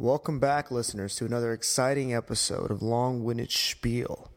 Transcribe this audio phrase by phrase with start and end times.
[0.00, 4.30] Welcome back, listeners, to another exciting episode of Long Winded Spiel.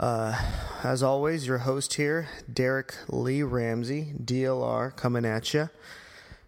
[0.00, 0.36] Uh,
[0.82, 5.70] as always, your host here, Derek Lee Ramsey, DLR, coming at you.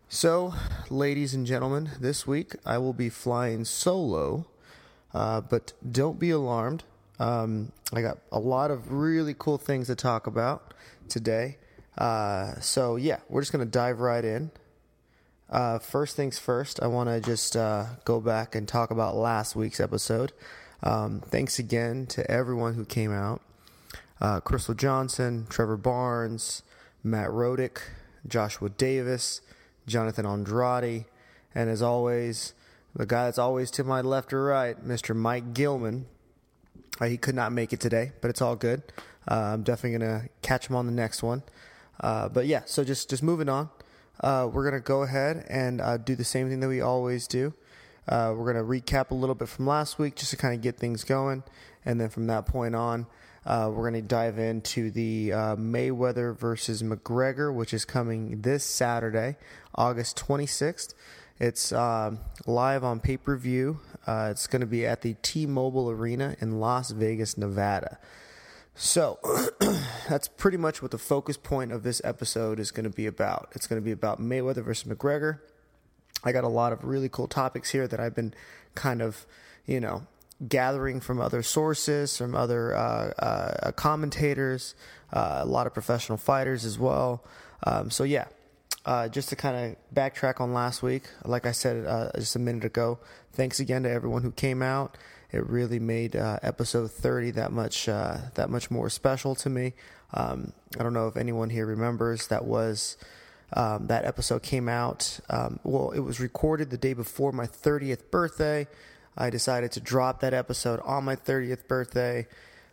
[0.09, 0.55] So,
[0.91, 4.49] ladies and gentlemen, this week I will be flying solo,
[5.15, 6.83] uh, but don't be alarmed.
[7.21, 10.75] Um, I got a lot of really cool things to talk about
[11.09, 11.59] today.
[11.97, 14.51] Uh, so, yeah, we're just going to dive right in.
[15.53, 19.55] Uh, first things first, I want to just uh, go back and talk about last
[19.55, 20.33] week's episode.
[20.83, 23.43] Um, thanks again to everyone who came out
[24.19, 26.63] uh, Crystal Johnson, Trevor Barnes,
[27.05, 27.83] Matt Rodick,
[28.27, 29.43] Joshua Davis,
[29.87, 31.05] Jonathan Andrade,
[31.55, 32.55] and as always,
[32.97, 35.15] the guy that's always to my left or right, Mr.
[35.15, 36.07] Mike Gilman.
[36.99, 38.83] Uh, he could not make it today, but it's all good.
[39.31, 41.43] Uh, I'm definitely going to catch him on the next one.
[42.01, 43.69] Uh, but yeah, so just, just moving on
[44.23, 47.27] uh, we're going to go ahead and uh, do the same thing that we always
[47.27, 47.53] do.
[48.09, 50.61] Uh, we're going to recap a little bit from last week just to kind of
[50.61, 51.43] get things going.
[51.85, 53.07] And then from that point on,
[53.45, 58.65] uh, we're going to dive into the uh, Mayweather versus McGregor, which is coming this
[58.65, 59.37] Saturday,
[59.75, 60.95] August 26th.
[61.41, 63.81] It's um, live on pay per view.
[64.07, 67.99] Uh, it's going to be at the T Mobile Arena in Las Vegas, Nevada.
[68.75, 69.19] So
[70.09, 73.51] that's pretty much what the focus point of this episode is going to be about.
[73.53, 75.41] It's going to be about Mayweather versus McGregor.
[76.25, 78.33] I got a lot of really cool topics here that I've been
[78.75, 79.27] kind of,
[79.67, 80.07] you know,
[80.49, 84.75] gathering from other sources, from other uh, uh, commentators,
[85.13, 87.25] uh, a lot of professional fighters as well.
[87.65, 88.27] Um, so yeah,
[88.87, 92.41] uh, just to kind of backtrack on last week, like I said uh, just a
[92.41, 92.99] minute ago,
[93.33, 94.97] thanks again to everyone who came out
[95.33, 99.73] it really made uh, episode 30 that much uh, that much more special to me.
[100.15, 102.99] Um, I don't know if anyone here remembers that was
[103.55, 105.21] um, that episode came out.
[105.31, 108.67] Um, well, it was recorded the day before my 30th birthday.
[109.17, 112.27] I decided to drop that episode on my 30th birthday.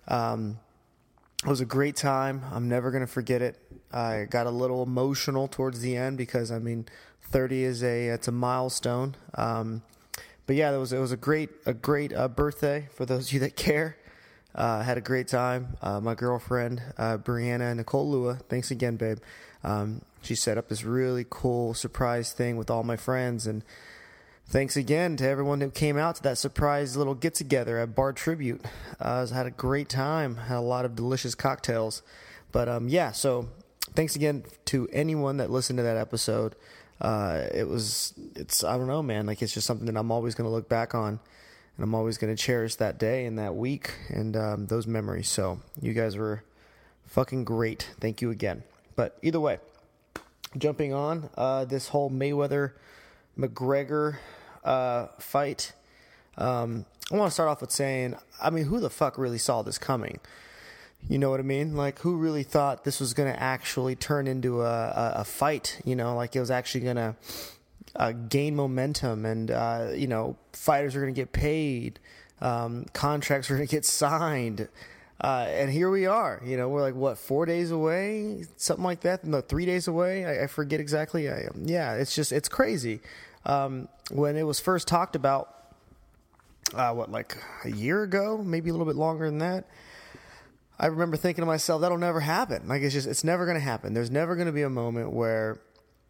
[0.07, 0.59] Um,
[1.43, 2.43] it was a great time.
[2.51, 3.57] I'm never going to forget it.
[3.91, 6.85] I got a little emotional towards the end because I mean,
[7.23, 9.15] 30 is a it's a milestone.
[10.49, 13.33] But yeah, it was it was a great a great uh, birthday for those of
[13.33, 13.97] you that care.
[14.55, 15.77] Uh, had a great time.
[15.79, 19.19] Uh, my girlfriend uh, Brianna Nicole Lua, thanks again, babe.
[19.63, 23.63] Um, she set up this really cool surprise thing with all my friends, and
[24.47, 28.13] thanks again to everyone who came out to that surprise little get together at Bar
[28.13, 28.65] Tribute.
[28.99, 30.35] Uh, I had a great time.
[30.35, 32.01] Had a lot of delicious cocktails.
[32.51, 33.49] But um, yeah, so
[33.93, 36.55] thanks again to anyone that listened to that episode
[37.01, 39.25] uh, it was it's I don't know, man.
[39.25, 41.19] Like it's just something that I'm always going to look back on,
[41.77, 45.29] and I'm always going to cherish that day and that week and um, those memories.
[45.29, 46.43] So you guys were
[47.05, 47.89] fucking great.
[47.99, 48.63] Thank you again.
[48.95, 49.59] But either way,
[50.57, 52.73] jumping on uh, this whole Mayweather
[53.37, 54.17] McGregor
[54.63, 55.73] uh, fight.
[56.37, 59.61] Um, I want to start off with saying, I mean, who the fuck really saw
[59.61, 60.19] this coming?
[61.07, 61.75] You know what I mean?
[61.75, 65.81] Like, who really thought this was going to actually turn into a, a, a, fight?
[65.85, 67.15] You know, like it was actually going to
[67.95, 71.99] uh, gain momentum and, uh, you know, fighters are going to get paid,
[72.41, 74.67] um, contracts are going to get signed.
[75.21, 76.41] Uh, and here we are.
[76.45, 78.45] You know, we're like, what, four days away?
[78.55, 79.23] Something like that?
[79.23, 80.25] No, three days away?
[80.25, 81.29] I, I forget exactly.
[81.29, 83.01] I, yeah, it's just, it's crazy.
[83.45, 85.55] Um, when it was first talked about,
[86.73, 88.37] uh, what, like a year ago?
[88.37, 89.65] Maybe a little bit longer than that
[90.79, 92.67] I remember thinking to myself, that'll never happen.
[92.67, 93.93] Like it's just, it's never going to happen.
[93.93, 95.59] There's never going to be a moment where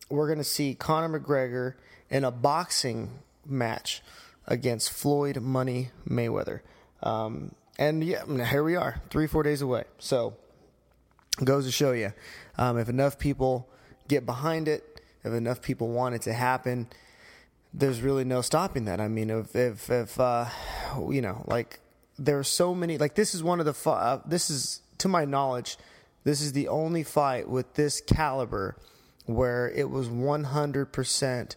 [0.09, 1.74] we're going to see Conor McGregor
[2.09, 4.02] in a boxing match
[4.46, 6.62] against Floyd Money Mayweather.
[7.02, 9.85] Um, and yeah, here we are, three, four days away.
[9.97, 10.35] So
[11.44, 12.13] goes to show you,
[12.58, 13.69] um, if enough people
[14.08, 16.88] get behind it, if enough people want it to happen,
[17.74, 19.00] there's really no stopping that.
[19.00, 20.46] I mean, if if, if uh,
[21.09, 21.79] you know, like
[22.19, 22.97] there are so many.
[22.97, 23.90] Like this is one of the.
[23.90, 25.78] Uh, this is to my knowledge,
[26.24, 28.75] this is the only fight with this caliber
[29.25, 31.56] where it was 100%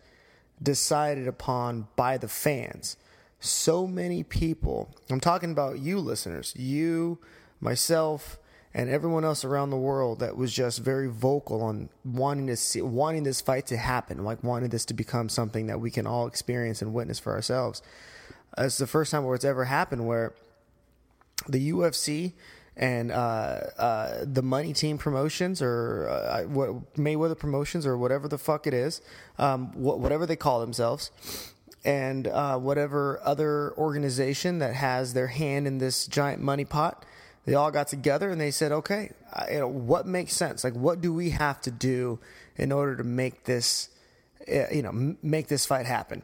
[0.63, 2.97] decided upon by the fans.
[3.41, 4.95] So many people.
[5.11, 6.55] I'm talking about you, listeners.
[6.57, 7.19] You,
[7.61, 8.39] myself,
[8.75, 12.81] and everyone else around the world that was just very vocal on wanting to see,
[12.81, 16.27] wanting this fight to happen, like wanting this to become something that we can all
[16.27, 17.83] experience and witness for ourselves.
[18.57, 20.35] It's the first time where it's ever happened where
[21.49, 22.33] the UFC
[22.77, 28.39] and uh, uh, the Money Team Promotions or uh, what Mayweather Promotions or whatever the
[28.39, 29.01] fuck it is,
[29.39, 31.11] um, wh- whatever they call themselves,
[31.85, 37.05] and uh, whatever other organization that has their hand in this giant money pot,
[37.45, 39.11] they all got together and they said, okay,
[39.51, 40.65] you know, what makes sense?
[40.65, 42.21] Like, what do we have to do
[42.57, 43.89] in order to make this
[44.49, 46.23] uh, you know, make this fight happen.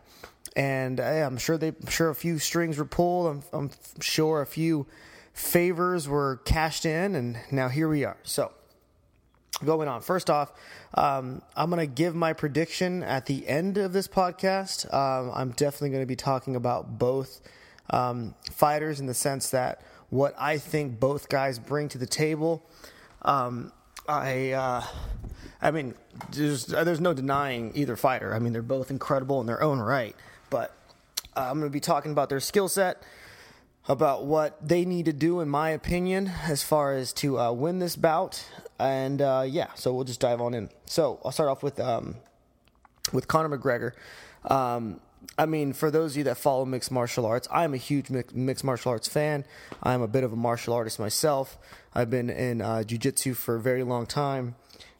[0.56, 3.26] And uh, I'm sure they, I'm sure a few strings were pulled.
[3.26, 4.86] I'm, I'm sure a few
[5.38, 8.16] favors were cashed in, and now here we are.
[8.24, 8.52] So
[9.64, 10.00] going on.
[10.00, 10.52] First off,
[10.94, 14.92] um, I'm going to give my prediction at the end of this podcast.
[14.92, 17.40] Um, I'm definitely going to be talking about both
[17.90, 19.80] um, fighters in the sense that
[20.10, 22.64] what I think both guys bring to the table.
[23.22, 23.72] Um,
[24.08, 24.84] I, uh,
[25.62, 25.94] I mean,
[26.32, 28.34] there's there's no denying either fighter.
[28.34, 30.16] I mean, they're both incredible in their own right.
[30.50, 30.74] But
[31.36, 33.02] uh, I'm going to be talking about their skill set
[33.88, 37.78] about what they need to do, in my opinion, as far as to uh, win
[37.78, 38.46] this bout.
[38.78, 40.70] And uh, yeah, so we'll just dive on in.
[40.86, 42.16] So I'll start off with um,
[43.12, 43.92] with Conor McGregor.
[44.50, 45.00] Um,
[45.36, 48.64] I mean, for those of you that follow mixed martial arts, I'm a huge mixed
[48.64, 49.44] martial arts fan.
[49.82, 51.58] I'm a bit of a martial artist myself.
[51.94, 54.54] I've been in uh, jiu-jitsu for a very long time.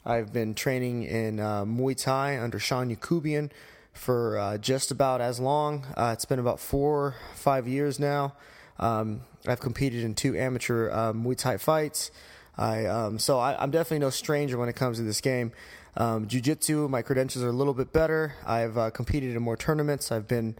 [0.05, 3.51] I've been training in uh, Muay Thai under Sean Yakubian
[3.93, 5.87] for uh, just about as long.
[5.97, 8.35] Uh, it's been about four, five years now.
[8.79, 12.11] Um, I've competed in two amateur uh, Muay Thai fights.
[12.57, 15.53] I um, so I, am definitely no stranger when it comes to this game.
[15.97, 18.35] Um, Jiu Jitsu, my credentials are a little bit better.
[18.47, 20.13] I've uh, competed in more tournaments.
[20.13, 20.57] I've been,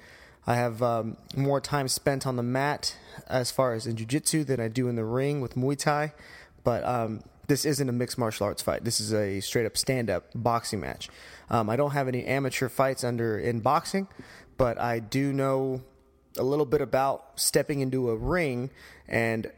[0.47, 2.97] I have um, more time spent on the mat
[3.29, 6.13] as far as in Jiu Jitsu than I do in the ring with Muay Thai.
[6.65, 8.85] But um, this isn't a mixed martial arts fight.
[8.85, 11.09] This is a straight up stand up boxing match.
[11.51, 14.09] Um, I don't have any amateur fights under in boxing,
[14.57, 15.83] but I do know
[16.37, 18.71] a little bit about stepping into a ring
[19.09, 19.51] and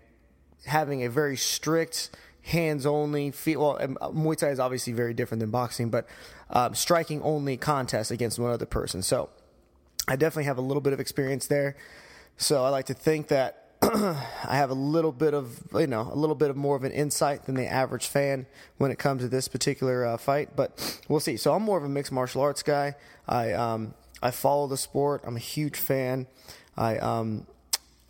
[0.67, 2.11] having a very strict
[2.43, 6.06] hands only feet well uh, muay thai is obviously very different than boxing but
[6.50, 9.02] um, striking only contest against one other person.
[9.02, 9.31] So
[10.08, 11.76] i definitely have a little bit of experience there.
[12.37, 16.17] So i like to think that i have a little bit of you know a
[16.17, 18.46] little bit of more of an insight than the average fan
[18.76, 21.37] when it comes to this particular uh, fight but we'll see.
[21.37, 22.94] So i'm more of a mixed martial arts guy.
[23.28, 25.22] I um, i follow the sport.
[25.25, 26.26] I'm a huge fan
[26.81, 27.47] I um,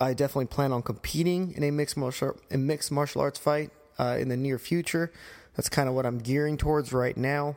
[0.00, 4.16] I definitely plan on competing in a mixed martial a mixed martial arts fight uh,
[4.18, 5.12] in the near future.
[5.56, 7.56] That's kind of what I'm gearing towards right now.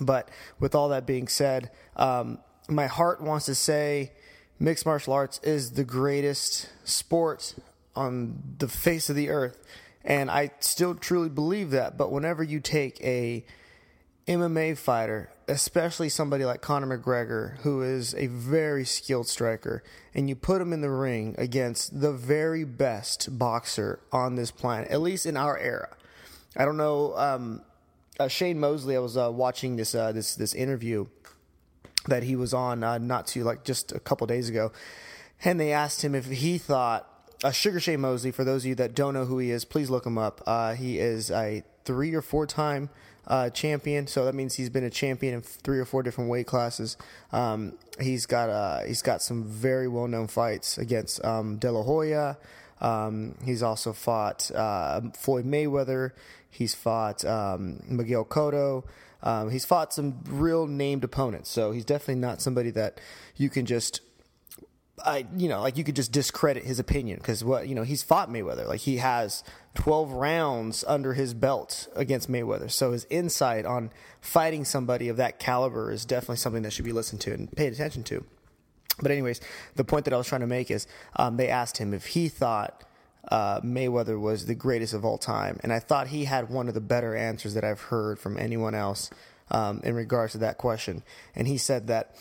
[0.00, 0.28] But
[0.60, 2.38] with all that being said, um,
[2.68, 4.12] my heart wants to say
[4.58, 7.54] mixed martial arts is the greatest sport
[7.96, 9.58] on the face of the earth.
[10.04, 11.96] And I still truly believe that.
[11.98, 13.44] But whenever you take a
[14.28, 19.82] MMA fighter, especially somebody like Conor McGregor, who is a very skilled striker,
[20.14, 24.90] and you put him in the ring against the very best boxer on this planet,
[24.90, 25.96] at least in our era.
[26.56, 27.16] I don't know.
[27.16, 27.62] Um,
[28.18, 31.06] uh, Shane Mosley, I was uh, watching this uh, this this interview
[32.06, 34.72] that he was on uh, not too like just a couple days ago,
[35.44, 37.08] and they asked him if he thought
[37.42, 38.30] uh, Sugar Shane Mosley.
[38.30, 40.42] For those of you that don't know who he is, please look him up.
[40.46, 42.88] Uh, he is a three or four time
[43.26, 46.46] uh, champion, so that means he's been a champion in three or four different weight
[46.46, 46.96] classes.
[47.32, 51.82] Um, he's got uh, he's got some very well known fights against um, De La
[51.82, 52.38] Hoya.
[52.80, 56.10] Um, he's also fought uh, Floyd Mayweather.
[56.50, 58.84] He's fought um, Miguel Cotto.
[59.22, 63.00] Um, he's fought some real named opponents, so he's definitely not somebody that
[63.36, 64.00] you can just
[65.04, 68.02] I you know like you could just discredit his opinion because what you know he's
[68.02, 69.42] fought Mayweather like he has
[69.74, 72.70] 12 rounds under his belt against Mayweather.
[72.70, 73.90] So his insight on
[74.20, 77.72] fighting somebody of that caliber is definitely something that should be listened to and paid
[77.72, 78.24] attention to.
[79.02, 79.40] But anyways
[79.74, 82.28] the point that I was trying to make is um, they asked him if he
[82.28, 82.84] thought
[83.28, 85.58] uh, Mayweather was the greatest of all time.
[85.62, 88.74] And I thought he had one of the better answers that I've heard from anyone
[88.74, 89.10] else
[89.50, 91.02] um, in regards to that question.
[91.34, 92.14] And he said that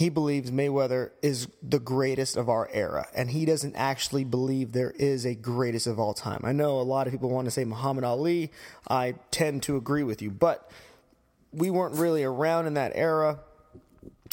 [0.00, 4.92] he believes Mayweather is the greatest of our era, and he doesn't actually believe there
[4.92, 6.40] is a greatest of all time.
[6.42, 8.50] I know a lot of people want to say Muhammad Ali.
[8.88, 10.70] I tend to agree with you, but
[11.52, 13.40] we weren't really around in that era.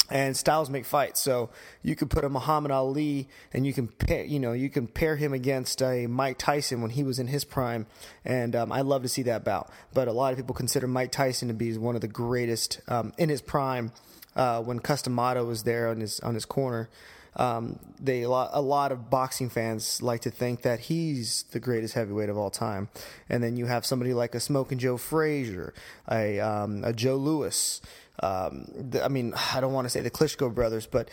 [0.08, 1.50] And styles make fights, so
[1.82, 5.16] you could put a Muhammad Ali, and you can pair, you know, you can pair
[5.16, 7.86] him against a Mike Tyson when he was in his prime,
[8.24, 9.70] and um, I love to see that bout.
[9.92, 13.12] But a lot of people consider Mike Tyson to be one of the greatest um,
[13.18, 13.92] in his prime
[14.38, 16.88] uh, when Cus D'Amato was there on his on his corner.
[17.36, 21.60] Um, they a lot, a lot of boxing fans like to think that he's the
[21.60, 22.88] greatest heavyweight of all time,
[23.28, 25.74] and then you have somebody like a Smoking Joe Frazier,
[26.10, 27.80] a um, a Joe Louis.
[28.20, 31.08] Um, the, I mean, I don't want to say the Klitschko brothers, but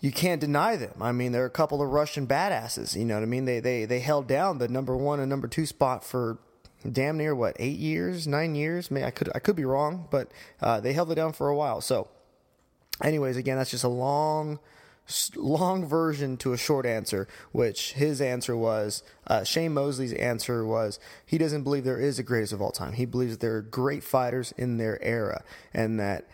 [0.00, 0.94] you can't deny them.
[1.00, 2.96] I mean, they're a couple of Russian badasses.
[2.96, 3.44] You know what I mean?
[3.44, 6.38] They they they held down the number one and number two spot for
[6.90, 8.90] damn near what eight years, nine years.
[8.90, 10.30] May I could I could be wrong, but
[10.62, 11.80] uh, they held it down for a while.
[11.82, 12.08] So
[13.02, 14.58] Anyways, again, that's just a long,
[15.36, 20.98] long version to a short answer, which his answer was uh, Shane Mosley's answer was
[21.24, 22.92] he doesn't believe there is a greatest of all time.
[22.92, 25.42] He believes there are great fighters in their era,
[25.72, 26.26] and that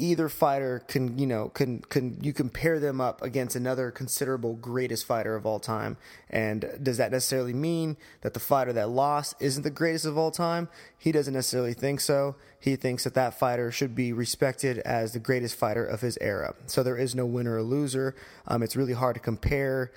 [0.00, 5.04] either fighter can you know can can you compare them up against another considerable greatest
[5.06, 5.96] fighter of all time.
[6.28, 10.30] And does that necessarily mean that the fighter that lost isn't the greatest of all
[10.30, 10.68] time?
[10.98, 12.36] He doesn't necessarily think so.
[12.58, 16.54] He thinks that that fighter should be respected as the greatest fighter of his era.
[16.66, 18.14] So there is no winner or loser.
[18.48, 19.92] Um, it's really hard to compare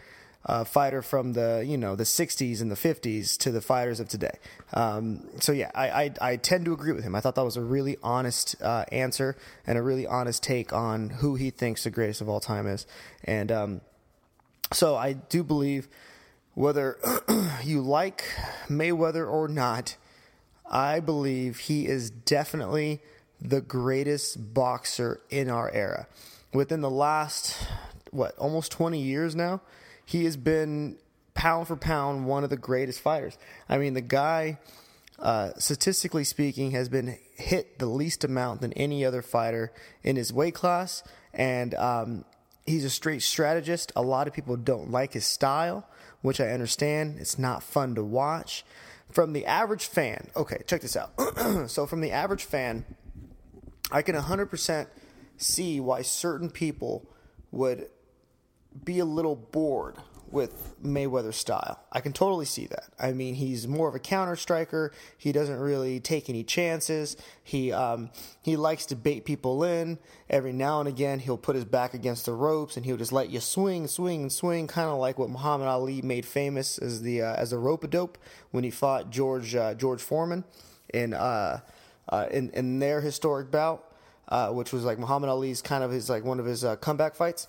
[0.45, 4.07] uh, fighter from the you know the 60s and the 50s to the fighters of
[4.09, 4.37] today.
[4.73, 7.15] Um, so yeah, I, I, I tend to agree with him.
[7.15, 11.09] I thought that was a really honest uh, answer and a really honest take on
[11.09, 12.85] who he thinks the greatest of all time is.
[13.23, 13.81] And um,
[14.71, 15.87] so I do believe
[16.55, 16.97] whether
[17.63, 18.23] you like
[18.67, 19.95] Mayweather or not,
[20.69, 23.01] I believe he is definitely
[23.39, 26.07] the greatest boxer in our era.
[26.53, 27.57] Within the last
[28.11, 29.61] what almost 20 years now
[30.05, 30.97] he has been
[31.33, 33.37] pound for pound one of the greatest fighters.
[33.67, 34.59] I mean, the guy,
[35.19, 39.71] uh, statistically speaking, has been hit the least amount than any other fighter
[40.03, 42.25] in his weight class, and um,
[42.65, 43.91] he's a straight strategist.
[43.95, 45.87] A lot of people don't like his style,
[46.21, 47.19] which I understand.
[47.19, 48.63] It's not fun to watch.
[49.11, 51.11] From the average fan, okay, check this out.
[51.69, 52.85] so, from the average fan,
[53.91, 54.87] I can 100%
[55.37, 57.07] see why certain people
[57.51, 57.89] would
[58.83, 59.97] be a little bored
[60.33, 61.79] with Mayweather style.
[61.91, 62.85] I can totally see that.
[62.99, 64.91] I mean, he's more of a counter striker.
[65.15, 67.15] He doesn't really take any chances.
[67.43, 68.09] He um,
[68.41, 69.99] he likes to bait people in.
[70.29, 73.29] Every now and again, he'll put his back against the ropes and he'll just let
[73.29, 77.21] you swing, swing, and swing, kind of like what Muhammad Ali made famous as the
[77.21, 78.17] uh, as a rope a dope
[78.49, 80.43] when he fought George uh, George Foreman
[80.91, 81.59] in uh,
[82.09, 83.93] uh, in in their historic bout,
[84.29, 87.13] uh, which was like Muhammad Ali's kind of his like one of his uh, comeback
[87.13, 87.47] fights.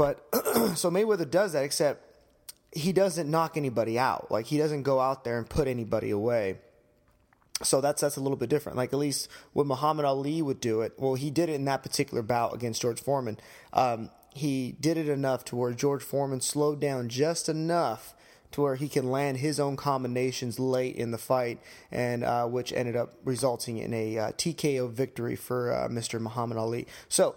[0.00, 0.26] But
[0.78, 2.02] so Mayweather does that, except
[2.72, 4.30] he doesn't knock anybody out.
[4.30, 6.56] Like he doesn't go out there and put anybody away.
[7.62, 8.78] So that's that's a little bit different.
[8.78, 11.82] Like at least when Muhammad Ali would do it, well, he did it in that
[11.82, 13.36] particular bout against George Foreman.
[13.74, 18.14] Um, he did it enough to where George Foreman slowed down just enough
[18.52, 21.60] to where he can land his own combinations late in the fight,
[21.92, 26.18] and uh, which ended up resulting in a uh, TKO victory for uh, Mr.
[26.18, 26.86] Muhammad Ali.
[27.10, 27.36] So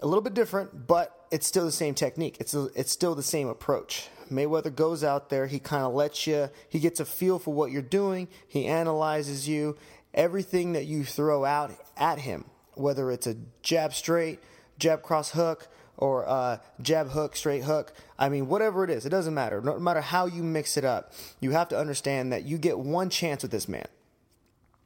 [0.00, 2.36] a little bit different, but it's still the same technique.
[2.40, 4.08] It's a, it's still the same approach.
[4.30, 7.70] Mayweather goes out there, he kind of lets you, he gets a feel for what
[7.70, 9.76] you're doing, he analyzes you,
[10.14, 14.40] everything that you throw out at him, whether it's a jab straight,
[14.78, 17.92] jab cross hook, or uh, jab hook, straight hook.
[18.18, 19.60] I mean, whatever it is, it doesn't matter.
[19.60, 23.10] No matter how you mix it up, you have to understand that you get one
[23.10, 23.86] chance with this man.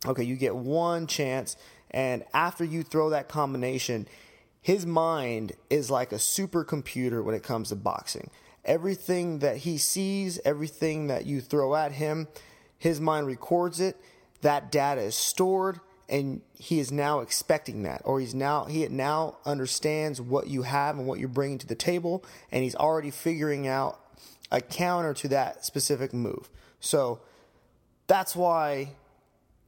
[0.06, 1.56] Okay, you get one chance,
[1.90, 4.06] and after you throw that combination,
[4.60, 8.30] his mind is like a supercomputer when it comes to boxing.
[8.64, 12.28] Everything that he sees, everything that you throw at him,
[12.76, 13.96] his mind records it.
[14.42, 19.36] That data is stored and he is now expecting that or he's now he now
[19.44, 23.66] understands what you have and what you're bringing to the table and he's already figuring
[23.66, 24.00] out
[24.50, 26.48] a counter to that specific move.
[26.80, 27.20] So
[28.06, 28.92] that's why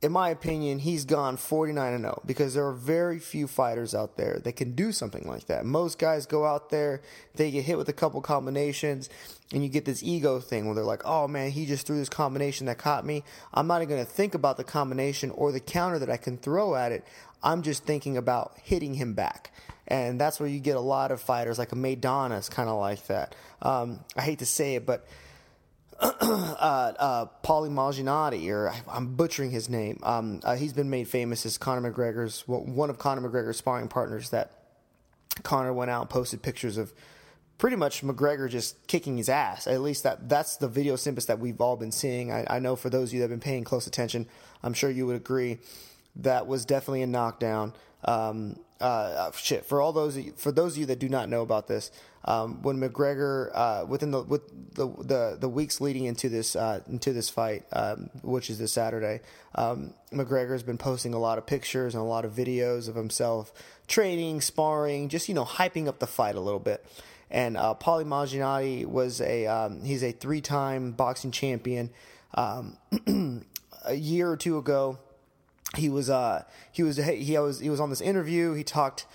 [0.03, 4.17] in my opinion, he's gone 49 and 0 because there are very few fighters out
[4.17, 5.67] there that can do something like that.
[5.67, 7.03] Most guys go out there,
[7.35, 9.11] they get hit with a couple combinations,
[9.53, 12.09] and you get this ego thing where they're like, oh man, he just threw this
[12.09, 13.25] combination that caught me.
[13.53, 16.39] I'm not even going to think about the combination or the counter that I can
[16.39, 17.05] throw at it.
[17.43, 19.53] I'm just thinking about hitting him back.
[19.87, 22.79] And that's where you get a lot of fighters like a Maidana is kind of
[22.79, 23.35] like that.
[23.61, 25.07] Um, I hate to say it, but
[26.21, 30.01] uh, uh, Malignaggi, or I'm butchering his name.
[30.03, 34.31] Um, uh, he's been made famous as Conor McGregor's one of Conor McGregor's sparring partners.
[34.31, 34.51] That
[35.43, 36.95] Conor went out and posted pictures of
[37.59, 39.67] pretty much McGregor just kicking his ass.
[39.67, 42.33] At least that that's the video snippets that we've all been seeing.
[42.33, 44.27] I, I know for those of you that have been paying close attention,
[44.63, 45.59] I'm sure you would agree
[46.17, 47.75] that was definitely a knockdown.
[48.05, 49.67] Um, uh, uh, shit.
[49.67, 51.91] For all those for those of you that do not know about this,
[52.25, 56.81] um, when McGregor uh, within the with the, the the weeks leading into this uh,
[56.89, 59.21] into this fight, um, which is this Saturday,
[59.55, 62.95] um, McGregor has been posting a lot of pictures and a lot of videos of
[62.95, 63.53] himself
[63.89, 66.85] training, sparring, just you know hyping up the fight a little bit.
[67.31, 71.91] And uh, Paulie Malignaggi was a um, he's a three time boxing champion.
[72.35, 72.77] Um,
[73.85, 74.99] a year or two ago
[75.77, 78.55] he was uh he was he was he was on this interview.
[78.55, 79.07] He talked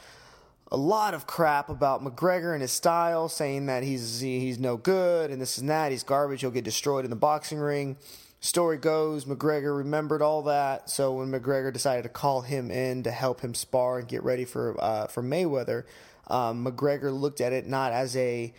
[0.72, 5.32] a lot of crap about McGregor and his style, saying that he's he's no good
[5.32, 5.92] and this and that.
[5.92, 6.42] He's garbage.
[6.42, 7.98] He'll get destroyed in the boxing ring.
[8.40, 10.90] Story goes, McGregor remembered all that.
[10.90, 14.46] So when McGregor decided to call him in to help him spar and get ready
[14.46, 15.84] for uh, for Mayweather,
[16.28, 18.54] um, McGregor looked at it not as a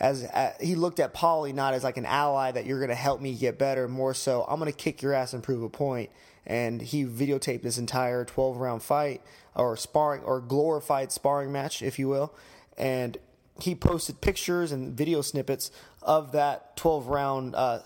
[0.00, 2.94] as uh, he looked at Paulie not as like an ally that you're going to
[2.94, 5.68] help me get better, more so I'm going to kick your ass and prove a
[5.68, 6.10] point.
[6.48, 9.22] And he videotaped this entire 12 round fight
[9.54, 12.34] or sparring or glorified sparring match, if you will,
[12.76, 13.18] and
[13.60, 15.70] he posted pictures and video snippets
[16.02, 17.80] of that 12 round uh,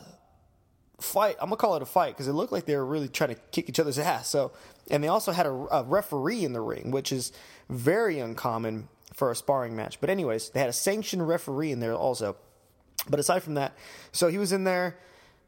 [1.00, 1.36] fight.
[1.40, 3.40] I'm gonna call it a fight because it looked like they were really trying to
[3.50, 4.28] kick each other's ass.
[4.28, 4.52] So,
[4.90, 7.32] and they also had a, a referee in the ring, which is
[7.68, 10.00] very uncommon for a sparring match.
[10.00, 12.36] But anyways, they had a sanctioned referee in there also.
[13.08, 13.74] But aside from that,
[14.12, 14.98] so he was in there.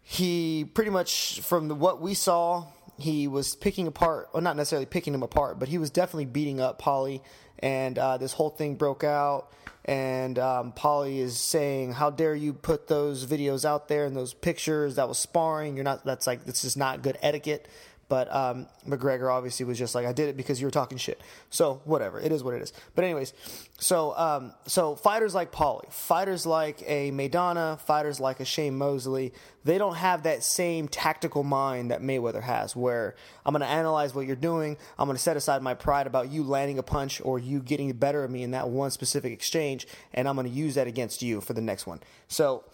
[0.03, 2.67] He pretty much, from the, what we saw,
[2.99, 6.61] he was picking apart, well, not necessarily picking him apart, but he was definitely beating
[6.61, 7.21] up Paulie.
[7.59, 9.51] And uh, this whole thing broke out.
[9.85, 14.33] And um, Paulie is saying, "How dare you put those videos out there and those
[14.33, 14.97] pictures?
[14.97, 15.77] That was sparring.
[15.77, 16.05] You're not.
[16.07, 17.69] That's like this is not good etiquette."
[18.09, 21.21] But um, McGregor obviously was just like, I did it because you were talking shit.
[21.51, 22.73] So whatever, it is what it is.
[22.95, 23.33] But anyways,
[23.79, 29.33] so um, so fighters like Paulie, fighters like a Maidana, fighters like a Shane Mosley,
[29.65, 32.77] they don't have that same tactical mind that Mayweather has.
[32.77, 33.15] Where
[33.47, 36.31] I'm going to analyze what you're doing, I'm going to set aside my pride about
[36.31, 39.33] you landing a punch or you getting the better of me in that one specific
[39.33, 42.01] exchange, and I'm going to use that against you for the next one.
[42.29, 42.65] So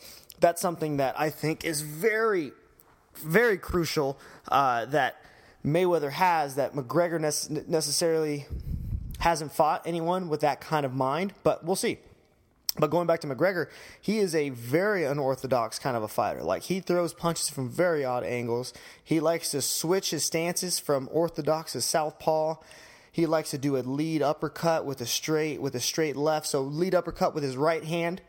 [0.40, 2.52] that's something that I think is very
[3.16, 5.16] very crucial uh, that
[5.64, 8.46] Mayweather has that McGregor ne- necessarily
[9.18, 11.98] hasn't fought anyone with that kind of mind, but we'll see.
[12.78, 13.66] But going back to McGregor,
[14.00, 16.42] he is a very unorthodox kind of a fighter.
[16.42, 18.72] Like he throws punches from very odd angles.
[19.02, 22.56] He likes to switch his stances from orthodox to southpaw.
[23.12, 26.46] He likes to do a lead uppercut with a straight with a straight left.
[26.46, 28.22] So lead uppercut with his right hand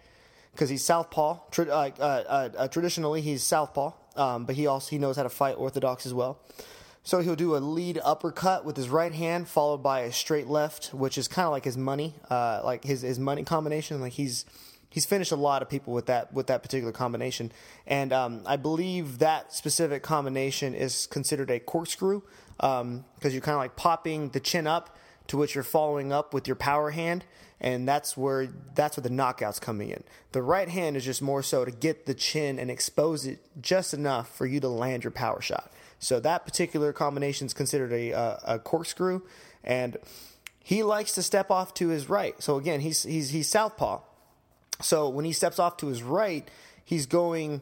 [0.53, 1.39] because he's southpaw.
[1.57, 5.29] Uh, uh, uh, uh traditionally, he's southpaw, um, but he also he knows how to
[5.29, 6.39] fight orthodox as well.
[7.03, 10.93] So he'll do a lead uppercut with his right hand, followed by a straight left,
[10.93, 13.99] which is kind of like his money, uh, like his his money combination.
[14.01, 14.45] Like he's
[14.89, 17.51] he's finished a lot of people with that with that particular combination,
[17.87, 22.21] and um, I believe that specific combination is considered a corkscrew
[22.57, 24.95] because um, you're kind of like popping the chin up,
[25.27, 27.25] to which you're following up with your power hand,
[27.61, 30.03] and that's where that's where the knockouts coming in.
[30.33, 33.93] The right hand is just more so to get the chin and expose it just
[33.93, 35.71] enough for you to land your power shot.
[35.99, 39.21] So that particular combination is considered a, a, a corkscrew,
[39.63, 39.97] and
[40.63, 42.41] he likes to step off to his right.
[42.41, 44.01] So again, he's he's he's southpaw.
[44.81, 46.49] So when he steps off to his right,
[46.83, 47.61] he's going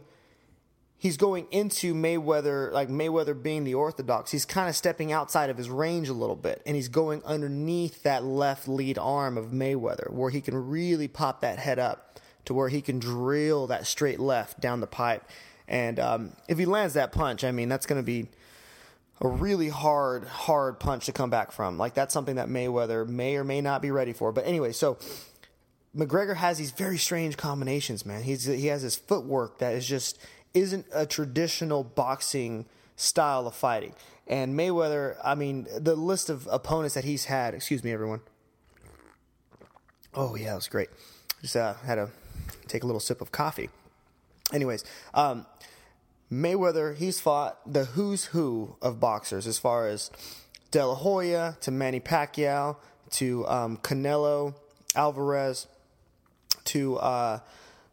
[1.00, 4.32] he's going into Mayweather, like Mayweather being the orthodox.
[4.32, 8.04] He's kind of stepping outside of his range a little bit, and he's going underneath
[8.04, 12.54] that left lead arm of Mayweather, where he can really pop that head up to
[12.54, 15.24] where he can drill that straight left down the pipe.
[15.68, 18.28] And um, if he lands that punch, I mean, that's going to be
[19.22, 21.78] a really hard, hard punch to come back from.
[21.78, 24.32] Like, that's something that Mayweather may or may not be ready for.
[24.32, 24.98] But anyway, so
[25.96, 28.24] McGregor has these very strange combinations, man.
[28.24, 30.18] He's, he has his footwork that is just
[30.54, 33.94] isn't a traditional boxing style of fighting.
[34.28, 38.22] And Mayweather, I mean, the list of opponents that he's had, excuse me, everyone.
[40.14, 40.90] Oh, yeah, it was great.
[41.42, 42.10] Just uh, had to
[42.68, 43.70] take a little sip of coffee.
[44.54, 44.84] Anyways,
[45.14, 45.46] um,
[46.32, 50.12] Mayweather, he's fought the who's who of boxers as far as
[50.72, 52.78] De La Hoya to Manny Pacquiao
[53.12, 54.54] to um, Canelo
[54.96, 55.68] Alvarez
[56.66, 57.40] to uh,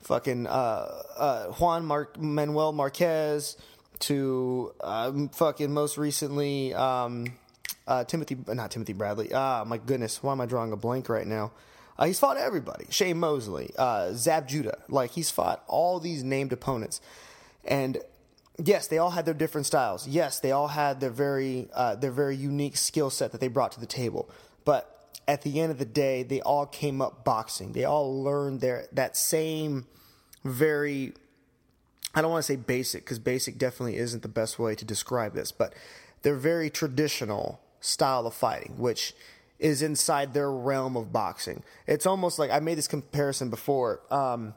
[0.07, 3.57] fucking uh, uh, Juan Mar- Manuel Marquez
[3.99, 7.33] to um, fucking most recently um,
[7.87, 9.33] uh, Timothy, not Timothy Bradley.
[9.35, 11.53] Ah, my goodness, why am I drawing a blank right now?
[11.99, 12.87] Uh, he's fought everybody.
[12.91, 14.79] Shane Mosley, uh, Zab Judah.
[14.89, 17.01] Like, he's fought all these named opponents.
[17.65, 17.99] And
[18.63, 20.07] yes, they all had their different styles.
[20.07, 23.73] Yes, they all had their very, uh, their very unique skill set that they brought
[23.73, 24.31] to the table.
[24.65, 24.93] But
[25.27, 27.73] at the end of the day, they all came up boxing.
[27.73, 29.87] They all learned their that same
[30.47, 31.13] very
[32.15, 35.35] I don't want to say basic because basic definitely isn't the best way to describe
[35.35, 35.75] this, but
[36.23, 39.15] they're very traditional style of fighting, which
[39.59, 41.63] is inside their realm of boxing.
[41.87, 44.01] It's almost like I made this comparison before.
[44.11, 44.55] Um,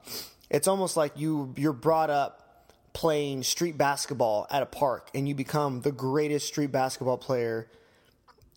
[0.50, 5.36] it's almost like you you're brought up playing street basketball at a park, and you
[5.36, 7.68] become the greatest street basketball player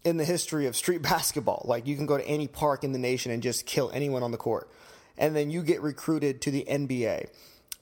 [0.04, 1.64] in the history of street basketball.
[1.64, 4.30] Like you can go to any park in the nation and just kill anyone on
[4.30, 4.70] the court,
[5.16, 7.28] and then you get recruited to the NBA,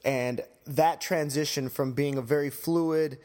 [0.04, 3.18] and that transition from being a very fluid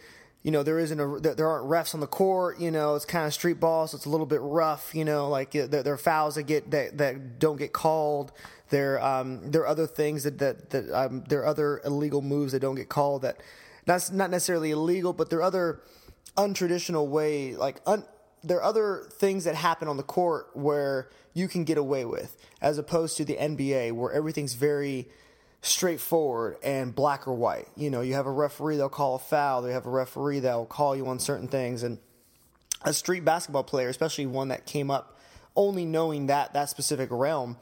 [0.45, 3.25] you know there isn't a there aren't refs on the court you know it's kind
[3.25, 6.35] of street ball so it's a little bit rough you know like there, are fouls
[6.35, 8.31] that get that, that don't get called.
[8.69, 12.51] There um there are other things that that, that um, there are other illegal moves
[12.51, 13.41] that don't get called that
[13.85, 15.81] that's not necessarily illegal but there are other
[16.37, 18.05] untraditional way like un,
[18.43, 22.35] there are other things that happen on the court where you can get away with
[22.61, 25.07] as opposed to the NBA where everything's very
[25.61, 27.67] straightforward and black or white.
[27.75, 30.55] You know, you have a referee that'll call a foul, they have a referee that
[30.55, 31.99] will call you on certain things and
[32.83, 35.19] a street basketball player, especially one that came up
[35.55, 37.57] only knowing that that specific realm,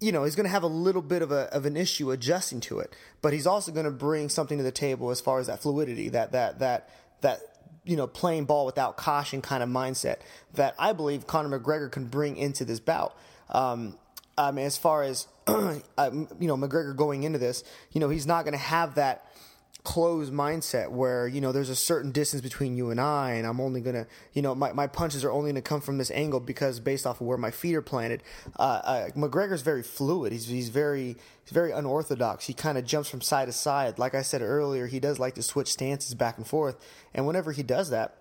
[0.00, 2.60] you know, he's going to have a little bit of a of an issue adjusting
[2.60, 5.46] to it, but he's also going to bring something to the table as far as
[5.46, 6.90] that fluidity, that that that
[7.22, 7.40] that
[7.84, 10.16] you know, playing ball without caution kind of mindset
[10.54, 13.16] that I believe Conor McGregor can bring into this bout.
[13.50, 13.98] Um,
[14.36, 15.54] I mean, as far as you
[15.96, 19.30] know, McGregor going into this, you know, he's not going to have that
[19.84, 23.60] closed mindset where you know there's a certain distance between you and I, and I'm
[23.60, 26.80] only gonna, you know, my, my punches are only gonna come from this angle because
[26.80, 28.22] based off of where my feet are planted.
[28.58, 30.32] Uh, uh, McGregor's very fluid.
[30.32, 32.46] He's he's very he's very unorthodox.
[32.46, 33.98] He kind of jumps from side to side.
[33.98, 36.76] Like I said earlier, he does like to switch stances back and forth,
[37.14, 38.16] and whenever he does that,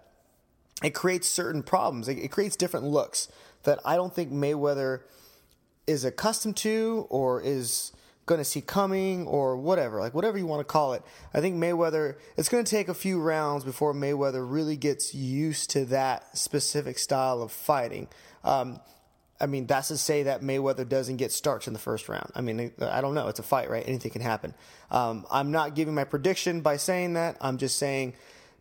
[0.84, 2.10] it creates certain problems.
[2.10, 3.30] It, it creates different looks
[3.64, 5.02] that I don't think Mayweather
[5.88, 7.94] is accustomed to or is
[8.26, 11.04] going to see coming or whatever, like whatever you want to call it.
[11.34, 15.70] I think Mayweather, it's going to take a few rounds before Mayweather really gets used
[15.72, 18.08] to that specific style of fighting.
[18.44, 18.80] Um,
[19.42, 22.32] I mean, that's to say that Mayweather doesn't get starched in the first round.
[22.34, 23.28] I mean, I don't know.
[23.28, 23.84] It's a fight, right?
[23.86, 24.54] Anything can happen.
[24.90, 27.38] Um, I'm not giving my prediction by saying that.
[27.42, 28.14] I'm just saying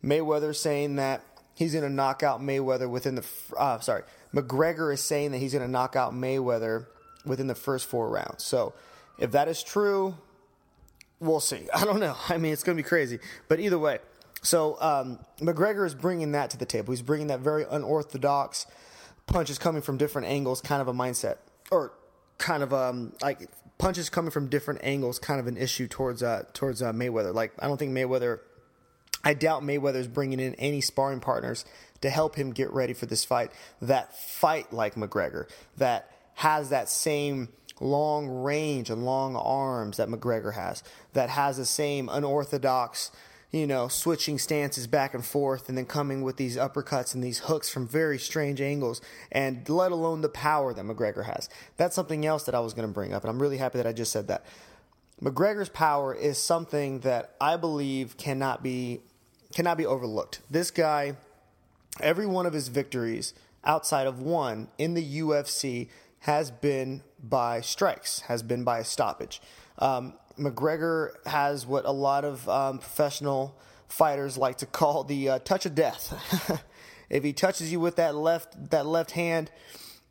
[0.03, 1.22] Mayweather saying that
[1.55, 3.25] he's going to knock out Mayweather within the.
[3.57, 4.03] Uh, sorry,
[4.35, 6.87] McGregor is saying that he's going to knock out Mayweather
[7.25, 8.42] within the first four rounds.
[8.42, 8.75] So
[9.22, 10.16] if that is true,
[11.20, 11.68] we'll see.
[11.74, 12.16] I don't know.
[12.28, 13.20] I mean, it's going to be crazy.
[13.48, 14.00] But either way,
[14.42, 16.92] so um, McGregor is bringing that to the table.
[16.92, 18.66] He's bringing that very unorthodox
[19.26, 21.37] punches coming from different angles kind of a mindset,
[21.70, 21.92] or
[22.38, 26.42] kind of um, like punches coming from different angles, kind of an issue towards uh,
[26.52, 27.32] towards uh, Mayweather.
[27.32, 28.40] Like I don't think Mayweather.
[29.24, 31.64] I doubt Mayweather is bringing in any sparring partners
[32.00, 33.52] to help him get ready for this fight.
[33.80, 37.48] That fight like McGregor, that has that same
[37.83, 43.11] long range and long arms that McGregor has, that has the same unorthodox,
[43.51, 47.40] you know, switching stances back and forth and then coming with these uppercuts and these
[47.40, 51.49] hooks from very strange angles, and let alone the power that McGregor has.
[51.77, 53.87] That's something else that I was going to bring up, and I'm really happy that
[53.87, 54.45] I just said that.
[55.21, 59.01] McGregor's power is something that I believe cannot be
[59.53, 60.40] cannot be overlooked.
[60.51, 61.14] This guy,
[62.01, 65.88] every one of his victories outside of one in the UFC
[66.22, 69.42] has been by strikes, has been by a stoppage.
[69.78, 73.58] Um, McGregor has what a lot of um, professional
[73.88, 76.64] fighters like to call the uh, touch of death.
[77.11, 79.50] if he touches you with that left that left hand,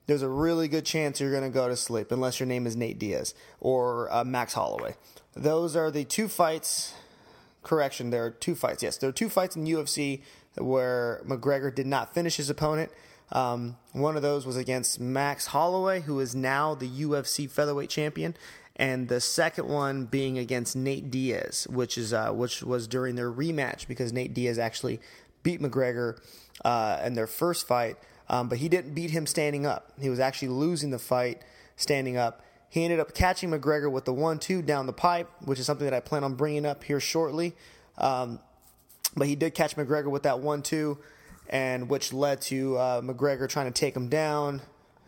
[0.06, 2.76] there's a really good chance you're going to go to sleep, unless your name is
[2.76, 4.96] Nate Diaz or uh, Max Holloway.
[5.34, 6.94] Those are the two fights.
[7.64, 8.84] Correction, there are two fights.
[8.84, 10.24] Yes, there are two fights in UFC
[10.58, 12.92] where McGregor did not finish his opponent.
[13.32, 18.36] Um, one of those was against Max Holloway, who is now the UFC featherweight champion,
[18.76, 23.32] and the second one being against Nate Diaz, which is uh, which was during their
[23.32, 25.00] rematch because Nate Diaz actually
[25.44, 26.20] beat McGregor
[26.66, 27.98] uh, in their first fight,
[28.30, 29.92] um, but he didn't beat him standing up.
[30.00, 31.42] He was actually losing the fight
[31.76, 32.42] standing up.
[32.70, 35.94] He ended up catching McGregor with the one-two down the pipe, which is something that
[35.94, 37.54] I plan on bringing up here shortly.
[37.98, 38.40] Um,
[39.16, 40.98] but he did catch McGregor with that one-two
[41.52, 44.62] and which led to uh, McGregor trying to take him down.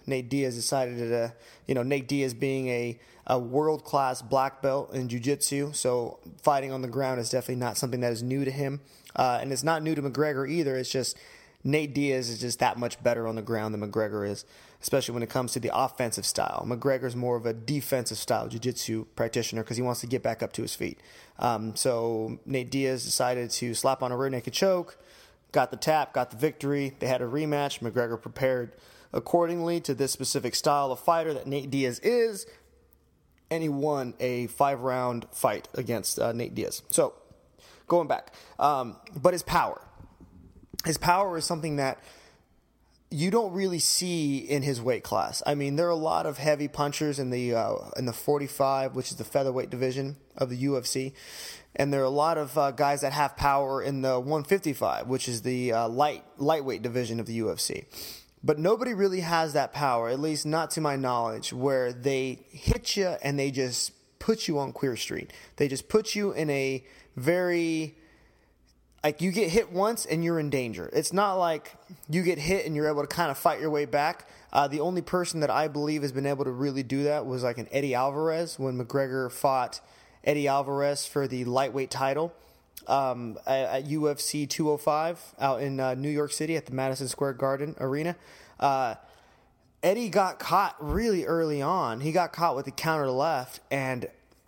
[0.06, 1.34] Nate Diaz decided to,
[1.66, 6.20] you know, Nate Diaz being a, a world class black belt in jiu jitsu, so
[6.42, 8.82] fighting on the ground is definitely not something that is new to him.
[9.16, 10.76] Uh, and it's not new to McGregor either.
[10.76, 11.18] It's just
[11.64, 14.44] Nate Diaz is just that much better on the ground than McGregor is,
[14.82, 16.66] especially when it comes to the offensive style.
[16.68, 20.44] McGregor's more of a defensive style jiu jitsu practitioner because he wants to get back
[20.44, 21.00] up to his feet.
[21.40, 24.98] Um, so Nate Diaz decided to slap on a rear naked choke
[25.54, 26.94] got the tap, got the victory.
[27.00, 27.80] They had a rematch.
[27.80, 28.74] McGregor prepared
[29.14, 32.46] accordingly to this specific style of fighter that Nate Diaz is,
[33.50, 36.82] and he won a five round fight against uh, Nate Diaz.
[36.90, 37.14] So,
[37.88, 39.80] going back, um, but his power.
[40.84, 42.00] His power is something that
[43.10, 45.44] you don't really see in his weight class.
[45.46, 48.96] I mean, there are a lot of heavy punchers in the uh, in the 45,
[48.96, 51.14] which is the featherweight division of the UFC,
[51.76, 55.28] and there are a lot of uh, guys that have power in the 155, which
[55.28, 57.86] is the uh, light lightweight division of the UFC.
[58.44, 62.98] But nobody really has that power, at least not to my knowledge, where they hit
[62.98, 65.32] you and they just put you on queer street.
[65.56, 66.84] They just put you in a
[67.16, 67.96] very
[69.04, 70.90] like you get hit once and you're in danger.
[70.94, 71.76] It's not like
[72.10, 74.30] you get hit and you're able to kind of fight your way back.
[74.54, 77.44] Uh, the only person that I believe has been able to really do that was
[77.44, 79.82] like an Eddie Alvarez when McGregor fought
[80.24, 82.34] Eddie Alvarez for the lightweight title
[82.88, 87.76] um, at, UFC 205 out in uh, New York City at the Madison Square Garden
[87.80, 88.16] Arena.
[88.60, 88.96] Uh,
[89.82, 92.00] Eddie got caught really early on.
[92.00, 94.08] He got caught with the counter left, and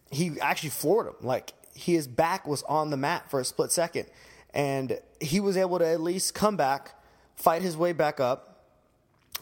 [0.09, 1.15] he actually floored him.
[1.21, 4.05] Like his back was on the mat for a split second,
[4.53, 6.93] and he was able to at least come back,
[7.35, 8.63] fight his way back up,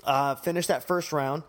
[0.04, 1.44] uh, finish that first round,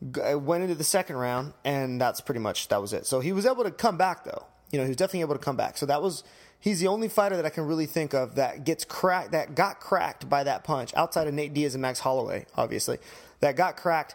[0.00, 3.06] Uh, went into the second round, and that's pretty much that was it.
[3.06, 4.46] So he was able to come back though.
[4.70, 5.76] You know, he was definitely able to come back.
[5.76, 6.22] So that was
[6.60, 9.80] he's the only fighter that I can really think of that gets cracked that got
[9.80, 12.98] cracked by that punch outside of Nate Diaz and Max Holloway, obviously.
[13.40, 14.14] That got cracked,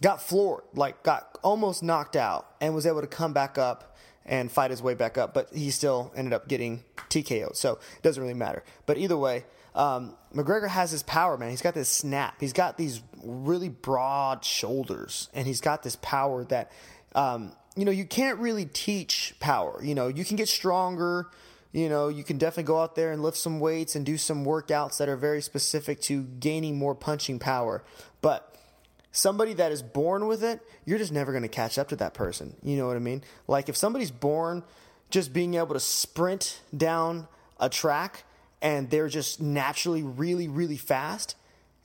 [0.00, 4.52] got floored, like got almost knocked out and was able to come back up and
[4.52, 7.56] fight his way back up, but he still ended up getting TKO'd.
[7.56, 8.62] So it doesn't really matter.
[8.84, 9.44] But either way,
[9.78, 11.50] um, McGregor has his power, man.
[11.50, 12.34] He's got this snap.
[12.40, 16.72] He's got these really broad shoulders, and he's got this power that,
[17.14, 19.80] um, you know, you can't really teach power.
[19.82, 21.28] You know, you can get stronger.
[21.70, 24.44] You know, you can definitely go out there and lift some weights and do some
[24.44, 27.84] workouts that are very specific to gaining more punching power.
[28.20, 28.56] But
[29.12, 32.14] somebody that is born with it, you're just never going to catch up to that
[32.14, 32.56] person.
[32.64, 33.22] You know what I mean?
[33.46, 34.64] Like if somebody's born
[35.10, 37.28] just being able to sprint down
[37.60, 38.24] a track
[38.60, 41.36] and they're just naturally really, really fast,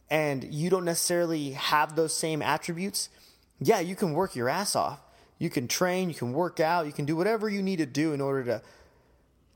[0.10, 3.10] and you don't necessarily have those same attributes,
[3.60, 5.00] yeah, you can work your ass off.
[5.40, 8.14] You can train, you can work out, you can do whatever you need to do
[8.14, 8.62] in order to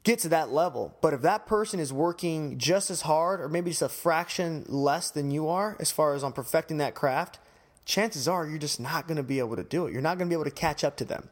[0.04, 0.96] get to that level.
[1.02, 5.12] But if that person is working just as hard or maybe just a fraction less
[5.12, 7.40] than you are as far as on perfecting that craft,
[7.86, 9.94] chances are you're just not going to be able to do it.
[9.94, 11.30] You're not going to be able to catch up to them.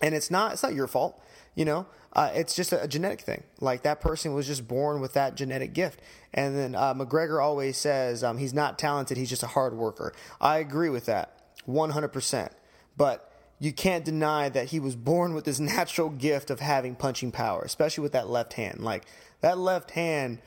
[0.00, 1.20] And it's not it's not your fault,
[1.58, 1.86] you know.
[2.12, 3.42] Uh, it's just a, genetic thing.
[3.60, 6.00] Like that person was just born with that genetic gift.
[6.32, 9.18] And then uh, McGregor always says um, he's not talented.
[9.18, 10.14] He's just a hard worker.
[10.40, 12.50] I agree with that, 100%.
[12.96, 17.32] But you can't deny that he was born with this natural gift of having punching
[17.32, 18.80] power, especially with that left hand.
[18.80, 19.04] Like
[19.40, 20.38] that left hand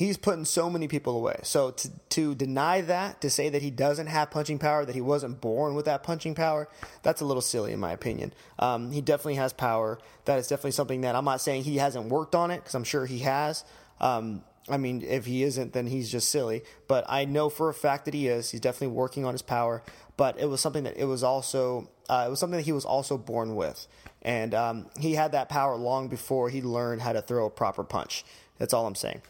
[0.00, 1.38] he's putting so many people away.
[1.42, 5.02] So to, to deny that, to say that he doesn't have punching power, that he
[5.02, 6.70] wasn't born with that punching power,
[7.02, 8.32] that's a little silly in my opinion.
[8.58, 9.98] Um, he definitely has power.
[10.24, 12.84] That is definitely something that I'm not saying he hasn't worked on it because I'm
[12.84, 13.62] sure he has.
[14.00, 16.62] Um, I mean, if he isn't, then he's just silly.
[16.88, 18.52] But I know for a fact that he is.
[18.52, 19.82] He's definitely working on his power.
[20.16, 22.86] But it was something that it was also uh, it was something that he was
[22.86, 23.86] also born with,
[24.22, 27.84] and um, he had that power long before he learned how to throw a proper
[27.84, 28.24] punch.
[28.58, 29.22] That's all I'm saying.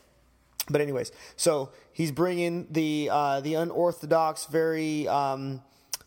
[0.71, 5.63] But anyways, so he's bringing the uh, the unorthodox, very um,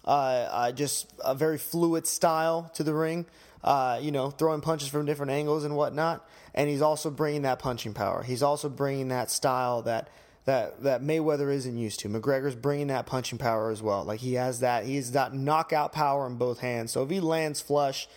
[0.05, 3.25] uh, uh, just a very fluid style to the ring.
[3.63, 6.27] Uh, you know, throwing punches from different angles and whatnot.
[6.53, 8.21] And he's also bringing that punching power.
[8.21, 10.09] He's also bringing that style that
[10.45, 12.09] that that Mayweather isn't used to.
[12.09, 14.03] McGregor's bringing that punching power as well.
[14.03, 14.85] Like he has that.
[14.85, 16.91] He's got knockout power in both hands.
[16.91, 18.07] So if he lands flush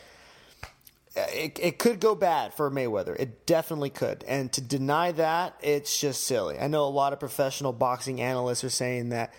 [1.16, 3.18] it, it could go bad for Mayweather.
[3.18, 4.24] It definitely could.
[4.28, 6.58] And to deny that, it's just silly.
[6.58, 9.32] I know a lot of professional boxing analysts are saying that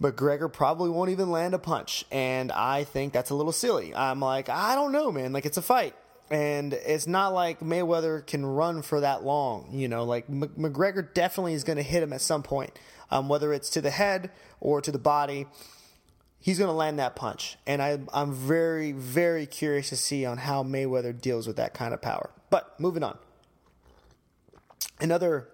[0.00, 2.04] McGregor probably won't even land a punch.
[2.10, 3.94] And I think that's a little silly.
[3.94, 5.32] I'm like, I don't know, man.
[5.32, 5.94] Like, it's a fight.
[6.30, 9.70] And it's not like Mayweather can run for that long.
[9.72, 12.78] You know, like M- McGregor definitely is going to hit him at some point,
[13.10, 14.30] um, whether it's to the head
[14.60, 15.46] or to the body
[16.40, 17.56] he's going to land that punch.
[17.66, 21.92] And I, I'm very, very curious to see on how Mayweather deals with that kind
[21.92, 22.30] of power.
[22.50, 23.18] But moving on.
[25.00, 25.48] Another,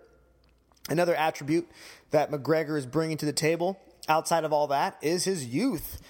[0.89, 1.69] another attribute
[2.11, 6.01] that McGregor is bringing to the table outside of all that is his youth.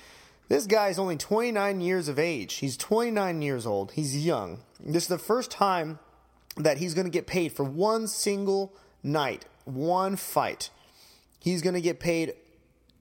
[0.48, 2.54] This guy is only 29 years of age.
[2.56, 3.92] He's 29 years old.
[3.92, 4.60] He's young.
[4.78, 5.98] This is the first time
[6.56, 10.70] that he's going to get paid for one single night, one fight.
[11.40, 12.34] He's going to get paid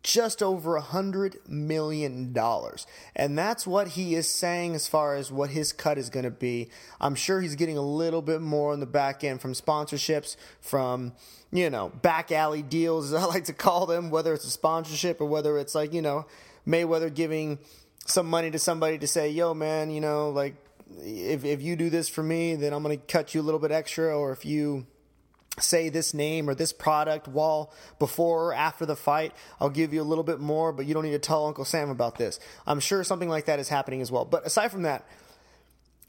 [0.04, 2.86] just over a hundred million dollars.
[3.16, 6.32] And that's what he is saying as far as what his cut is going to
[6.32, 6.70] be.
[7.00, 11.14] I'm sure he's getting a little bit more on the back end from sponsorships, from,
[11.52, 15.22] you know, back alley deals, as I like to call them, whether it's a sponsorship
[15.22, 16.26] or whether it's like, you know,
[16.68, 17.60] Mayweather giving
[18.06, 20.56] some money to somebody to say, yo, man, you know, like,
[21.00, 23.60] if, if you do this for me, then I'm going to cut you a little
[23.60, 24.18] bit extra.
[24.18, 24.86] Or if you,
[25.60, 29.34] say this name or this product while before or after the fight.
[29.60, 31.90] I'll give you a little bit more, but you don't need to tell Uncle Sam
[31.90, 32.40] about this.
[32.66, 34.26] I'm sure something like that is happening as well.
[34.26, 35.06] But aside from that,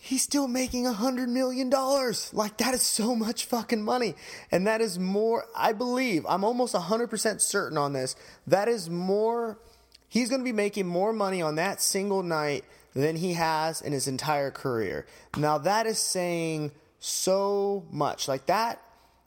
[0.00, 2.32] he's still making a hundred million dollars.
[2.32, 4.14] Like that is so much fucking money.
[4.50, 8.16] And that is more, I believe, I'm almost 100% certain on this.
[8.46, 9.58] That is more,
[10.08, 13.92] he's going to be making more money on that single night than he has in
[13.92, 15.06] his entire career.
[15.36, 18.28] Now that is saying so much.
[18.28, 18.80] Like that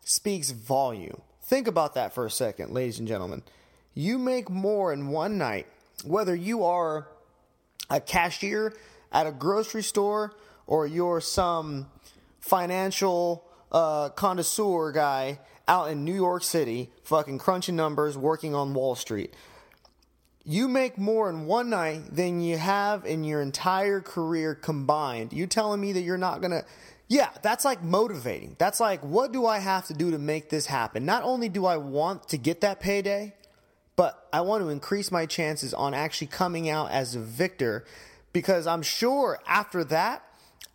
[0.07, 1.21] speaks volume.
[1.43, 3.43] Think about that for a second, ladies and gentlemen.
[3.93, 5.67] You make more in one night,
[6.05, 7.09] whether you are
[7.89, 8.73] a cashier
[9.11, 10.33] at a grocery store
[10.65, 11.87] or you're some
[12.39, 18.95] financial uh, connoisseur guy out in New York City, fucking crunching numbers, working on Wall
[18.95, 19.33] Street.
[20.45, 25.33] you make more in one night than you have in your entire career combined.
[25.33, 26.63] You telling me that you're not gonna
[27.07, 28.55] yeah, that's like motivating.
[28.59, 31.05] That's like, what do I have to do to make this happen?
[31.05, 33.33] Not only do I want to get that payday,
[33.95, 37.85] but I want to increase my chances on actually coming out as a victor
[38.33, 40.23] because I'm sure after that,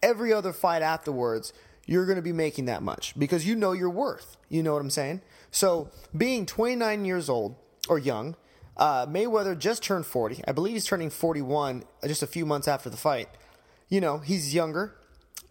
[0.02, 1.52] every other fight afterwards,
[1.86, 4.36] you're going to be making that much because you know your worth.
[4.48, 5.20] You know what I'm saying?
[5.50, 7.56] So, being 29 years old
[7.88, 8.36] or young,
[8.76, 10.42] uh, Mayweather just turned 40.
[10.48, 13.28] I believe he's turning 41 just a few months after the fight.
[13.88, 14.96] You know, he's younger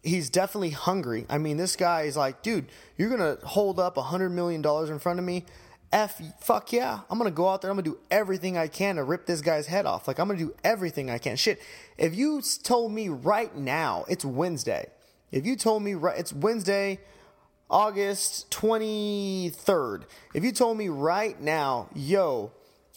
[0.03, 1.25] he's definitely hungry.
[1.29, 4.89] I mean, this guy is like, dude, you're gonna hold up a hundred million dollars
[4.89, 5.45] in front of me.
[5.91, 7.69] F, fuck yeah, I'm gonna go out there.
[7.69, 10.07] I'm gonna do everything I can to rip this guy's head off.
[10.07, 11.35] Like I'm gonna do everything I can.
[11.35, 11.61] Shit,
[11.97, 14.89] if you told me right now, it's Wednesday.
[15.31, 16.99] If you told me right, it's Wednesday,
[17.69, 20.03] August 23rd.
[20.33, 22.51] If you told me right now, yo,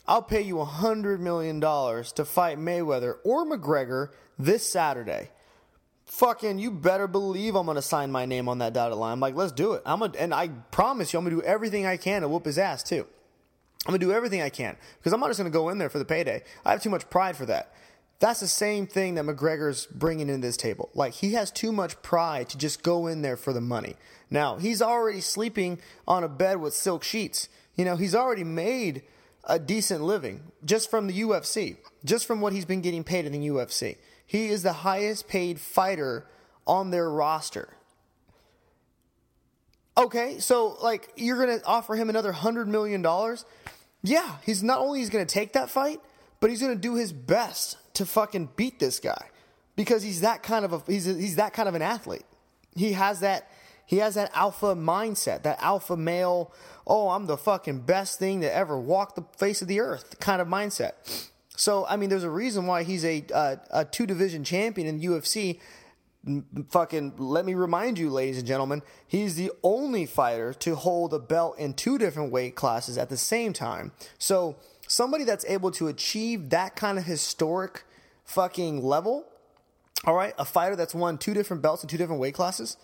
[0.06, 5.30] I'll pay you a hundred million dollars to fight Mayweather or McGregor this Saturday
[6.14, 9.12] fucking you better believe I'm gonna sign my name on that dotted line.
[9.12, 9.82] I'm like, let's do it.
[9.84, 12.58] I'm gonna, and I promise you, I'm gonna do everything I can to whoop his
[12.58, 13.06] ass too.
[13.86, 15.98] I'm gonna do everything I can because I'm not just gonna go in there for
[15.98, 16.42] the payday.
[16.64, 17.72] I have too much pride for that.
[18.20, 20.88] That's the same thing that McGregor's bringing in this table.
[20.94, 23.96] Like he has too much pride to just go in there for the money.
[24.30, 27.48] Now he's already sleeping on a bed with silk sheets.
[27.74, 29.02] You know he's already made
[29.46, 33.32] a decent living just from the UFC, just from what he's been getting paid in
[33.32, 33.96] the UFC.
[34.26, 36.26] He is the highest paid fighter
[36.66, 37.68] on their roster.
[39.96, 43.44] Okay, so like you're gonna offer him another hundred million dollars?
[44.02, 46.00] Yeah, he's not only he's gonna take that fight,
[46.40, 49.28] but he's gonna do his best to fucking beat this guy
[49.76, 52.24] because he's that kind of a he's a, he's that kind of an athlete.
[52.74, 53.48] He has that
[53.86, 56.52] he has that alpha mindset, that alpha male.
[56.86, 60.42] Oh, I'm the fucking best thing to ever walk the face of the earth kind
[60.42, 61.30] of mindset.
[61.56, 65.00] So I mean, there's a reason why he's a uh, a two division champion in
[65.00, 65.60] UFC.
[66.70, 71.18] Fucking let me remind you, ladies and gentlemen, he's the only fighter to hold a
[71.18, 73.92] belt in two different weight classes at the same time.
[74.18, 74.56] So
[74.88, 77.84] somebody that's able to achieve that kind of historic
[78.24, 79.26] fucking level,
[80.06, 82.78] all right, a fighter that's won two different belts in two different weight classes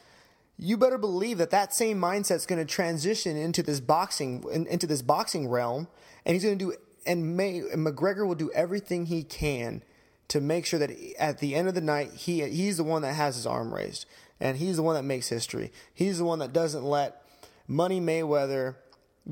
[0.62, 5.00] you better believe that that same mindset's going to transition into this boxing into this
[5.00, 5.88] boxing realm
[6.26, 9.82] and he's going to do and, May, and McGregor will do everything he can
[10.28, 13.14] to make sure that at the end of the night, he he's the one that
[13.14, 14.06] has his arm raised,
[14.38, 15.72] and he's the one that makes history.
[15.92, 17.24] He's the one that doesn't let
[17.66, 18.76] Money Mayweather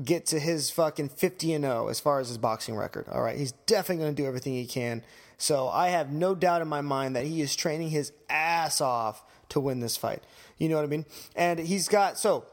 [0.03, 3.05] get to his fucking 50 and 0 as far as his boxing record.
[3.09, 5.03] All right, he's definitely going to do everything he can.
[5.37, 9.23] So I have no doubt in my mind that he is training his ass off
[9.49, 10.21] to win this fight.
[10.57, 11.05] You know what I mean?
[11.35, 12.45] And he's got so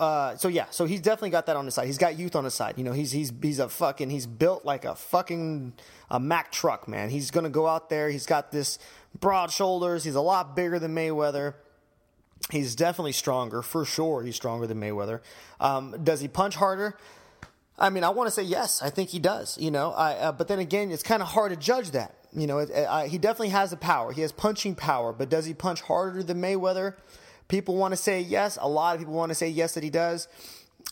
[0.00, 1.86] uh, so yeah, so he's definitely got that on his side.
[1.86, 2.74] He's got youth on his side.
[2.76, 5.72] You know, he's he's he's a fucking he's built like a fucking
[6.10, 7.10] a Mack truck, man.
[7.10, 8.08] He's gonna go out there.
[8.08, 8.78] He's got this
[9.18, 10.04] broad shoulders.
[10.04, 11.54] He's a lot bigger than Mayweather.
[12.52, 14.22] He's definitely stronger for sure.
[14.22, 15.20] He's stronger than Mayweather.
[15.58, 16.96] Um, does he punch harder?
[17.76, 18.80] I mean, I want to say yes.
[18.82, 19.58] I think he does.
[19.58, 22.14] You know, I, uh, but then again, it's kind of hard to judge that.
[22.32, 24.12] You know, it, it, he definitely has the power.
[24.12, 26.94] He has punching power, but does he punch harder than Mayweather?
[27.48, 28.58] People want to say yes.
[28.60, 30.28] A lot of people want to say yes that he does.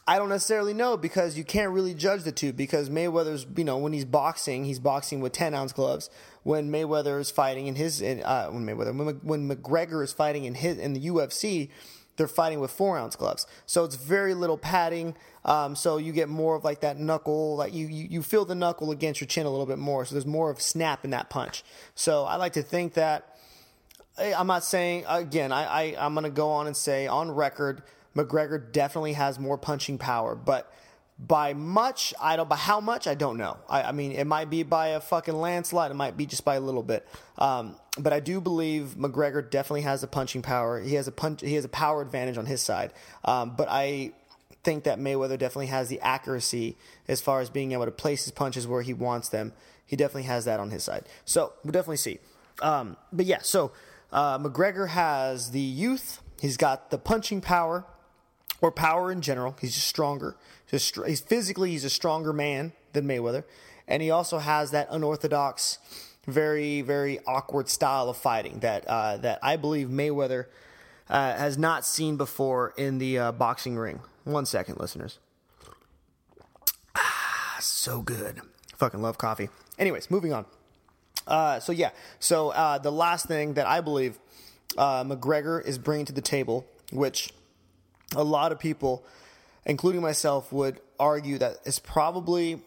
[0.06, 3.76] I don't necessarily know because you can't really judge the two because Mayweather's, you know,
[3.76, 6.10] when he's boxing, he's boxing with 10 ounce gloves.
[6.44, 10.78] When Mayweather is fighting in his, uh, when Mayweather, when, McGregor is fighting in his,
[10.78, 11.70] in the UFC,
[12.16, 13.46] they're fighting with four ounce gloves.
[13.66, 15.16] So it's very little padding.
[15.44, 18.54] Um, so you get more of like that knuckle, like you, you, you feel the
[18.54, 20.04] knuckle against your chin a little bit more.
[20.04, 21.64] So there's more of snap in that punch.
[21.94, 23.35] So I like to think that
[24.18, 25.52] I'm not saying again.
[25.52, 27.82] I, I I'm going to go on and say on record,
[28.14, 30.72] McGregor definitely has more punching power, but
[31.18, 32.48] by much, I don't.
[32.48, 33.56] By how much, I don't know.
[33.68, 35.90] I, I mean, it might be by a fucking landslide.
[35.90, 37.08] It might be just by a little bit.
[37.38, 40.78] Um, but I do believe McGregor definitely has a punching power.
[40.80, 41.40] He has a punch.
[41.40, 42.92] He has a power advantage on his side.
[43.24, 44.12] Um, but I
[44.62, 46.76] think that Mayweather definitely has the accuracy
[47.08, 49.54] as far as being able to place his punches where he wants them.
[49.86, 51.06] He definitely has that on his side.
[51.24, 52.18] So we'll definitely see.
[52.60, 53.72] Um, but yeah, so
[54.12, 56.20] uh, McGregor has the youth.
[56.40, 57.84] He's got the punching power,
[58.60, 59.56] or power in general.
[59.60, 60.36] He's just stronger.
[60.70, 63.44] Just he's physically he's a stronger man than Mayweather,
[63.86, 65.78] and he also has that unorthodox,
[66.26, 70.46] very very awkward style of fighting that uh, that I believe Mayweather
[71.08, 74.00] uh, has not seen before in the uh, boxing ring.
[74.24, 75.18] One second, listeners.
[76.96, 78.40] Ah, so good.
[78.76, 79.48] Fucking love coffee.
[79.78, 80.46] Anyways, moving on.
[81.26, 84.18] Uh, so yeah, so uh, the last thing that I believe
[84.78, 87.32] uh, McGregor is bringing to the table, which
[88.14, 89.04] a lot of people,
[89.64, 92.62] including myself, would argue that is probably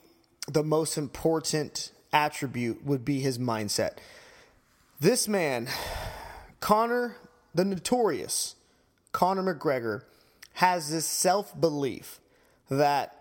[0.48, 3.98] the most important attribute would be his mindset.
[5.00, 5.68] This man,
[6.60, 7.16] Conor,
[7.56, 8.56] the notorious
[9.12, 10.04] Conor McGregor,
[10.54, 12.20] has this self belief
[12.70, 13.16] that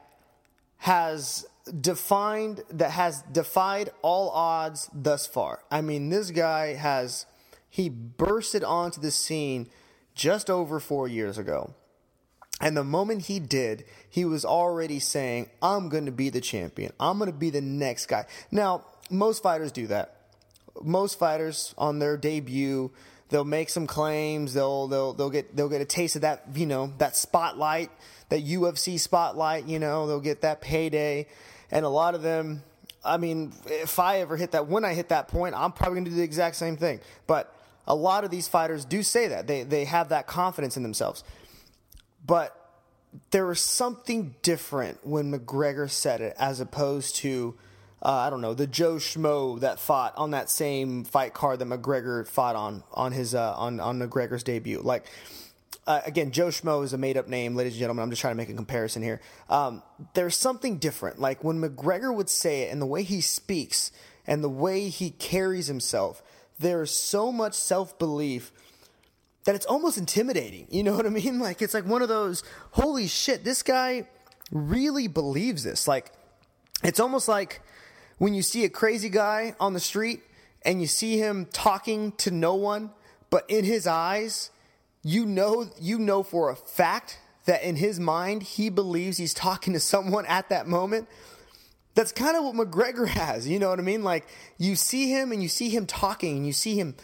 [0.79, 5.63] has defined that has defied all odds thus far.
[5.71, 7.27] I mean, this guy has
[7.69, 9.69] he bursted onto the scene
[10.15, 11.75] just over 4 years ago.
[12.61, 16.93] And the moment he did, he was already saying, I'm going to be the champion.
[16.99, 18.27] I'm going to be the next guy.
[18.51, 20.17] Now, most fighters do that.
[20.83, 22.91] Most fighters on their debut,
[23.29, 26.67] they'll make some claims, they'll they'll they'll get they'll get a taste of that, you
[26.67, 27.91] know, that spotlight,
[28.29, 31.27] that UFC spotlight, you know, they'll get that payday.
[31.71, 32.63] And a lot of them,
[33.05, 36.05] I mean, if I ever hit that when I hit that point, I'm probably going
[36.07, 37.01] to do the exact same thing.
[37.27, 37.55] But
[37.87, 39.47] a lot of these fighters do say that.
[39.47, 41.25] They they have that confidence in themselves.
[42.25, 42.55] But
[43.31, 47.55] there was something different when McGregor said it as opposed to,
[48.03, 51.65] uh, I don't know, the Joe Schmo that fought on that same fight card that
[51.65, 54.81] McGregor fought on on his uh, on on McGregor's debut.
[54.83, 55.07] Like
[55.89, 58.03] uh, again, Joe Schmo is a made up name, ladies and gentlemen.
[58.03, 59.23] I'm just trying to make a comparison here.
[59.49, 59.83] Um,
[60.13, 61.19] there's something different.
[61.19, 63.91] Like when McGregor would say it and the way he speaks
[64.27, 66.23] and the way he carries himself,
[66.59, 68.53] there's so much self belief
[69.45, 70.67] that it's almost intimidating.
[70.71, 71.39] You know what I mean?
[71.39, 74.07] Like it's like one of those holy shit, this guy
[74.53, 75.89] really believes this.
[75.89, 76.13] Like
[76.85, 77.63] it's almost like
[78.19, 80.21] when you see a crazy guy on the street
[80.67, 82.91] and you see him talking to no one,
[83.31, 84.51] but in his eyes,
[85.03, 89.73] you know you know for a fact that in his mind he believes he's talking
[89.73, 91.09] to someone at that moment.
[91.95, 94.05] That's kind of what McGregor has, you know what I mean?
[94.05, 94.27] Like
[94.59, 96.95] you see him and you see him talking and you see him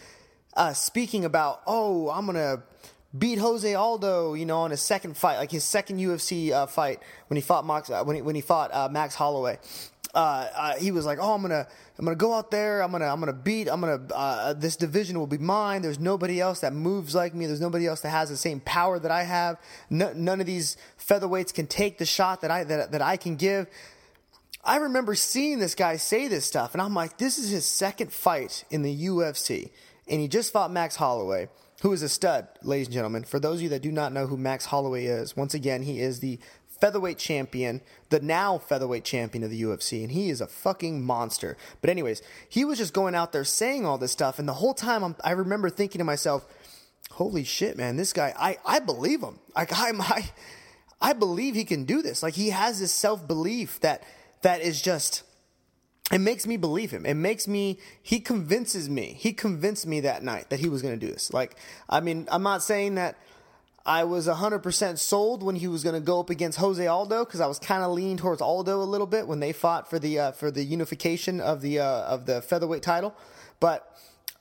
[0.57, 2.63] uh, speaking about, oh, I'm gonna
[3.17, 7.01] beat Jose Aldo, you know, on his second fight, like his second UFC uh, fight
[7.29, 9.59] when he fought Max, uh, when he, when he fought uh, Max Holloway.
[10.15, 11.67] Uh, uh, he was like, "Oh, I'm gonna,
[11.99, 12.83] I'm gonna go out there.
[12.83, 13.69] I'm gonna, I'm gonna beat.
[13.69, 14.01] I'm gonna.
[14.15, 15.83] Uh, this division will be mine.
[15.83, 17.47] There's nobody else that moves like me.
[17.47, 19.59] There's nobody else that has the same power that I have.
[19.91, 23.37] No, none of these featherweights can take the shot that I that, that I can
[23.37, 23.67] give."
[24.67, 28.13] I remember seeing this guy say this stuff, and I'm like, "This is his second
[28.13, 29.71] fight in the UFC."
[30.09, 31.49] and he just fought Max Holloway,
[31.83, 33.25] who is a stud, ladies and gentlemen.
[33.25, 36.01] For those of you that do not know who Max Holloway is, once again, he
[36.01, 36.39] is the
[36.81, 41.57] featherweight champion, the now featherweight champion of the UFC, and he is a fucking monster.
[41.81, 44.75] But anyways, he was just going out there saying all this stuff, and the whole
[44.75, 46.47] time I'm, i remember thinking to myself,
[47.13, 47.97] "Holy shit, man!
[47.97, 49.39] This guy, I I believe him.
[49.57, 50.31] Like I'm, I
[51.01, 52.23] I believe he can do this.
[52.23, 54.03] Like he has this self belief that
[54.43, 55.23] that is just."
[56.13, 57.07] it makes me believe him.
[57.07, 59.17] It makes me, he convinces me.
[59.19, 61.33] He convinced me that night that he was going to do this.
[61.33, 61.57] Like,
[61.89, 63.17] I mean, I'm not saying that
[63.87, 67.41] I was 100% sold when he was going to go up against Jose Aldo because
[67.41, 70.19] I was kind of leaning towards Aldo a little bit when they fought for the,
[70.19, 73.15] uh, for the unification of the, uh, of the featherweight title.
[73.61, 73.87] But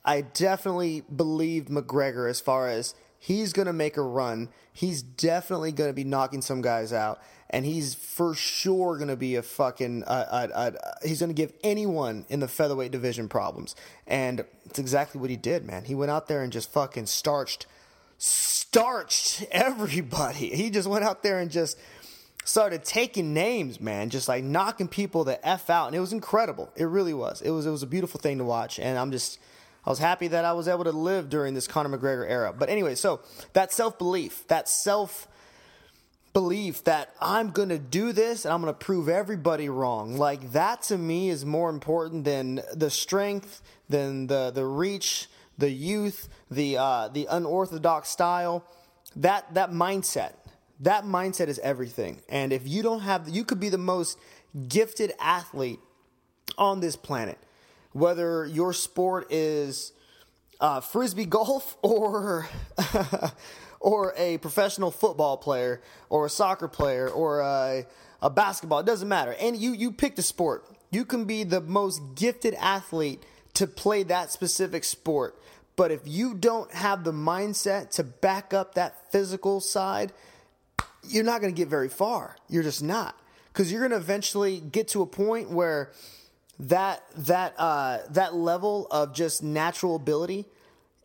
[0.04, 4.48] I definitely believed McGregor as far as he's going to make a run.
[4.72, 7.20] He's definitely going to be knocking some guys out
[7.54, 10.02] and he's for sure going to be a fucking.
[10.04, 10.72] Uh,
[11.04, 13.76] he's going to give anyone in the featherweight division problems,
[14.08, 15.84] and it's exactly what he did, man.
[15.84, 17.66] He went out there and just fucking starched,
[18.74, 20.48] starched everybody.
[20.48, 21.78] He just went out there and just
[22.44, 26.72] started taking names, man, just like knocking people the f out, and it was incredible.
[26.74, 27.40] It really was.
[27.40, 27.66] It was.
[27.66, 29.38] It was a beautiful thing to watch, and I'm just.
[29.86, 32.52] I was happy that I was able to live during this Conor McGregor era.
[32.52, 33.20] But anyway, so
[33.52, 35.28] that self belief, that self
[36.32, 40.16] belief that I'm going to do this and I'm going to prove everybody wrong.
[40.16, 45.70] Like that to me is more important than the strength, than the the reach, the
[45.70, 48.64] youth, the uh, the unorthodox style.
[49.16, 50.32] That that mindset,
[50.80, 52.20] that mindset is everything.
[52.28, 54.18] And if you don't have, you could be the most
[54.68, 55.78] gifted athlete
[56.58, 57.38] on this planet,
[57.92, 59.92] whether your sport is
[60.60, 62.48] uh, frisbee golf or
[63.84, 67.86] or a professional football player or a soccer player or a,
[68.22, 68.78] a basketball.
[68.78, 69.36] It doesn't matter.
[69.38, 70.64] And you, you pick the sport.
[70.90, 75.38] You can be the most gifted athlete to play that specific sport.
[75.76, 80.12] But if you don't have the mindset to back up that physical side,
[81.02, 82.36] you're not going to get very far.
[82.48, 83.18] You're just not.
[83.52, 85.92] Because you're going to eventually get to a point where
[86.58, 90.46] that that uh, that level of just natural ability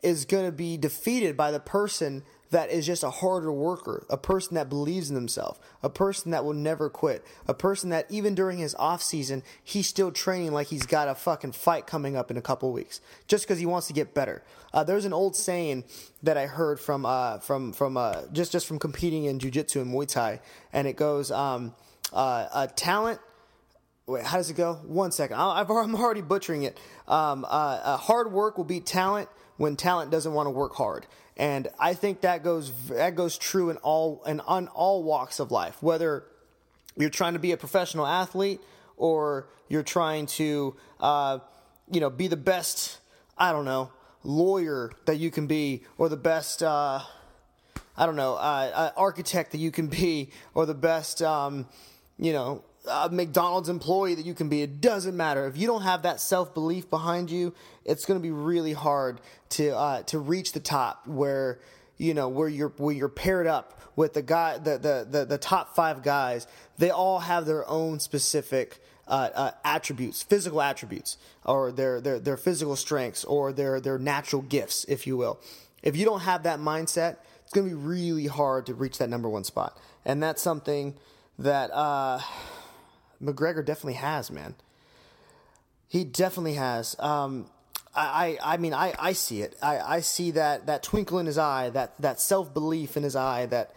[0.04, 4.18] is going to be defeated by the person that is just a harder worker, a
[4.18, 8.34] person that believes in himself, a person that will never quit, a person that even
[8.34, 12.32] during his off season, he's still training like he's got a fucking fight coming up
[12.32, 14.44] in a couple weeks, just because he wants to get better.
[14.74, 15.84] Uh, there's an old saying
[16.24, 19.94] that I heard from uh, from from uh, just just from competing in jujitsu and
[19.94, 20.40] Muay Thai,
[20.74, 21.74] and it goes, um,
[22.14, 23.20] uh, "Talent
[24.08, 24.74] wait, how does it go?
[24.88, 25.38] One second.
[25.38, 26.80] I- I'm already butchering it.
[27.08, 31.06] Um, uh, hard work will beat talent when talent doesn't want to work hard.
[31.40, 35.52] And I think that goes that goes true in all and on all walks of
[35.52, 35.82] life.
[35.82, 36.26] Whether
[36.96, 38.62] you're trying to be a professional athlete
[38.98, 41.40] or you're trying to, uh,
[41.90, 43.00] you know, be the best.
[43.38, 43.90] I don't know
[44.24, 46.62] lawyer that you can be, or the best.
[46.64, 47.00] Uh,
[47.98, 51.68] I don't know, uh, uh, architect that you can be, or the best, um,
[52.18, 54.62] you know, uh, McDonald's employee that you can be.
[54.62, 57.54] It doesn't matter if you don't have that self belief behind you.
[57.86, 61.60] It's going to be really hard to uh, to reach the top where
[61.98, 65.38] you know where you're where you're paired up with the guy the the the, the
[65.38, 66.48] top five guys.
[66.78, 68.82] They all have their own specific.
[69.08, 74.44] Uh, uh, attributes, physical attributes, or their, their their physical strengths, or their their natural
[74.44, 75.40] gifts, if you will.
[75.82, 79.10] If you don't have that mindset, it's going to be really hard to reach that
[79.10, 79.76] number one spot.
[80.06, 80.94] And that's something
[81.40, 82.20] that uh,
[83.22, 84.56] McGregor definitely has, man.
[85.88, 86.96] He definitely has.
[87.00, 87.50] Um,
[87.96, 89.56] I, I, I mean, I, I see it.
[89.62, 93.16] I, I see that, that twinkle in his eye, that, that self belief in his
[93.16, 93.74] eye that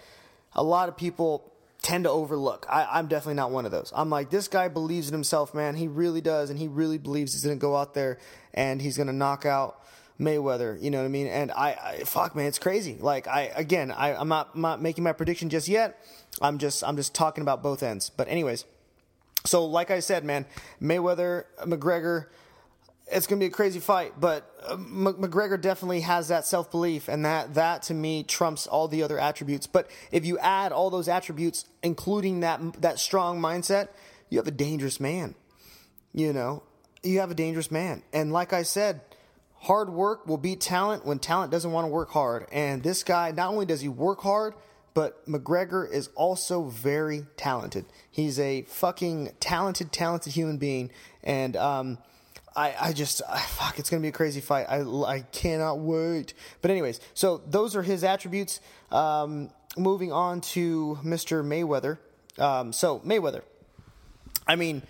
[0.55, 2.67] a lot of people tend to overlook.
[2.69, 3.93] I, I'm definitely not one of those.
[3.95, 5.75] I'm like, this guy believes in himself, man.
[5.75, 6.51] He really does.
[6.51, 8.19] And he really believes he's going to go out there
[8.55, 9.83] and he's going to knock out
[10.21, 10.81] Mayweather.
[10.81, 11.27] You know what I mean?
[11.27, 12.97] And I, I fuck, man, it's crazy.
[13.01, 15.99] Like I, again, I, I'm not, I'm not making my prediction just yet.
[16.41, 18.11] I'm just, I'm just talking about both ends.
[18.11, 18.65] But anyways,
[19.45, 20.47] so like I said, man,
[20.81, 22.27] Mayweather, McGregor,
[23.11, 24.15] it's gonna be a crazy fight.
[24.19, 28.89] But uh, McGregor definitely has that self belief, and that that to me trumps all
[28.89, 29.67] the other attributes.
[29.67, 33.89] But if you add all those attributes, including that that strong mindset,
[34.31, 35.35] you have a dangerous man.
[36.15, 36.63] You know,
[37.03, 38.03] you have a dangerous man.
[38.13, 39.01] And like I said,
[39.61, 42.47] hard work will beat talent when talent doesn't want to work hard.
[42.53, 44.55] And this guy, not only does he work hard,
[44.95, 47.87] but McGregor is also very talented.
[48.11, 50.91] He's a fucking talented, talented human being.
[51.23, 51.99] And, um,
[52.55, 56.35] I, I just I, fuck it's gonna be a crazy fight I, I cannot wait
[56.61, 61.43] but anyways so those are his attributes um, moving on to Mr.
[61.43, 61.99] Mayweather
[62.39, 63.41] um, so Mayweather
[64.47, 64.83] I mean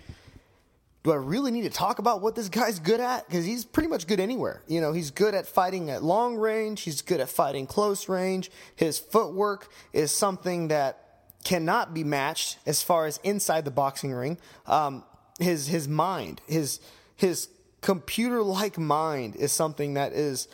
[1.03, 3.27] do I really need to talk about what this guy's good at?
[3.27, 4.63] Because he's pretty much good anywhere.
[4.67, 6.81] You know, he's good at fighting at long range.
[6.81, 8.49] He's good at fighting close range.
[8.75, 10.99] His footwork is something that
[11.43, 14.37] cannot be matched as far as inside the boxing ring.
[14.65, 15.03] Um,
[15.39, 16.79] his his mind, his
[17.17, 17.49] his
[17.81, 20.47] computer like mind is something that is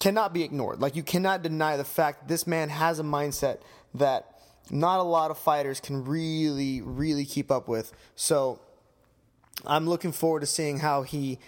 [0.00, 0.80] cannot be ignored.
[0.80, 3.60] Like you cannot deny the fact this man has a mindset
[3.94, 4.38] that
[4.70, 7.90] not a lot of fighters can really really keep up with.
[8.16, 8.60] So
[9.66, 11.38] I'm looking forward to seeing how he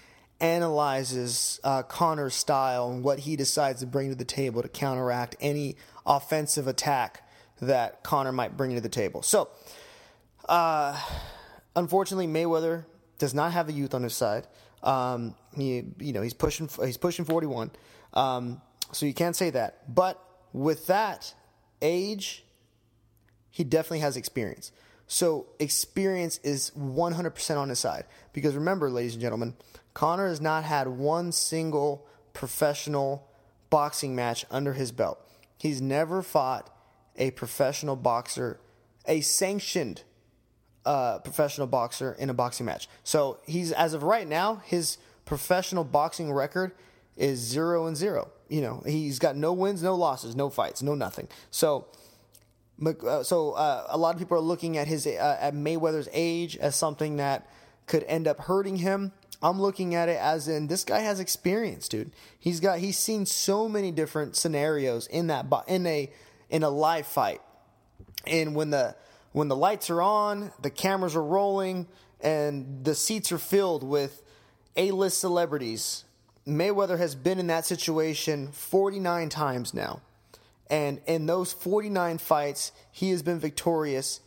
[0.40, 5.36] analyzes uh, Conor's style and what he decides to bring to the table to counteract
[5.40, 7.28] any offensive attack
[7.60, 9.22] that Conor might bring to the table.
[9.22, 9.50] So,
[10.48, 10.98] uh,
[11.76, 12.86] unfortunately, Mayweather
[13.18, 14.46] does not have the youth on his side.
[14.82, 17.70] Um, he, you know, he's pushing, he's pushing 41.
[18.14, 19.94] Um, so you can't say that.
[19.94, 21.34] But with that
[21.82, 22.44] age,
[23.50, 24.72] he definitely has experience.
[25.12, 28.04] So experience is 100% on his side.
[28.32, 29.54] Because remember, ladies and gentlemen,
[29.92, 33.26] Conor has not had one single professional
[33.70, 35.18] boxing match under his belt.
[35.58, 36.72] He's never fought
[37.16, 38.60] a professional boxer,
[39.04, 40.04] a sanctioned
[40.86, 42.88] uh, professional boxer in a boxing match.
[43.02, 46.70] So he's, as of right now, his professional boxing record
[47.16, 48.30] is zero and zero.
[48.48, 51.26] You know, he's got no wins, no losses, no fights, no nothing.
[51.50, 51.88] So
[53.22, 56.74] so uh, a lot of people are looking at his uh, at Mayweather's age as
[56.74, 57.48] something that
[57.86, 59.12] could end up hurting him.
[59.42, 62.12] I'm looking at it as in this guy has experience, dude.
[62.38, 66.10] He's got he's seen so many different scenarios in that in a
[66.48, 67.40] in a live fight.
[68.26, 68.96] And when the
[69.32, 71.86] when the lights are on, the cameras are rolling,
[72.20, 74.22] and the seats are filled with
[74.76, 76.04] A-list celebrities,
[76.46, 80.00] Mayweather has been in that situation 49 times now.
[80.70, 84.20] And in those 49 fights, he has been victorious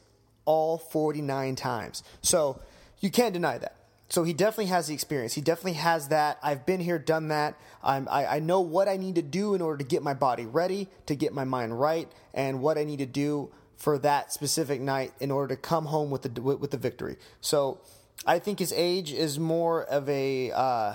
[0.46, 2.04] all 49 times.
[2.22, 2.62] So
[3.00, 3.78] you can't deny that.
[4.10, 5.34] So he definitely has the experience.
[5.34, 6.38] He definitely has that.
[6.44, 7.58] I've been here, done that.
[7.82, 10.46] I'm, I, I know what I need to do in order to get my body
[10.46, 14.82] ready, to get my mind right, and what I need to do for that specific
[14.82, 17.18] night in order to come home with the with the victory.
[17.42, 17.82] So
[18.26, 20.94] I think his age is more of a uh,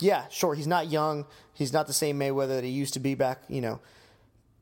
[0.00, 0.54] yeah, sure.
[0.54, 1.24] He's not young.
[1.54, 3.80] He's not the same Mayweather that he used to be back, you know,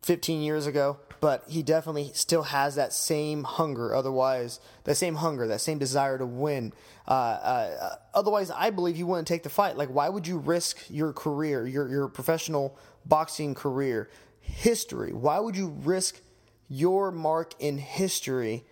[0.03, 3.95] 15 years ago, but he definitely still has that same hunger.
[3.95, 6.73] Otherwise, that same hunger, that same desire to win.
[7.07, 9.77] Uh, uh, otherwise, I believe he wouldn't take the fight.
[9.77, 14.09] Like, why would you risk your career, your your professional boxing career,
[14.41, 15.13] history?
[15.13, 16.21] Why would you risk
[16.69, 18.65] your mark in history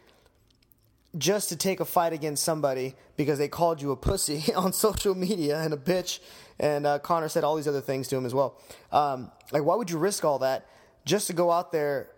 [1.17, 5.15] just to take a fight against somebody because they called you a pussy on social
[5.15, 6.21] media and a bitch.
[6.61, 8.61] And uh, Conor said all these other things to him as well.
[8.93, 10.67] Um, like, why would you risk all that
[11.05, 12.11] just to go out there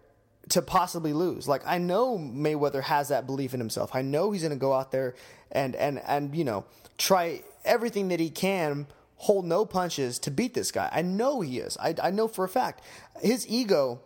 [0.50, 1.46] to possibly lose?
[1.48, 3.94] Like, I know Mayweather has that belief in himself.
[3.94, 5.14] I know he's going to go out there
[5.52, 6.64] and and and you know
[6.98, 10.88] try everything that he can, hold no punches to beat this guy.
[10.92, 11.76] I know he is.
[11.78, 12.82] I, I know for a fact.
[13.22, 14.00] His ego.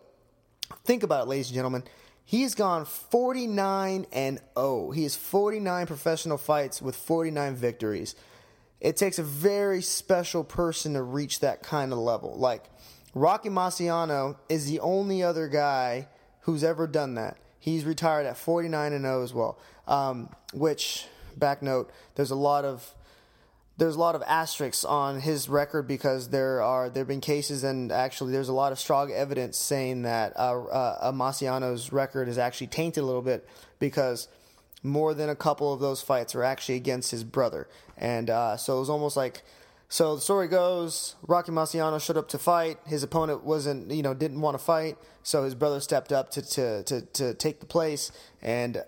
[0.85, 1.85] Think about it, ladies and gentlemen
[2.25, 4.91] He's gone 49 and 0.
[4.93, 8.15] He has 49 professional fights with 49 victories.
[8.81, 12.35] It takes a very special person to reach that kind of level.
[12.37, 12.65] Like
[13.15, 16.09] Rocky Marciano is the only other guy
[16.43, 17.37] who's ever done that.
[17.59, 19.59] He's retired at 49 and 0 as well.
[19.87, 21.07] Um, which
[21.37, 22.95] back note, there's a lot of
[23.77, 27.65] there's a lot of asterisks on his record because there are there have been cases
[27.65, 32.39] and actually there's a lot of strong evidence saying that uh, uh, Marciano's record is
[32.39, 33.49] actually tainted a little bit
[33.79, 34.29] because
[34.83, 38.77] more than a couple of those fights are actually against his brother, and uh, so
[38.77, 39.43] it was almost like.
[39.89, 42.79] So the story goes: Rocky Marciano showed up to fight.
[42.87, 44.99] His opponent wasn't, you know, didn't want to fight.
[45.23, 48.11] So his brother stepped up to to to, to take the place,
[48.43, 48.83] and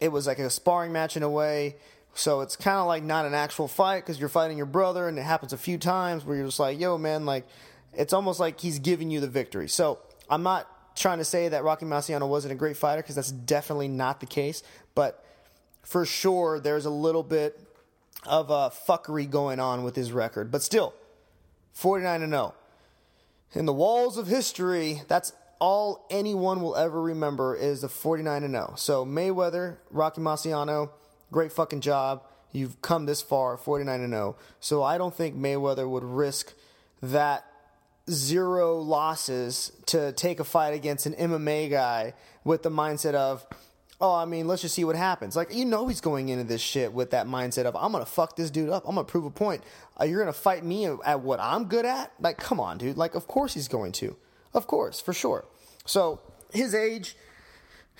[0.00, 1.76] it was like a sparring match in a way
[2.16, 5.18] so it's kind of like not an actual fight because you're fighting your brother, and
[5.18, 7.46] it happens a few times where you're just like, yo, man, like,
[7.92, 9.68] it's almost like he's giving you the victory.
[9.68, 9.98] So
[10.30, 10.66] I'm not
[10.96, 14.26] trying to say that Rocky Marciano wasn't a great fighter because that's definitely not the
[14.26, 14.62] case,
[14.94, 15.22] but
[15.82, 17.60] for sure there's a little bit
[18.26, 20.50] of a fuckery going on with his record.
[20.50, 20.94] But still,
[21.72, 22.54] 49 and 0.
[23.52, 28.54] In the walls of history, that's all anyone will ever remember is the 49 and
[28.54, 28.74] 0.
[28.76, 30.90] So Mayweather, Rocky Marciano,
[31.32, 32.22] Great fucking job.
[32.52, 34.36] You've come this far, 49 and 0.
[34.60, 36.54] So I don't think Mayweather would risk
[37.02, 37.44] that
[38.08, 42.14] zero losses to take a fight against an MMA guy
[42.44, 43.44] with the mindset of,
[44.00, 45.36] oh, I mean, let's just see what happens.
[45.36, 48.10] Like, you know, he's going into this shit with that mindset of, I'm going to
[48.10, 48.84] fuck this dude up.
[48.86, 49.62] I'm going to prove a point.
[49.98, 52.12] Uh, you're going to fight me at what I'm good at?
[52.20, 52.96] Like, come on, dude.
[52.96, 54.16] Like, of course he's going to.
[54.52, 55.46] Of course, for sure.
[55.86, 56.20] So,
[56.52, 57.16] his age,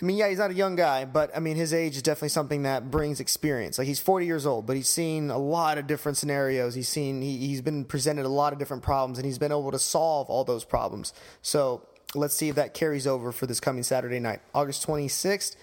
[0.01, 2.28] I mean, yeah, he's not a young guy, but I mean, his age is definitely
[2.28, 3.78] something that brings experience.
[3.78, 6.74] Like he's 40 years old, but he's seen a lot of different scenarios.
[6.74, 9.72] He's seen he, he's been presented a lot of different problems, and he's been able
[9.72, 11.14] to solve all those problems.
[11.40, 11.82] So
[12.14, 15.57] let's see if that carries over for this coming Saturday night, August 26th.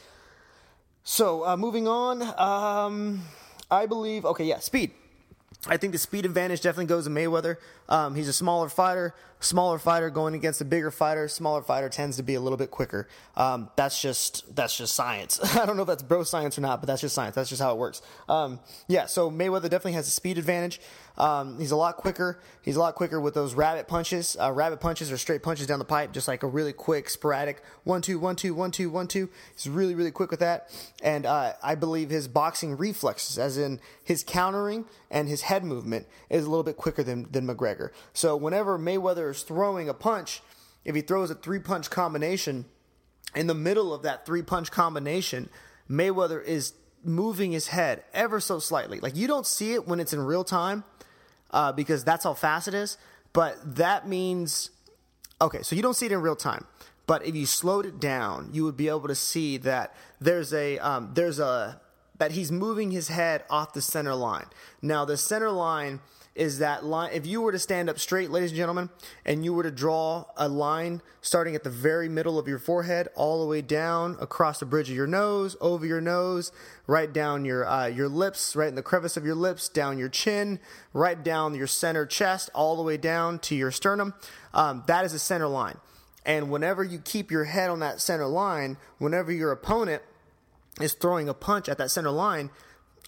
[1.04, 3.22] So uh, moving on, um,
[3.70, 4.26] I believe.
[4.26, 4.92] Okay, yeah, speed.
[5.68, 7.56] I think the speed advantage definitely goes to Mayweather.
[7.88, 11.30] Um, he's a smaller fighter, smaller fighter going against a bigger fighter.
[11.30, 13.08] Smaller fighter tends to be a little bit quicker.
[13.38, 15.40] Um, that's just that's just science.
[15.58, 17.36] I don't know if that's bro science or not, but that's just science.
[17.36, 18.02] That's just how it works.
[18.28, 20.82] Um, yeah, so Mayweather definitely has a speed advantage.
[21.18, 22.40] Um, he's a lot quicker.
[22.62, 24.36] He's a lot quicker with those rabbit punches.
[24.40, 27.62] Uh, rabbit punches are straight punches down the pipe, just like a really quick, sporadic
[27.84, 29.30] one, two, one, two, one, two, one, two.
[29.56, 30.70] He's really, really quick with that.
[31.04, 36.08] And uh, I believe his boxing reflexes, as in his countering and his head movement,
[36.30, 37.90] is a little bit quicker than, than McGregor.
[38.14, 40.42] So whenever Mayweather is throwing a punch,
[40.84, 42.66] if he throws a three punch combination,
[43.36, 45.50] in the middle of that three punch combination,
[45.90, 49.00] Mayweather is moving his head ever so slightly.
[49.00, 50.84] Like you don't see it when it's in real time
[51.54, 52.98] uh, because that's how fast it is.
[53.32, 54.72] But that means,
[55.40, 56.66] okay, so you don't see it in real time.
[57.06, 60.80] But if you slowed it down, you would be able to see that there's a
[60.80, 61.82] um, there's a
[62.18, 64.46] that he's moving his head off the center line.
[64.82, 66.00] Now the center line
[66.36, 67.12] is that line.
[67.14, 68.90] If you were to stand up straight, ladies and gentlemen,
[69.26, 73.08] and you were to draw a line starting at the very middle of your forehead,
[73.16, 76.52] all the way down across the bridge of your nose, over your nose,
[76.88, 80.10] right down your uh, your lips, right in the crevice of your lips, down your
[80.10, 80.60] chin,
[80.92, 84.14] right down your center chest, all the way down to your sternum.
[84.54, 85.78] Um, that is a center line.
[86.26, 90.02] And whenever you keep your head on that center line, whenever your opponent
[90.80, 92.50] is throwing a punch at that center line,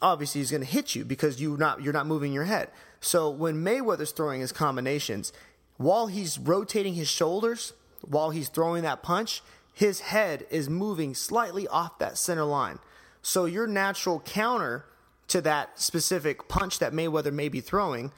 [0.01, 2.69] obviously he's going to hit you because you not you're not moving your head.
[2.99, 5.31] So when Mayweather's throwing his combinations,
[5.77, 9.41] while he's rotating his shoulders, while he's throwing that punch,
[9.73, 12.79] his head is moving slightly off that center line.
[13.21, 14.85] So your natural counter
[15.27, 18.11] to that specific punch that Mayweather may be throwing,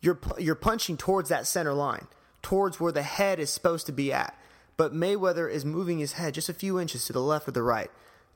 [0.00, 2.06] you're you're punching towards that center line,
[2.42, 4.38] towards where the head is supposed to be at.
[4.76, 7.62] But Mayweather is moving his head just a few inches to the left or the
[7.62, 7.90] right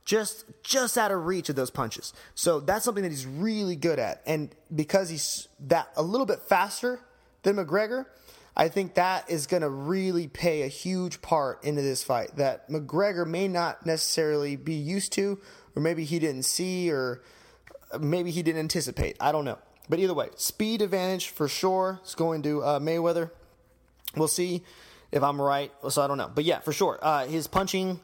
[0.05, 2.13] just just out of reach of those punches.
[2.35, 4.21] So that's something that he's really good at.
[4.25, 6.99] And because he's that a little bit faster
[7.43, 8.05] than McGregor,
[8.55, 12.69] I think that is going to really pay a huge part into this fight that
[12.69, 15.39] McGregor may not necessarily be used to
[15.75, 17.23] or maybe he didn't see or
[17.99, 19.17] maybe he didn't anticipate.
[19.19, 19.57] I don't know.
[19.89, 23.31] But either way, speed advantage for sure is going to uh, Mayweather.
[24.15, 24.63] We'll see
[25.11, 25.71] if I'm right.
[25.89, 26.31] So I don't know.
[26.33, 26.99] But yeah, for sure.
[27.01, 27.99] Uh, his punching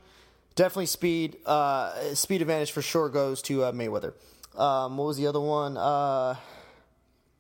[0.60, 1.38] definitely speed.
[1.46, 4.14] Uh, speed advantage for sure goes to uh, Mayweather.
[4.58, 5.78] Um, what was the other one?
[5.78, 6.36] Uh,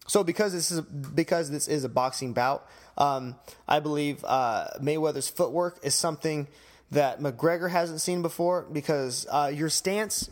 [0.07, 2.65] so because this is because this is a boxing bout,
[2.97, 3.35] um,
[3.67, 6.47] I believe uh, Mayweather's footwork is something
[6.91, 10.29] that McGregor hasn't seen before because uh, your stance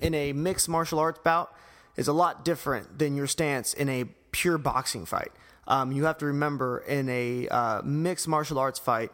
[0.00, 1.52] in a mixed martial arts bout
[1.96, 5.32] is a lot different than your stance in a pure boxing fight.
[5.66, 9.10] Um, you have to remember in a uh, mixed martial arts fight,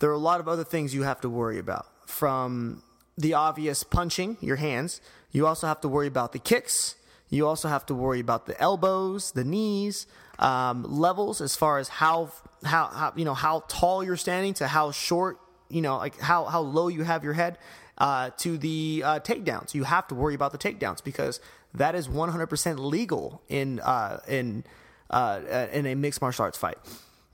[0.00, 1.86] there are a lot of other things you have to worry about.
[2.12, 2.82] From
[3.16, 5.00] the obvious punching, your hands,
[5.30, 6.94] you also have to worry about the kicks.
[7.30, 10.06] You also have to worry about the elbows, the knees,
[10.38, 12.30] um, levels as far as how,
[12.64, 15.38] how how you know how tall you're standing to how short
[15.70, 17.56] you know like how how low you have your head
[17.98, 19.74] uh, to the uh, takedowns.
[19.74, 21.40] You have to worry about the takedowns because
[21.74, 24.64] that is 100% legal in uh, in
[25.10, 26.76] uh, in a mixed martial arts fight.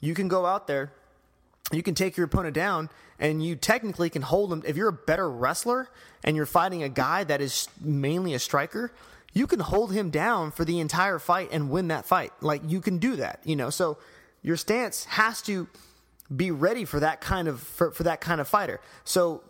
[0.01, 0.93] You can go out there,
[1.73, 2.89] you can take your opponent down,
[3.19, 4.63] and you technically can hold them.
[4.67, 5.89] If you're a better wrestler
[6.25, 8.93] and you're fighting a guy that is mainly a striker,
[9.33, 12.33] you can hold him down for the entire fight and win that fight.
[12.41, 13.71] Like you can do that, you know.
[13.71, 13.99] So
[14.43, 15.69] your stance has to
[16.35, 18.81] be ready for that kind of for, for that kind of fighter.
[19.05, 19.43] So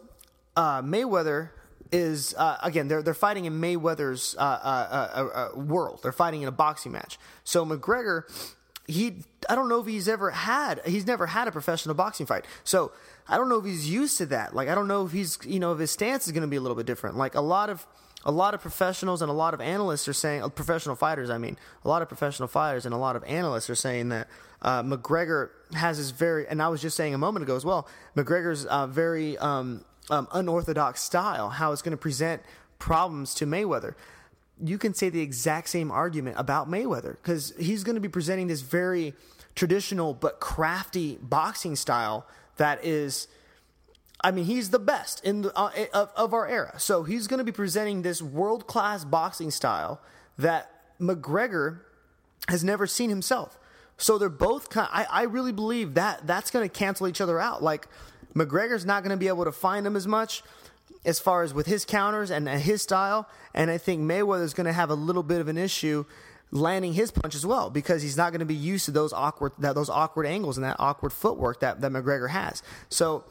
[0.57, 1.51] uh, Mayweather
[1.91, 6.01] is uh, again they're they're fighting in Mayweather's uh, uh, uh, uh, world.
[6.03, 7.19] They're fighting in a boxing match.
[7.45, 8.25] So McGregor,
[8.89, 9.17] he
[9.49, 12.45] I don't know if he's ever had he's never had a professional boxing fight.
[12.65, 12.91] So
[13.29, 14.55] I don't know if he's used to that.
[14.55, 16.57] Like I don't know if he's you know if his stance is going to be
[16.57, 17.17] a little bit different.
[17.17, 17.87] Like a lot of
[18.25, 21.31] a lot of professionals and a lot of analysts are saying uh, professional fighters.
[21.31, 24.27] I mean, a lot of professional fighters and a lot of analysts are saying that
[24.63, 27.87] uh, McGregor has this very and I was just saying a moment ago as well.
[28.17, 32.43] McGregor's very um, um, unorthodox style, how it's going to present
[32.79, 33.95] problems to Mayweather.
[34.63, 38.49] You can say the exact same argument about Mayweather because he's going to be presenting
[38.49, 39.15] this very
[39.55, 43.29] traditional but crafty boxing style that is.
[44.21, 46.75] I mean, he's the best in the, uh, of, of our era.
[46.79, 50.01] So he's going to be presenting this world class boxing style
[50.39, 51.83] that McGregor
[52.49, 53.57] has never seen himself.
[53.97, 54.89] So they're both kind.
[54.93, 57.63] Of, I I really believe that that's going to cancel each other out.
[57.63, 57.87] Like
[58.35, 60.43] McGregor's not going to be able to find him as much
[61.05, 63.29] as far as with his counters and his style.
[63.55, 66.05] And I think Mayweather's going to have a little bit of an issue
[66.51, 69.53] landing his punch as well because he's not going to be used to those awkward
[69.59, 72.63] that those awkward angles and that awkward footwork that, that McGregor has.
[72.89, 73.25] So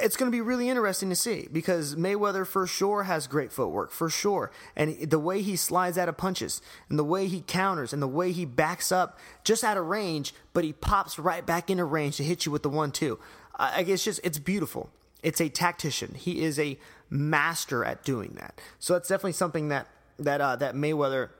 [0.00, 3.90] it's going to be really interesting to see because Mayweather for sure has great footwork
[3.90, 7.92] for sure, and the way he slides out of punches, and the way he counters,
[7.92, 11.68] and the way he backs up just out of range, but he pops right back
[11.68, 13.18] into range to hit you with the one-two.
[13.58, 14.90] I guess just it's beautiful.
[15.22, 16.14] It's a tactician.
[16.14, 18.60] He is a master at doing that.
[18.78, 19.86] So that's definitely something that
[20.18, 21.30] that uh, that Mayweather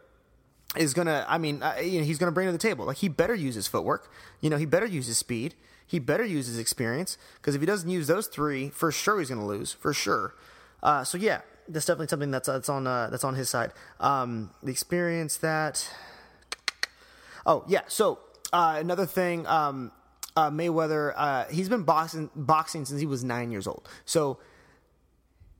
[0.76, 1.24] is gonna.
[1.28, 2.86] I mean, uh, you know, he's gonna bring to the table.
[2.86, 4.10] Like he better use his footwork.
[4.40, 5.54] You know, he better use his speed.
[5.86, 9.28] He better use his experience because if he doesn't use those three, for sure he's
[9.28, 9.72] gonna lose.
[9.72, 10.34] For sure.
[10.82, 13.72] Uh, so yeah, that's definitely something that's that's on uh, that's on his side.
[14.00, 15.88] Um, the experience that.
[17.44, 18.20] Oh yeah, so
[18.52, 19.46] uh, another thing.
[19.46, 19.92] Um,
[20.36, 23.88] uh, Mayweather, uh, he's been boxing boxing since he was nine years old.
[24.04, 24.38] So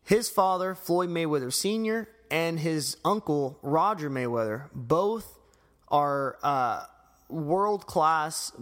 [0.05, 5.39] his father, Floyd Mayweather Sr., and his uncle, Roger Mayweather, both
[5.89, 6.85] are uh,
[7.29, 8.53] world class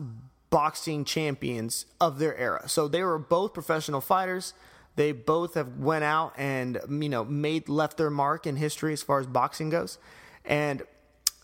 [0.51, 2.69] boxing champions of their era.
[2.69, 4.55] So they were both professional fighters.
[4.97, 9.03] They both have went out and you know made left their mark in history as
[9.03, 9.99] far as boxing goes.
[10.45, 10.83] And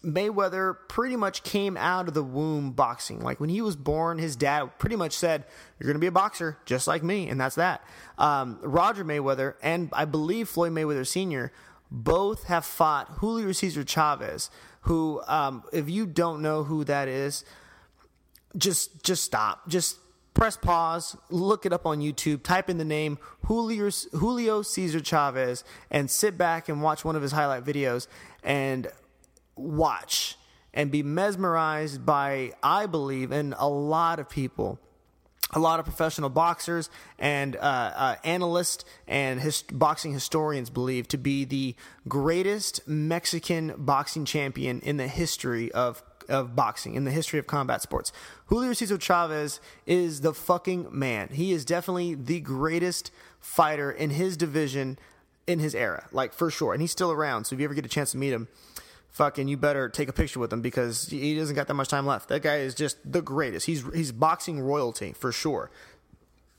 [0.05, 3.21] Mayweather pretty much came out of the womb boxing.
[3.21, 5.45] Like when he was born, his dad pretty much said,
[5.79, 7.83] You're going to be a boxer just like me, and that's that.
[8.19, 11.53] Um, Roger Mayweather and I believe Floyd Mayweather Sr.
[11.91, 14.51] both have fought Julio Cesar Chavez,
[14.83, 17.45] who, um, if you don't know who that is,
[18.57, 19.69] just just stop.
[19.69, 19.99] Just
[20.35, 25.65] press pause, look it up on YouTube, type in the name Julio, Julio Cesar Chavez,
[25.91, 28.07] and sit back and watch one of his highlight videos.
[28.45, 28.89] And
[29.57, 30.37] watch
[30.73, 34.79] and be mesmerized by, I believe, and a lot of people,
[35.53, 41.17] a lot of professional boxers and uh, uh, analysts and his, boxing historians believe to
[41.17, 41.75] be the
[42.07, 47.81] greatest Mexican boxing champion in the history of of boxing in the history of combat
[47.81, 48.11] sports.
[48.47, 51.29] Julio Cesar Chavez is the fucking man.
[51.29, 54.99] He is definitely the greatest fighter in his division
[55.47, 56.73] in his era, like for sure.
[56.73, 57.45] And he's still around.
[57.45, 58.49] So if you ever get a chance to meet him,
[59.17, 62.05] fucking you better take a picture with him because he doesn't got that much time
[62.05, 62.29] left.
[62.29, 63.65] That guy is just the greatest.
[63.65, 65.71] He's he's boxing royalty for sure.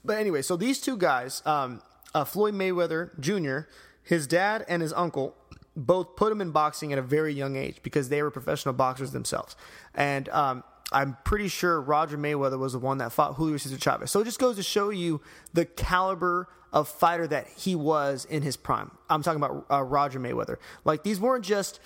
[0.04, 1.82] But anyway, so these two guys, um,
[2.16, 3.70] uh, Floyd Mayweather Jr.,
[4.02, 5.36] his dad and his uncle,
[5.76, 9.12] both put him in boxing at a very young age because they were professional boxers
[9.12, 9.56] themselves.
[9.94, 14.10] And um, I'm pretty sure Roger Mayweather was the one that fought Julio Cesar Chavez.
[14.10, 15.22] So it just goes to show you
[15.54, 18.92] the caliber of fighter that he was in his prime.
[19.10, 20.58] I'm talking about uh, Roger Mayweather.
[20.86, 21.80] Like these weren't just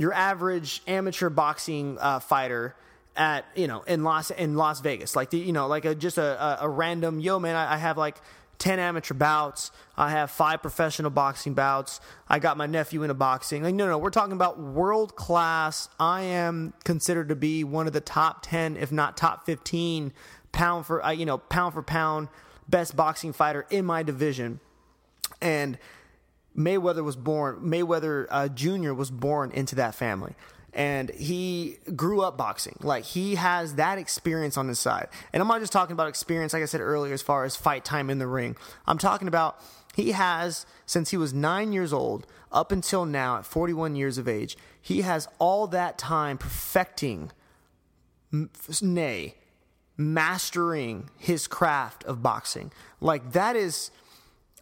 [0.00, 2.74] your average amateur boxing uh, fighter
[3.16, 5.14] at you know in Las in Las Vegas.
[5.14, 7.54] Like the, you know like a, just a, a, a random yo man.
[7.54, 8.16] I, I have like
[8.60, 9.70] 10 amateur bouts.
[9.96, 12.00] I have five professional boxing bouts.
[12.28, 13.62] I got my nephew into boxing.
[13.62, 15.88] Like, no, no, we're talking about world class.
[15.98, 20.12] I am considered to be one of the top 10, if not top 15
[20.52, 22.28] pound for, uh, you know, pound for pound
[22.68, 24.60] best boxing fighter in my division.
[25.40, 25.78] And
[26.56, 28.92] Mayweather was born, Mayweather uh, Jr.
[28.92, 30.34] was born into that family
[30.72, 32.76] and he grew up boxing.
[32.80, 35.08] Like he has that experience on his side.
[35.32, 37.84] And I'm not just talking about experience, like I said earlier, as far as fight
[37.84, 38.56] time in the ring.
[38.86, 39.60] I'm talking about
[39.94, 44.28] he has, since he was nine years old up until now at 41 years of
[44.28, 47.32] age, he has all that time perfecting,
[48.80, 49.34] nay,
[49.96, 52.72] mastering his craft of boxing.
[53.00, 53.90] Like that is.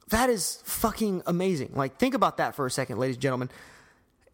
[0.08, 1.72] That is fucking amazing.
[1.74, 3.50] Like, think about that for a second, ladies and gentlemen.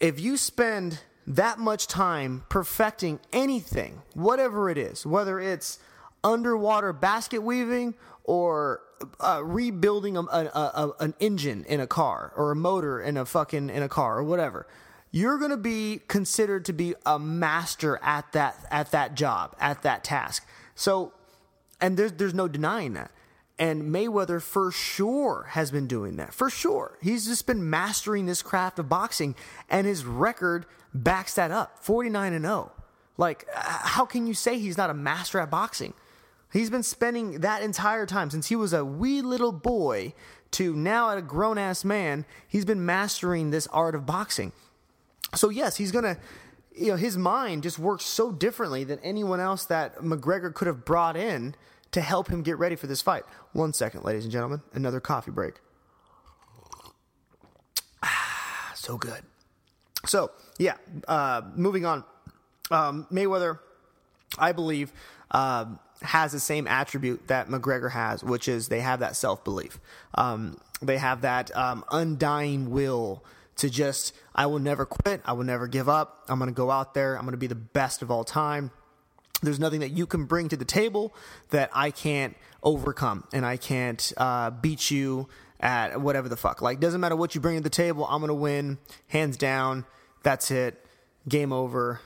[0.01, 5.79] If you spend that much time perfecting anything, whatever it is, whether it's
[6.23, 7.95] underwater basket weaving
[8.25, 8.81] or
[9.21, 13.25] uh, rebuilding a, a, a, an engine in a car or a motor in a
[13.25, 14.67] fucking in a car or whatever
[15.11, 19.83] you're going to be considered to be a master at that at that job at
[19.83, 21.13] that task so
[21.81, 23.11] and there's there's no denying that
[23.59, 26.35] and Mayweather for sure has been doing that.
[26.35, 26.99] For sure.
[27.01, 29.35] He's just been mastering this craft of boxing
[29.71, 31.85] and his record backs that up.
[31.85, 32.73] 49 and 0.
[33.17, 35.95] Like how can you say he's not a master at boxing?
[36.53, 40.15] He's been spending that entire time since he was a wee little boy
[40.53, 44.53] to now at a grown ass man, he's been mastering this art of boxing.
[45.35, 46.17] So yes, he's going to
[46.77, 50.85] you know his mind just works so differently than anyone else that McGregor could have
[50.85, 51.55] brought in
[51.95, 53.23] to help him get ready for this fight.
[53.53, 55.55] One second, ladies and gentlemen, another coffee break.
[58.03, 59.23] Ah, so good.
[60.05, 60.75] So, yeah,
[61.07, 62.03] uh, moving on.
[62.73, 63.61] Um, Mayweather,
[64.37, 64.93] I believe,
[65.31, 65.67] uh,
[66.03, 69.79] has the same attribute that McGregor has, which is they have that self belief.
[70.17, 73.23] Um, they have that um, undying will
[73.57, 75.23] to just, I will never quit.
[75.25, 76.25] I will never give up.
[76.29, 77.17] I'm going to go out there.
[77.17, 78.73] I'm going to be the best of all time.
[79.43, 81.15] There's nothing that you can bring to the table
[81.51, 85.29] that I can't overcome, and I can't uh, beat you
[85.61, 86.63] at whatever the fuck.
[86.63, 88.79] Like, doesn't matter what you bring to the table, I'm gonna win,
[89.09, 89.85] hands down.
[90.23, 90.85] That's it.
[91.29, 92.01] Game over.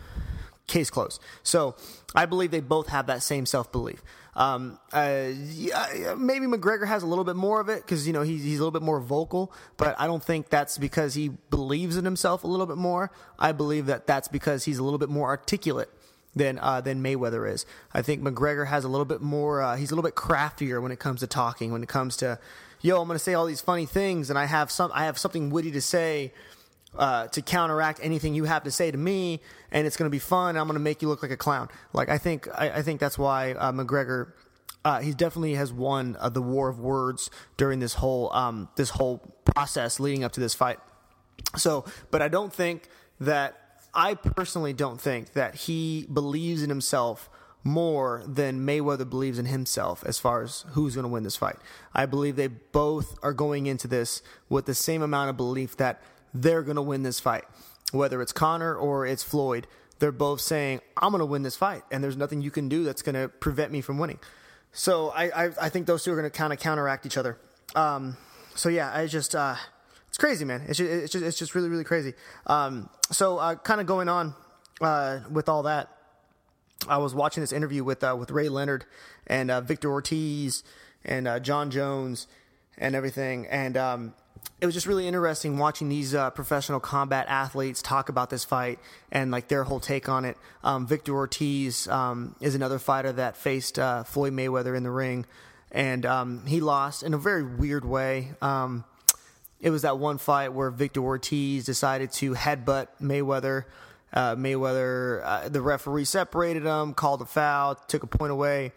[0.67, 1.23] Case closed.
[1.43, 1.77] So
[2.15, 4.03] I believe they both have that same self belief.
[4.35, 8.23] Um, uh, yeah, maybe McGregor has a little bit more of it because you know
[8.23, 11.97] he's he's a little bit more vocal, but I don't think that's because he believes
[11.97, 13.11] in himself a little bit more.
[13.39, 15.91] I believe that that's because he's a little bit more articulate
[16.39, 17.67] than uh, than Mayweather is.
[17.93, 19.63] I think McGregor has a little bit more.
[19.63, 21.73] Uh, he's a little bit craftier when it comes to talking.
[21.73, 22.39] When it comes to,
[22.81, 24.91] yo, I'm going to say all these funny things, and I have some.
[24.95, 26.33] I have something witty to say.
[26.97, 30.19] Uh, to counteract anything you have to say to me, and it's going to be
[30.19, 30.49] fun.
[30.49, 31.69] And I'm going to make you look like a clown.
[31.93, 34.33] Like I think, I, I think that's why uh, McGregor
[34.85, 38.91] uh, he definitely has won uh, the war of words during this whole um, this
[38.91, 40.79] whole process leading up to this fight.
[41.57, 42.89] So, but I don't think
[43.21, 47.31] that I personally don't think that he believes in himself
[47.65, 51.57] more than Mayweather believes in himself as far as who's going to win this fight.
[51.95, 56.01] I believe they both are going into this with the same amount of belief that
[56.33, 57.45] they're going to win this fight.
[57.91, 59.67] Whether it's Conor or it's Floyd,
[59.99, 62.85] they're both saying, I'm going to win this fight, and there's nothing you can do
[62.85, 64.21] that's going to prevent me from winning.
[64.73, 67.39] So I, I, I think those two are going to kind of counteract each other.
[67.75, 68.17] Um,
[68.55, 69.35] so yeah, I just.
[69.35, 69.57] Uh,
[70.09, 70.63] it's crazy, man.
[70.69, 72.15] It's just, it's just, it's just really, really crazy.
[72.47, 74.35] Um, so, uh, kind of going on
[74.81, 75.91] uh, with all that,
[76.89, 78.85] I was watching this interview with uh, with Ray Leonard
[79.27, 80.63] and uh, Victor Ortiz
[81.05, 82.27] and uh, Jon Jones
[82.77, 84.15] and everything, and um,
[84.61, 88.79] it was just really interesting watching these uh, professional combat athletes talk about this fight
[89.11, 90.37] and like their whole take on it.
[90.63, 95.27] Um, Victor Ortiz um, is another fighter that faced Floyd Mayweather in the ring,
[95.73, 98.33] and um, he lost in a very weird way.
[99.61, 103.65] It was that one fight where Victor Ortiz decided to headbutt Mayweather.
[104.13, 108.73] Uh, Mayweather, uh, the referee separated him, called a foul, took a point away.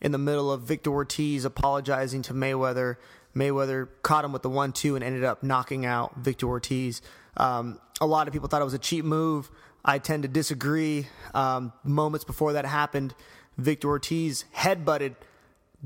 [0.00, 2.96] In the middle of Victor Ortiz apologizing to Mayweather,
[3.34, 7.02] Mayweather caught him with the one-two and ended up knocking out Victor Ortiz.
[7.36, 9.50] Um, a lot of people thought it was a cheap move.
[9.84, 11.06] I tend to disagree.
[11.34, 13.14] Um, moments before that happened,
[13.58, 15.14] Victor Ortiz headbutted,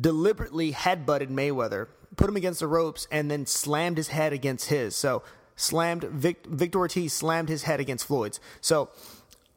[0.01, 4.97] deliberately headbutted Mayweather put him against the ropes, and then slammed his head against his.
[4.97, 5.23] So
[5.57, 8.41] slammed Vic, Victor Ortiz slammed his head against Floyd's.
[8.61, 8.91] So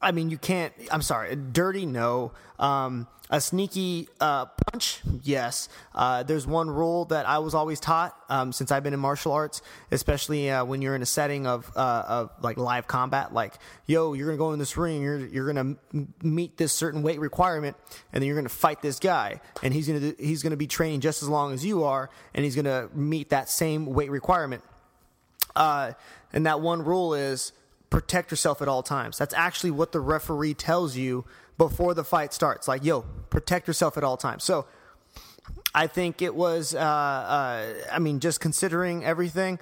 [0.04, 0.74] I mean, you can't.
[0.92, 1.86] I'm sorry, dirty.
[1.86, 2.34] No.
[2.60, 5.68] Um, a sneaky uh, punch, yes.
[5.96, 9.32] Uh, there's one rule that I was always taught um, since I've been in martial
[9.32, 13.34] arts, especially uh, when you're in a setting of uh, of like live combat.
[13.34, 13.56] Like,
[13.88, 15.76] yo, you're gonna go in this ring, you're you're gonna
[16.22, 17.76] meet this certain weight requirement,
[18.12, 21.00] and then you're gonna fight this guy, and he's gonna do, he's gonna be training
[21.00, 24.64] just as long as you are, and he's gonna meet that same weight requirement.
[25.56, 25.94] Uh,
[26.34, 27.52] and that one rule is
[27.94, 29.20] protect yourself at all times.
[29.20, 31.26] That's actually what the referee tells you
[31.60, 32.68] before the fight starts.
[32.68, 34.44] Like, yo, protect yourself at all times.
[34.44, 34.66] So
[35.76, 39.60] I think it was, uh, uh, I mean, just considering everything,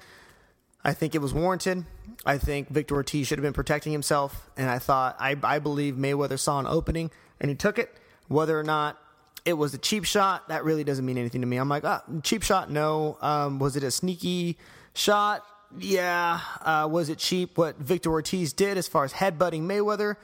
[0.82, 1.84] I think it was warranted.
[2.24, 4.48] I think Victor Ortiz should have been protecting himself.
[4.56, 7.94] And I thought, I, I believe Mayweather saw an opening and he took it.
[8.28, 8.98] Whether or not
[9.44, 11.58] it was a cheap shot, that really doesn't mean anything to me.
[11.58, 13.18] I'm like, ah, cheap shot, no.
[13.20, 14.56] Um, was it a sneaky
[14.94, 15.44] shot?
[15.78, 16.40] Yeah.
[16.60, 20.16] Uh, was it cheap what Victor Ortiz did as far as headbutting Mayweather?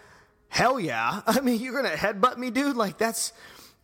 [0.49, 1.22] Hell yeah.
[1.26, 2.76] I mean, you're going to headbutt me, dude?
[2.76, 3.32] Like, that's.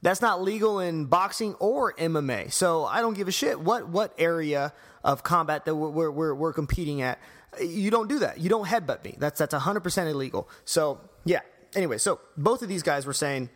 [0.02, 4.12] That's not legal in boxing or MMA, so I don't give a shit what what
[4.18, 7.18] area of combat that we're we're, we're competing at.
[7.58, 8.38] You don't do that.
[8.38, 9.16] You don't headbutt me.
[9.16, 10.46] That's that's 100% illegal.
[10.66, 11.40] So yeah.
[11.74, 13.48] Anyway, so both of these guys were saying,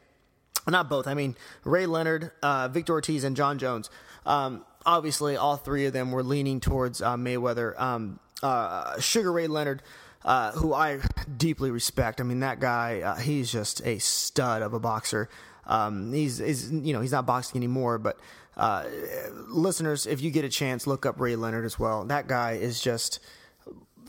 [0.66, 1.06] not both.
[1.06, 3.90] I mean, Ray Leonard, uh, Victor Ortiz, and Jon Jones.
[4.24, 7.78] Um, obviously, all three of them were leaning towards uh, Mayweather.
[7.80, 9.82] Um, uh, Sugar Ray Leonard,
[10.24, 11.00] uh, who I
[11.36, 12.20] deeply respect.
[12.20, 15.28] I mean, that guy, uh, he's just a stud of a boxer.
[15.66, 18.18] Um, he's, he's, you know, he's not boxing anymore, but
[18.56, 18.84] uh,
[19.48, 22.04] listeners, if you get a chance, look up Ray Leonard as well.
[22.04, 23.20] That guy is just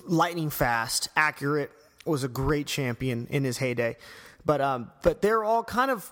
[0.05, 1.71] lightning fast, accurate.
[2.05, 3.97] Was a great champion in his heyday,
[4.43, 6.11] but um, but they're all kind of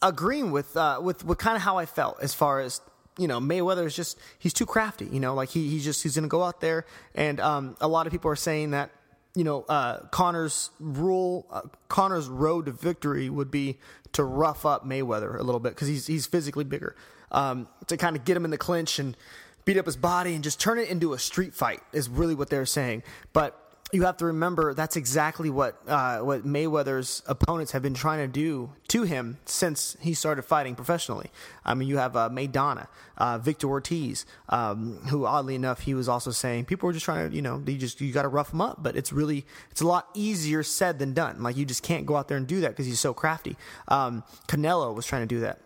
[0.00, 2.80] agreeing with uh, with with kind of how I felt as far as
[3.18, 5.06] you know, Mayweather is just he's too crafty.
[5.06, 7.88] You know, like he he's just he's going to go out there, and um, a
[7.88, 8.90] lot of people are saying that
[9.34, 13.78] you know uh, Conor's rule, uh, Conor's road to victory would be
[14.12, 16.96] to rough up Mayweather a little bit because he's he's physically bigger,
[17.30, 19.16] um, to kind of get him in the clinch and
[19.64, 22.50] beat up his body and just turn it into a street fight is really what
[22.50, 23.02] they're saying.
[23.32, 23.61] But
[23.92, 28.26] you have to remember that's exactly what uh, what Mayweather's opponents have been trying to
[28.26, 31.30] do to him since he started fighting professionally.
[31.62, 32.88] I mean, you have uh, Maidana,
[33.18, 37.28] uh, Victor Ortiz, um, who oddly enough he was also saying people were just trying
[37.28, 39.82] to you know you just you got to rough him up, but it's really it's
[39.82, 41.42] a lot easier said than done.
[41.42, 43.58] Like you just can't go out there and do that because he's so crafty.
[43.88, 45.60] Um, Canelo was trying to do that.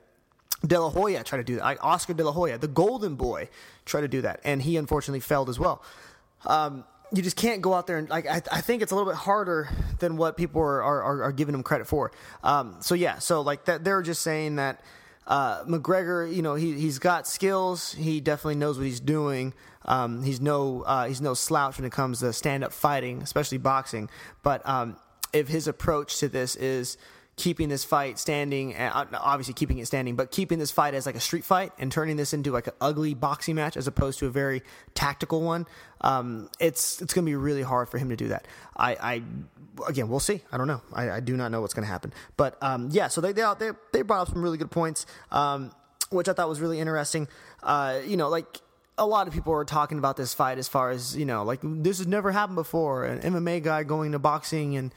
[0.66, 1.62] De La Hoya tried to do that.
[1.62, 3.48] Like Oscar De La Hoya, the Golden Boy,
[3.84, 5.84] tried to do that, and he unfortunately failed as well.
[6.44, 9.10] Um, you just can't go out there and like I, I think it's a little
[9.10, 12.12] bit harder than what people are are, are giving him credit for.
[12.42, 14.80] Um, so yeah, so like that they're just saying that
[15.26, 17.92] uh, McGregor, you know, he he's got skills.
[17.92, 19.54] He definitely knows what he's doing.
[19.84, 23.58] Um, he's no uh, he's no slouch when it comes to stand up fighting, especially
[23.58, 24.08] boxing.
[24.42, 24.96] But um,
[25.32, 26.96] if his approach to this is
[27.36, 31.14] keeping this fight standing, uh, obviously keeping it standing, but keeping this fight as like
[31.14, 34.26] a street fight and turning this into like an ugly boxing match as opposed to
[34.26, 34.62] a very
[34.94, 35.66] tactical one.
[36.00, 38.48] Um, it's it's going to be really hard for him to do that.
[38.74, 39.22] I, I
[39.86, 40.40] again, we'll see.
[40.50, 40.80] I don't know.
[40.92, 42.12] I, I do not know what's going to happen.
[42.38, 45.72] But um, yeah, so they they they they brought up some really good points, um,
[46.10, 47.28] which I thought was really interesting.
[47.62, 48.46] Uh, you know, like
[48.96, 51.60] a lot of people are talking about this fight as far as you know, like
[51.62, 53.04] this has never happened before.
[53.04, 54.94] An MMA guy going to boxing and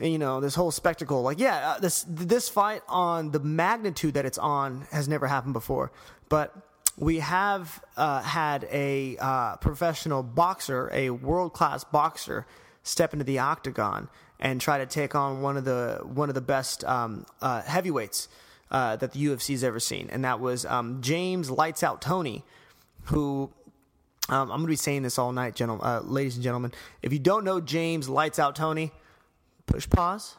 [0.00, 4.26] you know this whole spectacle like yeah uh, this this fight on the magnitude that
[4.26, 5.90] it's on has never happened before
[6.28, 6.54] but
[6.98, 12.46] we have uh, had a uh, professional boxer a world class boxer
[12.82, 16.40] step into the octagon and try to take on one of the one of the
[16.40, 18.28] best um, uh, heavyweights
[18.70, 22.44] uh, that the UFC's ever seen and that was um, James Lights Out Toney
[23.04, 23.50] who
[24.28, 26.72] um, I'm going to be saying this all night, gentlemen, ladies and gentlemen.
[27.00, 28.90] If you don't know James Lights Out Toney,
[29.66, 30.36] push pause,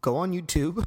[0.00, 0.86] go on YouTube,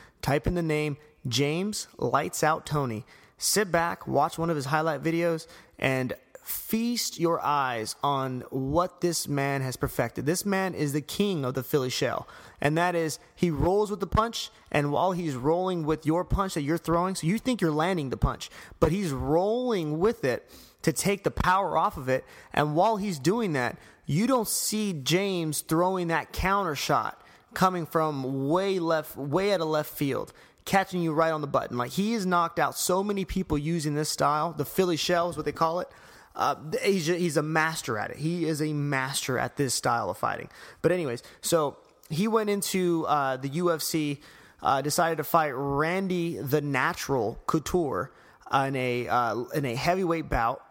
[0.22, 3.04] type in the name James Lights Out Toney.
[3.38, 5.46] Sit back, watch one of his highlight videos,
[5.78, 10.26] and feast your eyes on what this man has perfected.
[10.26, 12.28] This man is the king of the Philly shell.
[12.60, 16.54] And that is, he rolls with the punch, and while he's rolling with your punch
[16.54, 20.48] that you're throwing, so you think you're landing the punch, but he's rolling with it
[20.82, 22.24] to take the power off of it.
[22.52, 27.21] And while he's doing that, you don't see James throwing that counter shot
[27.54, 30.32] coming from way left, way out of left field,
[30.64, 31.76] catching you right on the button.
[31.76, 34.52] Like he has knocked out so many people using this style.
[34.52, 35.88] The Philly shell is what they call it.
[36.34, 38.16] Uh, he's, a, he's a master at it.
[38.16, 40.48] He is a master at this style of fighting.
[40.80, 41.76] But anyways, so
[42.08, 44.18] he went into uh, the UFC,
[44.62, 48.12] uh, decided to fight Randy the Natural Couture
[48.52, 50.62] in a uh, in a heavyweight bout.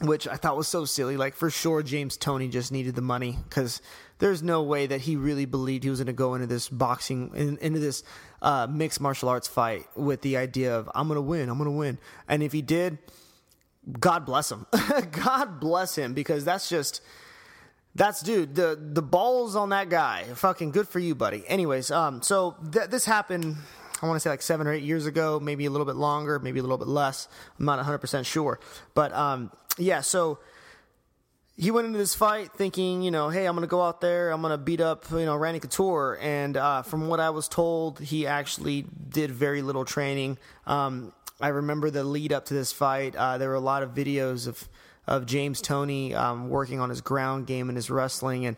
[0.00, 1.16] which I thought was so silly.
[1.16, 3.80] Like for sure, James Toney just needed the money because
[4.18, 7.32] there's no way that he really believed he was going to go into this boxing
[7.34, 8.04] in, into this
[8.42, 11.70] uh, mixed martial arts fight with the idea of I'm going to win, I'm going
[11.70, 11.98] to win.
[12.28, 12.98] And if he did,
[13.98, 14.66] God bless him.
[15.24, 17.02] God bless him because that's just
[17.94, 20.24] that's dude the the balls on that guy.
[20.24, 21.44] Fucking good for you, buddy.
[21.46, 23.56] Anyways, um, so th- this happened.
[24.02, 26.38] I want to say like seven or eight years ago, maybe a little bit longer,
[26.38, 27.28] maybe a little bit less.
[27.58, 28.58] I'm not 100 percent sure,
[28.94, 30.00] but um, yeah.
[30.00, 30.38] So
[31.56, 34.30] he went into this fight thinking, you know, hey, I'm going to go out there,
[34.30, 36.18] I'm going to beat up, you know, Randy Couture.
[36.20, 40.38] And uh, from what I was told, he actually did very little training.
[40.66, 43.14] Um, I remember the lead up to this fight.
[43.14, 44.68] Uh, there were a lot of videos of
[45.06, 48.56] of James Toney um, working on his ground game and his wrestling, and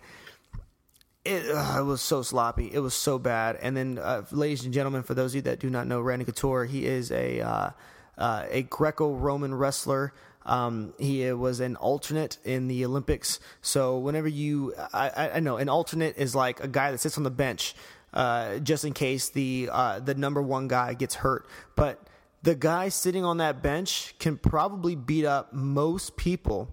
[1.25, 2.71] it, uh, it, was so sloppy.
[2.73, 3.57] It was so bad.
[3.61, 6.25] And then, uh, ladies and gentlemen, for those of you that do not know Randy
[6.25, 7.71] Couture, he is a uh,
[8.17, 10.13] uh, a Greco-Roman wrestler.
[10.47, 13.41] Um, he was an alternate in the Olympics.
[13.61, 17.25] So whenever you, I, I know an alternate is like a guy that sits on
[17.25, 17.75] the bench
[18.15, 21.47] uh, just in case the uh, the number one guy gets hurt.
[21.75, 22.01] But
[22.43, 26.73] the guy sitting on that bench can probably beat up most people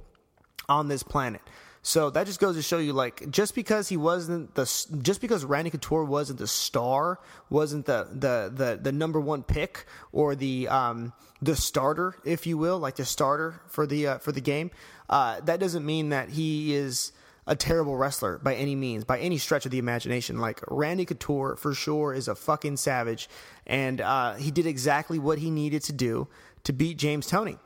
[0.70, 1.42] on this planet.
[1.86, 4.64] So that just goes to show you, like, just because he wasn't the,
[5.02, 7.20] just because Randy Couture wasn't the star,
[7.50, 11.12] wasn't the the the, the number one pick or the um
[11.42, 14.72] the starter, if you will, like the starter for the uh, for the game,
[15.10, 17.12] uh, that doesn't mean that he is
[17.46, 20.38] a terrible wrestler by any means, by any stretch of the imagination.
[20.38, 23.28] Like Randy Couture, for sure, is a fucking savage,
[23.68, 26.30] and uh, he did exactly what he needed to do
[26.64, 27.58] to beat James Toney.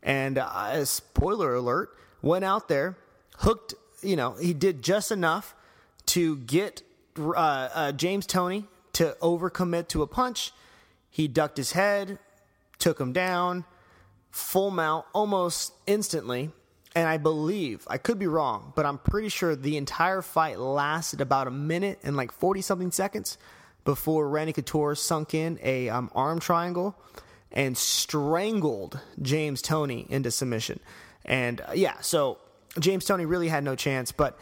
[0.00, 1.90] And uh, spoiler alert,
[2.22, 2.96] went out there,
[3.38, 3.74] hooked.
[4.02, 5.54] You know, he did just enough
[6.06, 6.82] to get
[7.18, 10.52] uh, uh James Toney to overcommit to a punch.
[11.10, 12.18] He ducked his head,
[12.78, 13.64] took him down,
[14.30, 16.50] full mount almost instantly
[16.94, 21.20] and I believe, I could be wrong, but I'm pretty sure the entire fight lasted
[21.20, 23.36] about a minute and like 40 something seconds
[23.84, 26.96] before Randy Couture sunk in a um, arm triangle
[27.50, 30.78] and strangled James Toney into submission.
[31.24, 32.38] And uh, yeah, so
[32.78, 34.38] James Toney really had no chance, but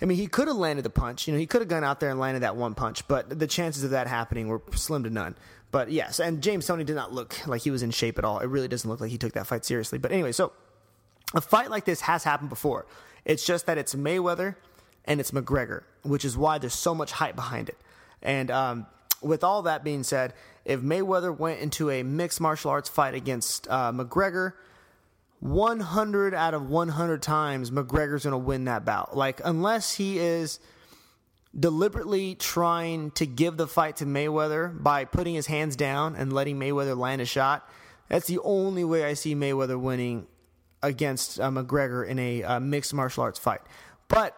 [0.00, 1.26] I mean, he could have landed the punch.
[1.26, 3.46] You know, he could have gone out there and landed that one punch, but the
[3.46, 5.36] chances of that happening were slim to none.
[5.70, 8.40] But yes, and James Toney did not look like he was in shape at all.
[8.40, 9.98] It really doesn't look like he took that fight seriously.
[9.98, 10.52] But anyway, so
[11.34, 12.86] a fight like this has happened before.
[13.24, 14.56] It's just that it's Mayweather
[15.04, 17.78] and it's McGregor, which is why there's so much hype behind it.
[18.22, 18.86] And um,
[19.22, 23.66] with all that being said, if Mayweather went into a mixed martial arts fight against
[23.68, 24.52] uh, McGregor,
[25.42, 29.16] 100 out of 100 times McGregor's going to win that bout.
[29.16, 30.60] Like, unless he is
[31.58, 36.60] deliberately trying to give the fight to Mayweather by putting his hands down and letting
[36.60, 37.68] Mayweather land a shot,
[38.08, 40.28] that's the only way I see Mayweather winning
[40.80, 43.62] against uh, McGregor in a uh, mixed martial arts fight.
[44.06, 44.36] But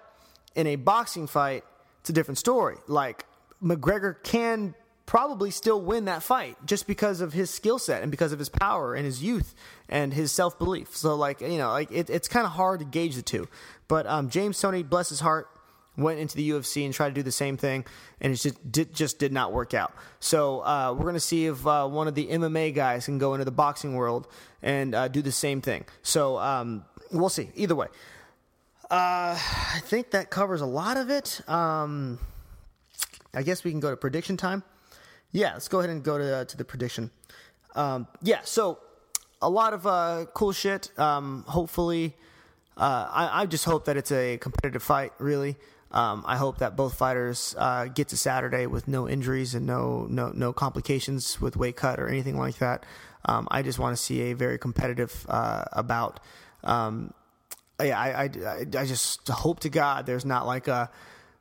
[0.54, 1.64] in a boxing fight,
[2.00, 2.76] it's a different story.
[2.88, 3.26] Like
[3.62, 4.74] McGregor can
[5.04, 8.48] probably still win that fight just because of his skill set and because of his
[8.48, 9.54] power and his youth
[9.88, 10.96] and his self belief.
[10.96, 13.48] So like you know, like it, it's kind of hard to gauge the two.
[13.88, 15.48] But um, James Toney, bless his heart,
[15.96, 17.84] went into the UFC and tried to do the same thing,
[18.20, 19.92] and it just did, just did not work out.
[20.20, 23.34] So uh, we're going to see if uh, one of the MMA guys can go
[23.34, 24.26] into the boxing world
[24.62, 25.84] and uh, do the same thing.
[26.02, 27.50] So um, we'll see.
[27.54, 27.88] Either way,
[28.90, 31.40] uh, I think that covers a lot of it.
[31.48, 32.18] Um,
[33.34, 34.62] I guess we can go to prediction time.
[35.32, 37.10] Yeah, let's go ahead and go to uh, to the prediction.
[37.74, 38.78] Um, yeah, so
[39.44, 40.96] a lot of uh, cool shit.
[40.98, 42.14] Um, hopefully.
[42.76, 45.56] I, I, just hope that it's a competitive fight, really.
[45.94, 50.08] Um, I hope that both fighters uh, get to Saturday with no injuries and no
[50.10, 52.84] no no complications with weight cut or anything like that.
[53.26, 56.18] Um, I just want to see a very competitive uh, about.
[56.64, 57.14] Um,
[57.78, 60.90] I, I, I just hope to God there's not like a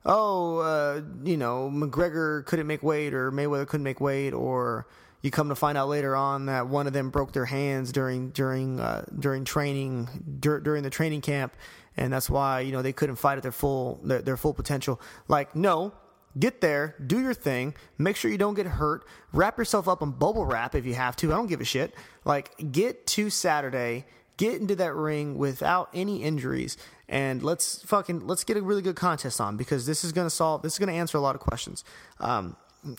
[0.06, 4.86] oh uh, you know McGregor couldn't make weight or Mayweather couldn't make weight or
[5.24, 8.30] you come to find out later on that one of them broke their hands during
[8.30, 11.56] during uh, during training dur- during the training camp
[11.98, 15.00] and that's why you know they couldn't fight at their full their, their full potential.
[15.28, 15.94] Like no,
[16.38, 20.12] get there, do your thing, make sure you don't get hurt, wrap yourself up in
[20.12, 21.32] bubble wrap if you have to.
[21.32, 21.94] I don't give a shit.
[22.26, 24.06] Like get to Saturday,
[24.38, 26.78] get into that ring without any injuries,
[27.08, 30.62] and let's fucking let's get a really good contest on because this is gonna solve
[30.62, 31.84] this is gonna answer a lot of questions.
[32.20, 32.56] Um,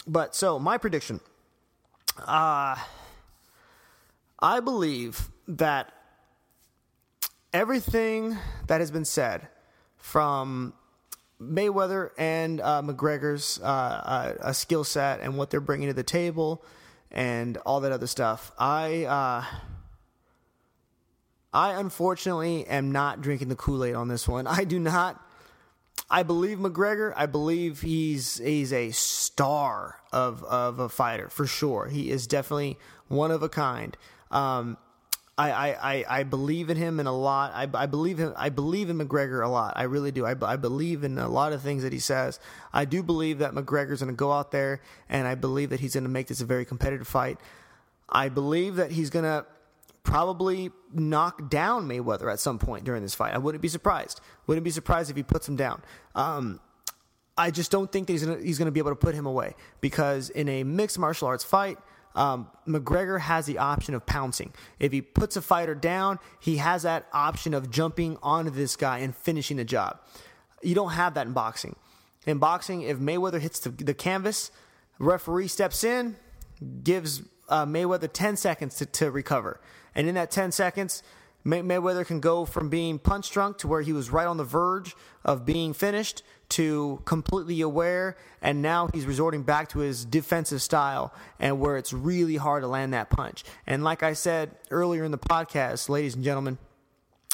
[0.06, 1.20] but so my prediction,
[2.18, 2.76] uh,
[4.38, 5.92] I believe that
[7.52, 8.36] everything
[8.66, 9.48] that has been said
[9.96, 10.74] from
[11.40, 16.64] Mayweather and uh, McGregor's uh, uh, skill set and what they're bringing to the table
[17.10, 18.52] and all that other stuff.
[18.58, 19.44] I uh,
[21.52, 24.46] I unfortunately am not drinking the Kool Aid on this one.
[24.48, 25.20] I do not.
[26.10, 27.12] I believe McGregor.
[27.16, 31.86] I believe he's he's a star of of a fighter for sure.
[31.88, 32.78] He is definitely
[33.08, 33.96] one of a kind.
[34.30, 34.76] Um,
[35.36, 37.52] I, I, I, believe in him in a lot.
[37.54, 38.32] I, I believe him.
[38.36, 39.72] I believe in McGregor a lot.
[39.76, 40.24] I really do.
[40.24, 42.38] I, I believe in a lot of things that he says.
[42.72, 45.94] I do believe that McGregor's going to go out there, and I believe that he's
[45.94, 47.38] going to make this a very competitive fight.
[48.08, 49.44] I believe that he's going to
[50.04, 53.34] probably knock down Mayweather at some point during this fight.
[53.34, 54.20] I wouldn't be surprised.
[54.46, 55.82] Wouldn't be surprised if he puts him down.
[56.14, 56.60] Um,
[57.36, 59.26] I just don't think that he's gonna, he's going to be able to put him
[59.26, 61.78] away because in a mixed martial arts fight,
[62.14, 64.52] um, McGregor has the option of pouncing.
[64.78, 68.98] If he puts a fighter down, he has that option of jumping onto this guy
[68.98, 69.98] and finishing the job.
[70.62, 71.74] You don't have that in boxing.
[72.24, 74.52] In boxing, if Mayweather hits the, the canvas,
[75.00, 76.16] referee steps in,
[76.84, 79.60] gives uh, Mayweather 10 seconds to, to recover.
[79.94, 81.02] And in that 10 seconds,
[81.44, 84.44] May- Mayweather can go from being punch drunk to where he was right on the
[84.44, 88.16] verge of being finished to completely aware.
[88.40, 92.68] And now he's resorting back to his defensive style and where it's really hard to
[92.68, 93.44] land that punch.
[93.66, 96.58] And like I said earlier in the podcast, ladies and gentlemen,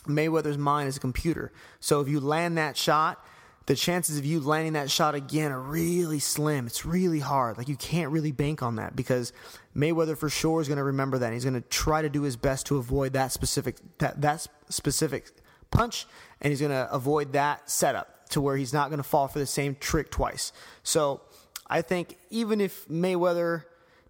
[0.06, 1.52] Mayweather's mind is a computer.
[1.78, 3.24] So if you land that shot,
[3.66, 6.66] the chances of you landing that shot again are really slim.
[6.66, 7.58] It's really hard.
[7.58, 9.32] Like you can't really bank on that because
[9.76, 11.32] Mayweather for sure is going to remember that.
[11.32, 15.30] He's going to try to do his best to avoid that specific that that specific
[15.70, 16.06] punch,
[16.40, 19.38] and he's going to avoid that setup to where he's not going to fall for
[19.38, 20.52] the same trick twice.
[20.82, 21.20] So
[21.66, 23.64] I think even if Mayweather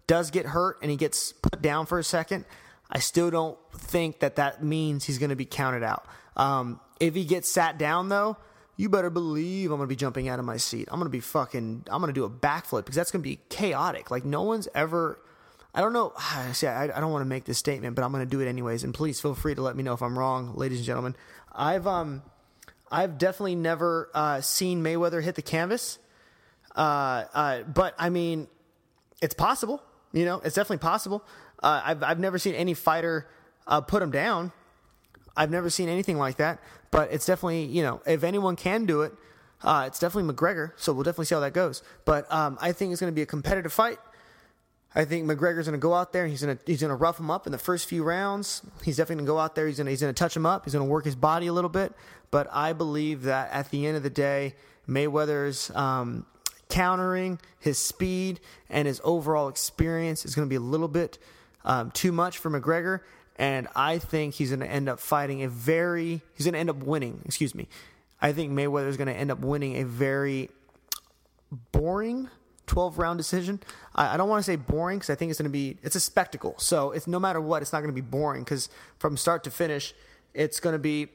[0.07, 2.45] does get hurt and he gets put down for a second,
[2.89, 6.05] I still don't think that that means he's going to be counted out.
[6.35, 8.37] Um, if he gets sat down though
[8.81, 10.87] you better believe I'm gonna be jumping out of my seat.
[10.91, 11.83] I'm gonna be fucking.
[11.87, 14.09] I'm gonna do a backflip because that's gonna be chaotic.
[14.09, 15.19] Like no one's ever.
[15.75, 16.13] I don't know.
[16.53, 18.83] See, I, I don't want to make this statement, but I'm gonna do it anyways.
[18.83, 21.15] And please feel free to let me know if I'm wrong, ladies and gentlemen.
[21.53, 22.23] I've um,
[22.91, 25.99] I've definitely never uh, seen Mayweather hit the canvas.
[26.75, 28.47] Uh, uh, but I mean,
[29.21, 29.83] it's possible.
[30.11, 31.23] You know, it's definitely possible.
[31.61, 33.27] Uh, I've I've never seen any fighter
[33.67, 34.51] uh, put him down.
[35.37, 36.59] I've never seen anything like that.
[36.91, 39.13] But it's definitely, you know, if anyone can do it,
[39.63, 40.73] uh, it's definitely McGregor.
[40.77, 41.83] So we'll definitely see how that goes.
[42.05, 43.97] But um, I think it's going to be a competitive fight.
[44.93, 46.27] I think McGregor's going to go out there.
[46.27, 48.61] He's going to he's going to rough him up in the first few rounds.
[48.83, 49.67] He's definitely going to go out there.
[49.67, 50.65] He's going he's going to touch him up.
[50.65, 51.93] He's going to work his body a little bit.
[52.29, 54.55] But I believe that at the end of the day,
[54.87, 56.25] Mayweather's um,
[56.67, 61.17] countering, his speed, and his overall experience is going to be a little bit
[61.63, 63.01] um, too much for McGregor
[63.41, 66.69] and I think he's going to end up fighting a very he's going to end
[66.69, 67.21] up winning.
[67.25, 67.67] Excuse me.
[68.21, 70.51] I think Mayweather is going to end up winning a very
[71.71, 72.29] boring
[72.67, 73.59] 12 round decision.
[73.95, 75.95] I, I don't want to say boring because I think it's going to be it's
[75.95, 76.53] a spectacle.
[76.59, 78.69] So it's no matter what, it's not going to be boring because
[78.99, 79.95] from start to finish,
[80.35, 81.09] it's going to be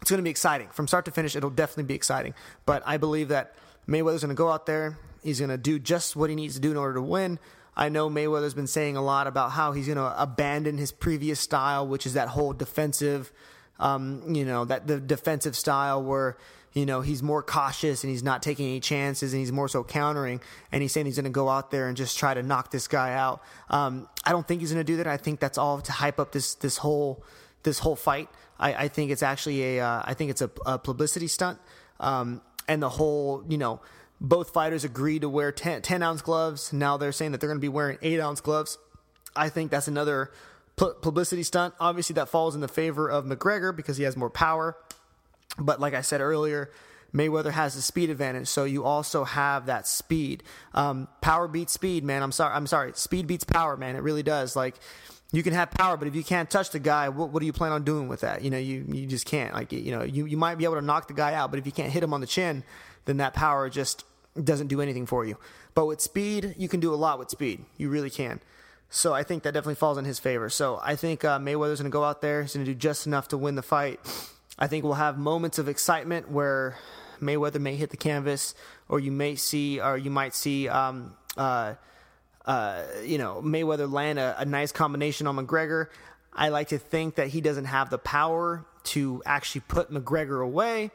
[0.00, 0.66] it's going to be exciting.
[0.72, 2.34] From start to finish, it'll definitely be exciting.
[2.66, 3.54] But I believe that
[3.88, 4.98] Mayweather's going to go out there.
[5.22, 7.38] He's going to do just what he needs to do in order to win.
[7.76, 11.38] I know Mayweather's been saying a lot about how he's going to abandon his previous
[11.38, 13.30] style, which is that whole defensive,
[13.78, 16.38] um, you know, that the defensive style where
[16.72, 19.84] you know he's more cautious and he's not taking any chances and he's more so
[19.84, 20.40] countering.
[20.72, 22.88] And he's saying he's going to go out there and just try to knock this
[22.88, 23.42] guy out.
[23.68, 25.06] Um, I don't think he's going to do that.
[25.06, 27.22] I think that's all to hype up this this whole
[27.62, 28.30] this whole fight.
[28.58, 31.58] I, I think it's actually a uh, I think it's a, a publicity stunt.
[32.00, 33.80] Um, and the whole you know
[34.20, 36.72] both fighters agreed to wear 10, 10 ounce gloves.
[36.72, 38.78] Now they're saying that they're going to be wearing 8 ounce gloves.
[39.34, 40.30] I think that's another
[40.76, 41.74] publicity stunt.
[41.80, 44.76] Obviously, that falls in the favor of McGregor because he has more power.
[45.58, 46.70] But like I said earlier,
[47.14, 50.42] Mayweather has the speed advantage, so you also have that speed.
[50.74, 52.22] Um, power beats speed, man.
[52.22, 52.54] I'm sorry.
[52.54, 52.92] I'm sorry.
[52.94, 53.96] Speed beats power, man.
[53.96, 54.56] It really does.
[54.56, 54.76] Like
[55.32, 57.52] you can have power, but if you can't touch the guy, what, what do you
[57.52, 58.42] plan on doing with that?
[58.42, 59.54] You know, you you just can't.
[59.54, 61.66] Like you know, you you might be able to knock the guy out, but if
[61.66, 62.64] you can't hit him on the chin,
[63.06, 64.04] then that power just
[64.42, 65.36] doesn't do anything for you.
[65.74, 67.64] But with speed, you can do a lot with speed.
[67.76, 68.40] You really can.
[68.90, 70.48] So I think that definitely falls in his favor.
[70.48, 72.42] So I think uh, Mayweather's going to go out there.
[72.42, 74.00] He's going to do just enough to win the fight.
[74.58, 76.76] I think we'll have moments of excitement where
[77.20, 78.54] Mayweather may hit the canvas,
[78.88, 81.74] or you may see, or you might see, um, uh,
[82.44, 85.88] uh, you know, Mayweather land a, a nice combination on McGregor.
[86.32, 90.90] I like to think that he doesn't have the power to actually put McGregor away.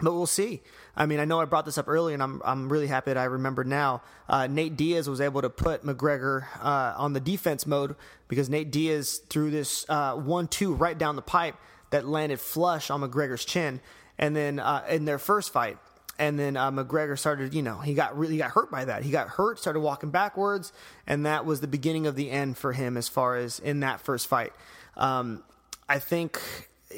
[0.00, 0.60] But we'll see.
[0.98, 3.16] I mean, I know I brought this up earlier, and I'm I'm really happy that
[3.16, 4.02] I remember now.
[4.28, 7.94] Uh, Nate Diaz was able to put McGregor uh, on the defense mode
[8.26, 11.54] because Nate Diaz threw this uh, one-two right down the pipe
[11.90, 13.80] that landed flush on McGregor's chin,
[14.18, 15.78] and then uh, in their first fight,
[16.18, 19.04] and then uh, McGregor started, you know, he got really got hurt by that.
[19.04, 20.72] He got hurt, started walking backwards,
[21.06, 24.00] and that was the beginning of the end for him as far as in that
[24.00, 24.52] first fight.
[24.96, 25.44] Um,
[25.88, 26.40] I think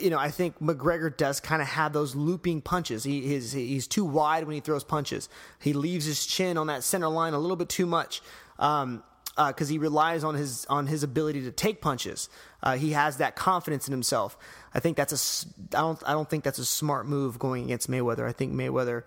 [0.01, 3.05] you know, I think McGregor does kind of have those looping punches.
[3.05, 5.28] He he's, he's too wide when he throws punches.
[5.60, 8.22] He leaves his chin on that center line a little bit too much.
[8.59, 9.02] Um,
[9.36, 12.28] because uh, he relies on his on his ability to take punches.
[12.62, 14.36] Uh, he has that confidence in himself.
[14.74, 17.89] I think that's a I don't I don't think that's a smart move going against
[17.90, 18.27] Mayweather.
[18.27, 19.05] I think Mayweather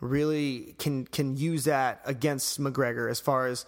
[0.00, 3.64] really can can use that against McGregor as far as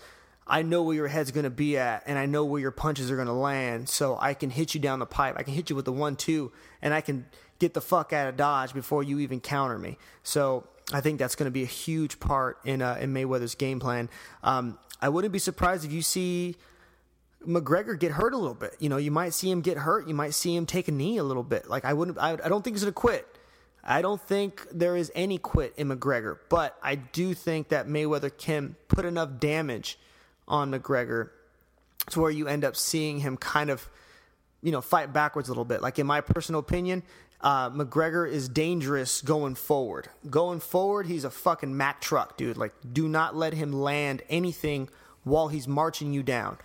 [0.47, 3.11] I know where your head's going to be at, and I know where your punches
[3.11, 5.35] are going to land, so I can hit you down the pipe.
[5.37, 7.27] I can hit you with the one two, and I can
[7.59, 9.99] get the fuck out of dodge before you even counter me.
[10.23, 13.81] So I think that's going to be a huge part in uh, in Mayweather's game
[13.81, 14.09] plan.
[14.45, 16.57] Um, I wouldn't be surprised if you see
[17.45, 18.77] McGregor get hurt a little bit.
[18.79, 20.07] You know, you might see him get hurt.
[20.07, 21.69] You might see him take a knee a little bit.
[21.69, 22.19] Like I wouldn't.
[22.19, 23.27] I, I don't think he's going to quit.
[23.83, 28.37] I don't think there is any quit in McGregor, but I do think that Mayweather
[28.37, 29.97] can put enough damage
[30.49, 31.31] on McGregor
[32.11, 33.89] to where you end up seeing him kind of,
[34.63, 35.83] you know, fight backwards a little bit.
[35.83, 37.03] Like in my personal opinion,
[37.41, 40.09] uh, McGregor is dangerous going forward.
[40.29, 42.57] Going forward, he's a fucking Mack truck, dude.
[42.57, 44.89] Like, do not let him land anything
[45.25, 46.59] while he's marching you down.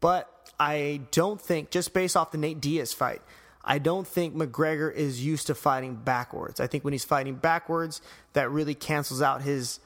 [0.00, 0.30] But
[0.60, 3.20] I don't think, just based off the Nate Diaz fight,
[3.64, 6.60] I don't think McGregor is used to fighting backwards.
[6.60, 8.00] I think when he's fighting backwards,
[8.34, 9.80] that really cancels out his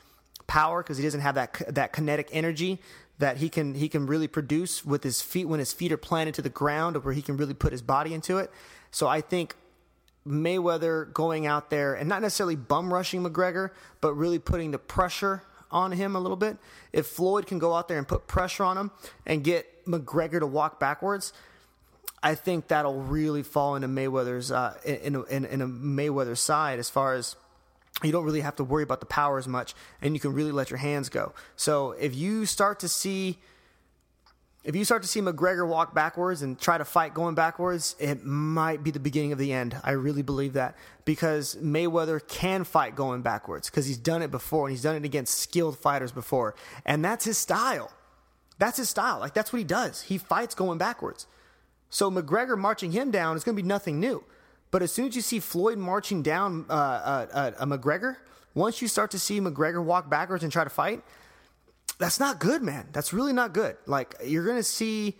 [0.46, 2.80] power because he doesn't have that that kinetic energy
[3.20, 6.34] that he can he can really produce with his feet when his feet are planted
[6.34, 8.50] to the ground, or where he can really put his body into it.
[8.90, 9.54] So I think
[10.26, 13.70] Mayweather going out there and not necessarily bum rushing McGregor,
[14.00, 16.56] but really putting the pressure on him a little bit.
[16.92, 18.90] If Floyd can go out there and put pressure on him
[19.26, 21.32] and get McGregor to walk backwards,
[22.22, 26.90] I think that'll really fall into Mayweather's uh, in, in, in a Mayweather side as
[26.90, 27.36] far as
[28.02, 30.52] you don't really have to worry about the power as much, and you can really
[30.52, 31.34] let your hands go.
[31.56, 33.38] So if you start to see
[34.62, 38.24] if you start to see McGregor walk backwards and try to fight going backwards, it
[38.26, 39.74] might be the beginning of the end.
[39.82, 40.76] I really believe that
[41.06, 45.04] because Mayweather can fight going backwards because he's done it before and he's done it
[45.04, 46.54] against skilled fighters before.
[46.84, 47.90] And that's his style.
[48.58, 49.18] That's his style.
[49.18, 50.02] Like that's what he does.
[50.02, 51.26] He fights going backwards.
[51.88, 54.22] So McGregor marching him down is going to be nothing new.
[54.70, 58.16] But as soon as you see Floyd marching down uh, uh, uh, a McGregor,
[58.54, 61.02] once you start to see McGregor walk backwards and try to fight,
[61.98, 62.88] that's not good, man.
[62.92, 63.76] That's really not good.
[63.86, 65.18] Like you're gonna see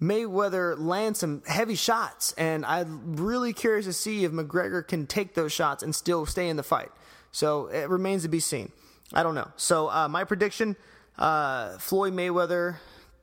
[0.00, 5.34] Mayweather land some heavy shots, and I'm really curious to see if McGregor can take
[5.34, 6.90] those shots and still stay in the fight.
[7.32, 8.72] So it remains to be seen.
[9.12, 9.50] I don't know.
[9.56, 10.76] So uh, my prediction:
[11.16, 12.76] Floyd Mayweather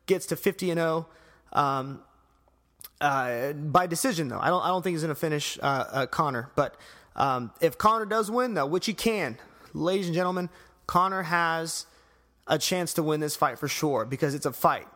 [0.06, 1.08] gets to 50 and 0
[1.54, 2.02] um,
[3.02, 4.28] uh, by decision.
[4.28, 6.52] Though I don't, I don't think he's going to finish uh, uh, Conor.
[6.56, 6.76] But
[7.16, 9.38] um, if Conor does win, though, which he can,
[9.74, 10.50] ladies and gentlemen,
[10.88, 11.86] Conor has
[12.48, 14.88] a chance to win this fight for sure because it's a fight.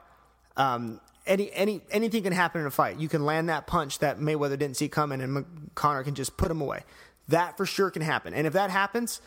[0.58, 3.00] Um, any any anything can happen in a fight.
[3.00, 6.50] You can land that punch that Mayweather didn't see coming, and Conor can just put
[6.50, 6.84] him away.
[7.28, 8.34] That for sure can happen.
[8.34, 9.22] And if that happens,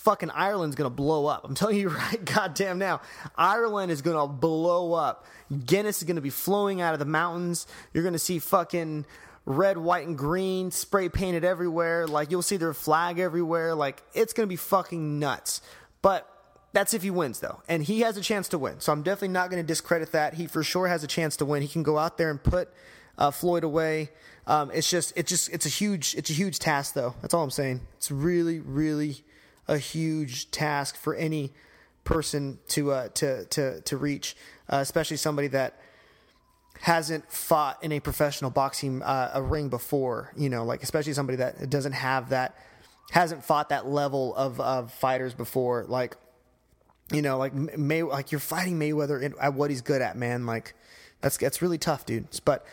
[0.00, 1.44] fucking Ireland's gonna blow up.
[1.44, 3.00] I'm telling you right, goddamn now,
[3.36, 5.26] Ireland is gonna blow up.
[5.66, 7.66] Guinness is gonna be flowing out of the mountains.
[7.92, 9.04] You're gonna see fucking
[9.44, 12.06] red, white, and green spray painted everywhere.
[12.06, 13.74] Like you'll see their flag everywhere.
[13.74, 15.60] Like it's gonna be fucking nuts.
[16.02, 16.26] But
[16.72, 18.80] that's if he wins, though, and he has a chance to win.
[18.80, 20.34] So I'm definitely not to discredit that.
[20.34, 21.62] He for sure has a chance to win.
[21.62, 22.70] He can go out there and put
[23.18, 24.10] uh, Floyd away.
[24.46, 27.14] Um, it's just, it's just, it's a huge, it's a huge task, though.
[27.20, 27.80] That's all I'm saying.
[27.96, 29.24] It's really, really
[29.70, 31.52] a huge task for any
[32.04, 34.36] person to uh, to to to reach,
[34.68, 35.80] uh, especially somebody that
[36.80, 40.32] hasn't fought in a professional boxing uh, a ring before.
[40.36, 42.56] You know, like especially somebody that doesn't have that,
[43.12, 45.84] hasn't fought that level of of fighters before.
[45.88, 46.16] Like
[47.12, 50.46] you know, like May, like you're fighting Mayweather at what he's good at, man.
[50.46, 50.74] Like
[51.20, 52.26] that's that's really tough, dude.
[52.44, 52.66] But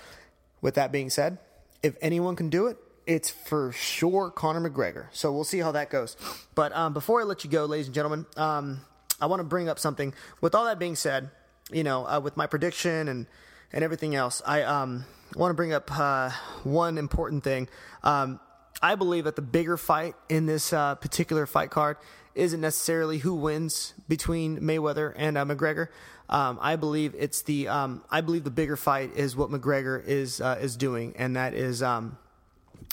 [0.61, 1.37] with that being said,
[1.83, 2.77] if anyone can do it,
[3.07, 5.07] it's for sure Conor McGregor.
[5.11, 6.17] So we'll see how that goes.
[6.53, 8.81] But um, before I let you go, ladies and gentlemen, um,
[9.19, 10.13] I want to bring up something.
[10.41, 11.31] With all that being said,
[11.71, 13.25] you know, uh, with my prediction and
[13.73, 15.05] and everything else, I um,
[15.35, 16.29] want to bring up uh,
[16.63, 17.67] one important thing.
[18.03, 18.39] Um,
[18.81, 21.97] I believe that the bigger fight in this uh, particular fight card
[22.35, 25.87] isn't necessarily who wins between Mayweather and uh, McGregor.
[26.29, 30.39] Um, I believe it's the um, I believe the bigger fight is what McGregor is
[30.39, 31.81] uh, is doing, and that is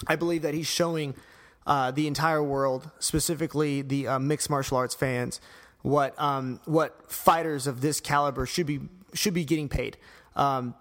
[0.07, 1.15] I believe that he's showing
[1.67, 5.41] uh, the entire world, specifically the uh, mixed martial arts fans,
[5.83, 8.81] what um, what fighters of this caliber should be
[9.13, 9.97] should be getting paid.
[10.37, 10.75] Um,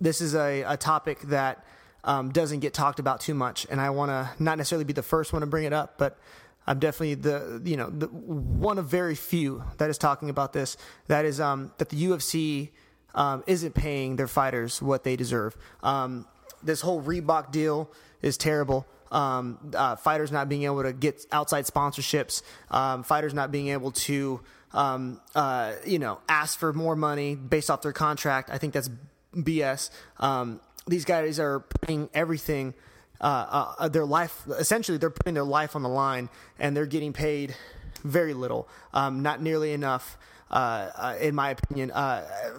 [0.00, 1.64] this is a, a topic that
[2.04, 5.02] um, doesn't get talked about too much, and I want to not necessarily be the
[5.02, 6.18] first one to bring it up, but
[6.66, 10.76] I'm definitely the you know the one of very few that is talking about this.
[11.08, 12.70] That is um, that the UFC
[13.14, 15.56] um, isn't paying their fighters what they deserve.
[15.82, 16.26] Um,
[16.62, 17.90] this whole Reebok deal
[18.22, 18.86] is terrible.
[19.10, 23.90] Um, uh, fighters not being able to get outside sponsorships, um, fighters not being able
[23.92, 24.40] to,
[24.72, 28.48] um, uh, you know, ask for more money based off their contract.
[28.50, 28.88] I think that's
[29.34, 29.90] BS.
[30.18, 32.72] Um, these guys are putting everything,
[33.20, 37.12] uh, uh, their life, essentially, they're putting their life on the line and they're getting
[37.12, 37.54] paid
[38.02, 40.16] very little, um, not nearly enough,
[40.50, 41.92] uh, uh, in my opinion.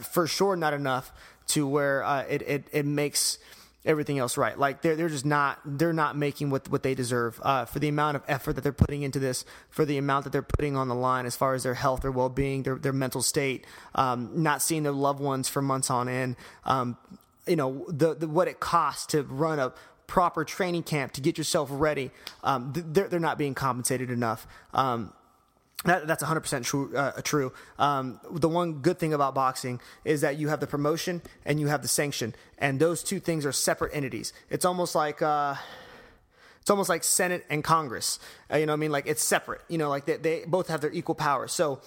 [0.01, 1.11] For sure, not enough
[1.47, 3.39] to where it, it, it makes
[3.85, 4.57] everything else right.
[4.57, 7.87] Like they're they're just not they're not making what what they deserve uh, for the
[7.87, 10.87] amount of effort that they're putting into this, for the amount that they're putting on
[10.87, 13.65] the line as far as their health, their well being, their their mental state,
[13.95, 16.35] um, not seeing their loved ones for months on end.
[16.65, 16.97] Um,
[17.47, 19.73] you know the, the what it costs to run a
[20.07, 22.11] proper training camp to get yourself ready.
[22.43, 24.47] Um, they're they're not being compensated enough.
[24.73, 25.13] Um,
[25.85, 26.95] that, that's 100% true.
[26.95, 27.51] Uh, true.
[27.77, 31.67] Um, the one good thing about boxing is that you have the promotion and you
[31.67, 34.31] have the sanction, and those two things are separate entities.
[34.49, 35.55] It's almost like uh,
[36.61, 38.19] it's almost like Senate and Congress.
[38.51, 39.61] Uh, you know, what I mean, like it's separate.
[39.67, 41.49] You know, like they, they both have their equal power.
[41.49, 41.81] So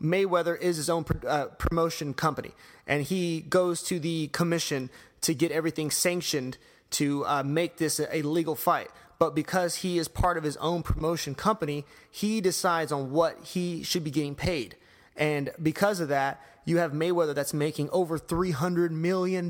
[0.00, 2.52] Mayweather is his own uh, promotion company,
[2.86, 4.88] and he goes to the commission
[5.20, 6.56] to get everything sanctioned
[6.92, 8.88] to uh, make this a, a legal fight
[9.22, 13.84] but because he is part of his own promotion company, he decides on what he
[13.84, 14.74] should be getting paid.
[15.16, 19.48] And because of that, you have Mayweather that's making over $300 million.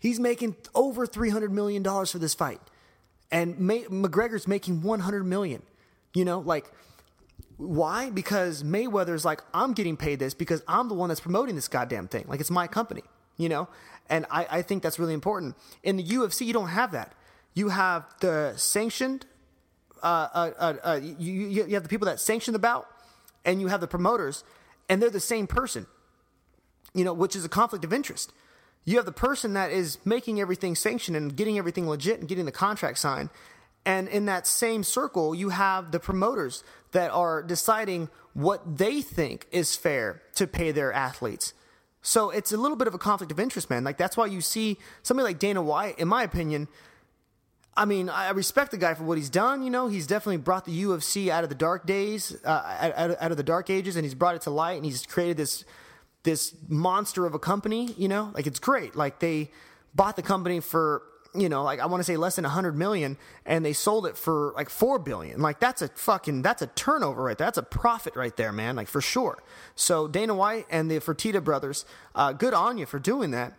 [0.00, 2.60] He's making over $300 million for this fight.
[3.30, 5.62] And May- McGregor's making 100 million.
[6.12, 6.68] You know, like,
[7.58, 8.10] why?
[8.10, 12.08] Because Mayweather's like, I'm getting paid this because I'm the one that's promoting this goddamn
[12.08, 12.24] thing.
[12.26, 13.02] Like, it's my company,
[13.36, 13.68] you know?
[14.10, 15.54] And I, I think that's really important.
[15.84, 17.12] In the UFC, you don't have that
[17.56, 19.26] you have the sanctioned,
[20.02, 22.86] uh, uh, uh, uh, you, you have the people that sanction the bout,
[23.44, 24.44] and you have the promoters,
[24.88, 25.86] and they're the same person,
[26.94, 28.32] you know, which is a conflict of interest.
[28.84, 32.44] You have the person that is making everything sanctioned and getting everything legit and getting
[32.44, 33.30] the contract signed.
[33.86, 36.62] And in that same circle, you have the promoters
[36.92, 41.54] that are deciding what they think is fair to pay their athletes.
[42.02, 43.82] So it's a little bit of a conflict of interest, man.
[43.82, 46.68] Like that's why you see somebody like Dana White, in my opinion,
[47.76, 49.62] I mean, I respect the guy for what he's done.
[49.62, 53.30] You know, he's definitely brought the UFC out of the dark days, uh, out, out,
[53.30, 55.64] of the dark ages, and he's brought it to light, and he's created this
[56.22, 57.94] this monster of a company.
[57.98, 58.96] You know, like it's great.
[58.96, 59.50] Like they
[59.94, 61.02] bought the company for
[61.34, 64.06] you know, like I want to say less than a hundred million, and they sold
[64.06, 65.40] it for like four billion.
[65.40, 67.46] Like that's a fucking that's a turnover right there.
[67.46, 68.76] That's a profit right there, man.
[68.76, 69.42] Like for sure.
[69.74, 71.84] So Dana White and the Fertitta brothers,
[72.14, 73.52] uh, good on you for doing that,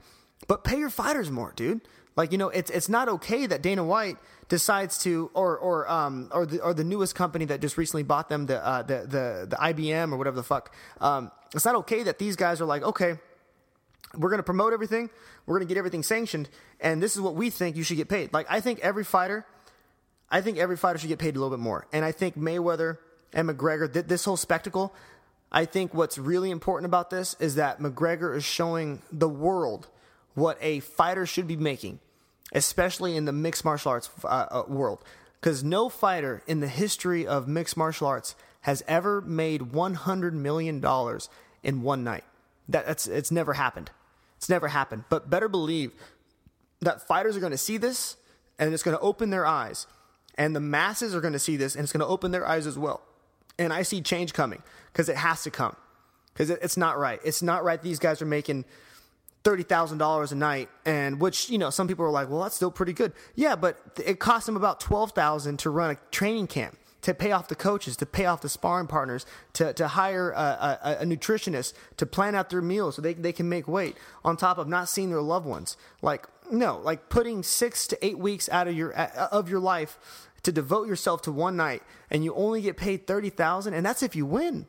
[0.47, 1.81] but pay your fighters more, dude.
[2.17, 4.17] Like you know, it's it's not okay that Dana White
[4.49, 8.27] decides to, or or um or the or the newest company that just recently bought
[8.27, 10.73] them, the uh, the the the IBM or whatever the fuck.
[10.99, 13.19] Um, it's not okay that these guys are like, okay,
[14.15, 15.11] we're going to promote everything,
[15.45, 16.49] we're going to get everything sanctioned,
[16.81, 18.33] and this is what we think you should get paid.
[18.33, 19.45] Like I think every fighter,
[20.27, 22.97] I think every fighter should get paid a little bit more, and I think Mayweather
[23.31, 24.91] and McGregor, th- this whole spectacle.
[25.49, 29.87] I think what's really important about this is that McGregor is showing the world
[30.33, 31.99] what a fighter should be making
[32.53, 35.03] especially in the mixed martial arts uh, uh world.
[35.39, 40.83] Because no fighter in the history of mixed martial arts has ever made $100 million
[41.63, 42.23] in one night.
[42.67, 43.91] That, that's, it's never happened.
[44.37, 45.05] It's never happened.
[45.09, 45.91] But better believe
[46.81, 48.17] that fighters are going to see this
[48.59, 49.87] and it's going to open their eyes.
[50.35, 52.67] And the masses are going to see this and it's going to open their eyes
[52.67, 53.01] as well.
[53.57, 54.61] And I see change coming
[54.91, 55.75] because it has to come.
[56.33, 57.19] Because it, it's not right.
[57.23, 57.81] It's not right.
[57.81, 58.65] These guys are making
[59.47, 62.57] thirty thousand dollars a night, and which you know some people are like, well, that's
[62.57, 63.13] still pretty good.
[63.33, 67.31] Yeah, but it costs them about twelve thousand to run a training camp, to pay
[67.31, 71.05] off the coaches, to pay off the sparring partners, to to hire a, a, a
[71.05, 73.95] nutritionist, to plan out their meals so they they can make weight.
[74.25, 78.19] On top of not seeing their loved ones, like no, like putting six to eight
[78.19, 79.97] weeks out of your of your life
[80.43, 84.03] to devote yourself to one night, and you only get paid thirty thousand, and that's
[84.03, 84.65] if you win.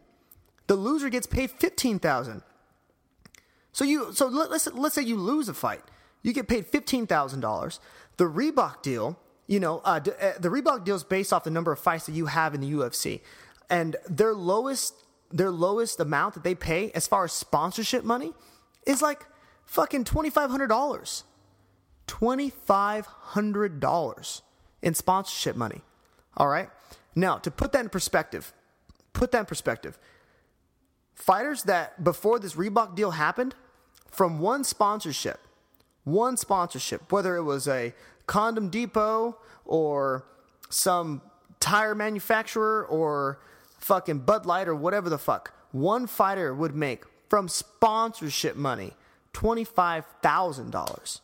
[0.69, 2.43] The loser gets paid fifteen thousand.
[3.79, 5.85] So you so let, us let's say you lose a fight,
[6.25, 7.79] you get paid fifteen thousand dollars.
[8.17, 11.71] The Reebok deal, you know, uh, uh, the Reebok deal is based off the number
[11.71, 13.21] of fights that you have in the UFC,
[13.71, 14.95] and their lowest
[15.31, 18.33] their lowest amount that they pay as far as sponsorship money
[18.85, 19.25] is like
[19.65, 21.23] fucking twenty five hundred dollars.
[22.09, 24.43] Twenty five hundred dollars
[24.83, 25.83] in sponsorship money.
[26.37, 26.69] All right.
[27.15, 28.53] Now to put that in perspective,
[29.13, 30.01] put that in perspective.
[31.15, 33.55] Fighters that before this Reebok deal happened
[34.10, 35.40] from one sponsorship,
[36.05, 37.94] one sponsorship, whether it was a
[38.26, 40.24] condom depot or
[40.70, 41.22] some
[41.60, 43.39] tire manufacturer or
[43.78, 48.94] fucking Bud Light or whatever the fuck, one fighter would make from sponsorship money
[49.35, 51.20] $25,000.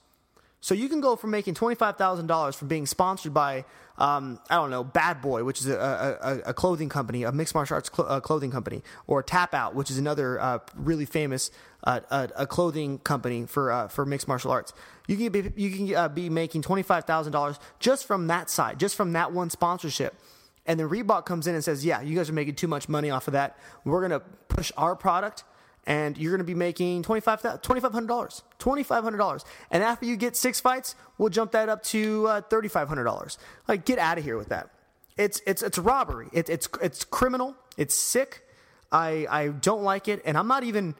[0.61, 3.67] So you can go from making $25,000 from being sponsored by,
[3.99, 7.55] um, I don't know, Bad Boy, which is a, a, a clothing company, a mixed
[7.55, 11.51] martial arts cl- uh, clothing company, or Tap Out, which is another uh, really famous
[11.85, 14.73] a, a, clothing company for uh, for mixed martial arts.
[15.07, 19.13] You can be, you can uh, be making $25,000 just from that side, just from
[19.13, 20.15] that one sponsorship.
[20.67, 23.11] And then Reebok comes in and says, "Yeah, you guys are making too much money
[23.11, 23.59] off of that.
[23.85, 25.45] We're to push our product."
[25.87, 27.61] and you're going to be making $2,500.
[27.61, 29.45] $2,500.
[29.71, 33.37] And after you get six fights, we'll jump that up to uh, $3,500.
[33.69, 34.71] Like, get out of here with that.
[35.19, 36.29] It's, it's, it's robbery.
[36.33, 37.55] It, it's, it's criminal.
[37.77, 38.43] It's sick.
[38.91, 40.23] I, I don't like it.
[40.25, 40.95] And I'm not even.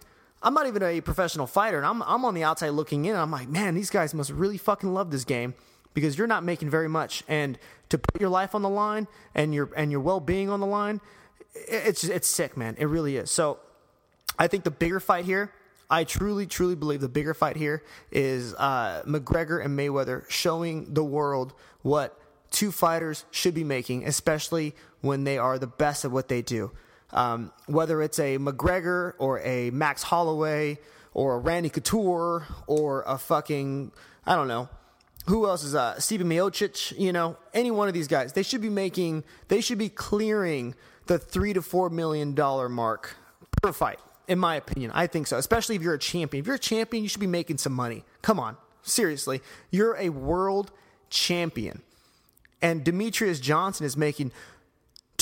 [0.45, 3.17] I'm not even a professional fighter, and I'm, I'm on the outside looking in.
[3.17, 5.55] I'm like, man, these guys must really fucking love this game
[5.95, 7.59] because you're not making very much, and
[7.89, 10.67] to put your life on the line and your and your well being on the
[10.67, 11.01] line,
[11.55, 12.77] it's it's sick, man.
[12.79, 13.31] It really is.
[13.31, 13.59] So
[14.39, 15.53] I think the bigger fight here,
[15.89, 21.05] I truly, truly believe the bigger fight here is uh, McGregor and Mayweather showing the
[21.05, 26.29] world what two fighters should be making, especially when they are the best at what
[26.29, 26.71] they do.
[27.15, 30.79] Um, whether it's a McGregor or a Max Holloway
[31.15, 33.93] or a Randy Couture or a fucking,
[34.27, 34.69] I don't know,
[35.27, 38.61] who else is uh Stipe Miocic, you know, any one of these guys, they should
[38.61, 40.75] be making, they should be clearing
[41.07, 43.17] the three to four million dollar mark
[43.63, 44.91] per fight in my opinion.
[44.95, 46.41] I think so, especially if you're a champion.
[46.41, 48.05] If you're a champion, you should be making some money.
[48.23, 49.41] Come on, seriously.
[49.71, 50.73] You're a world
[51.11, 51.83] champion.
[52.63, 54.33] And Demetrious Johnson is making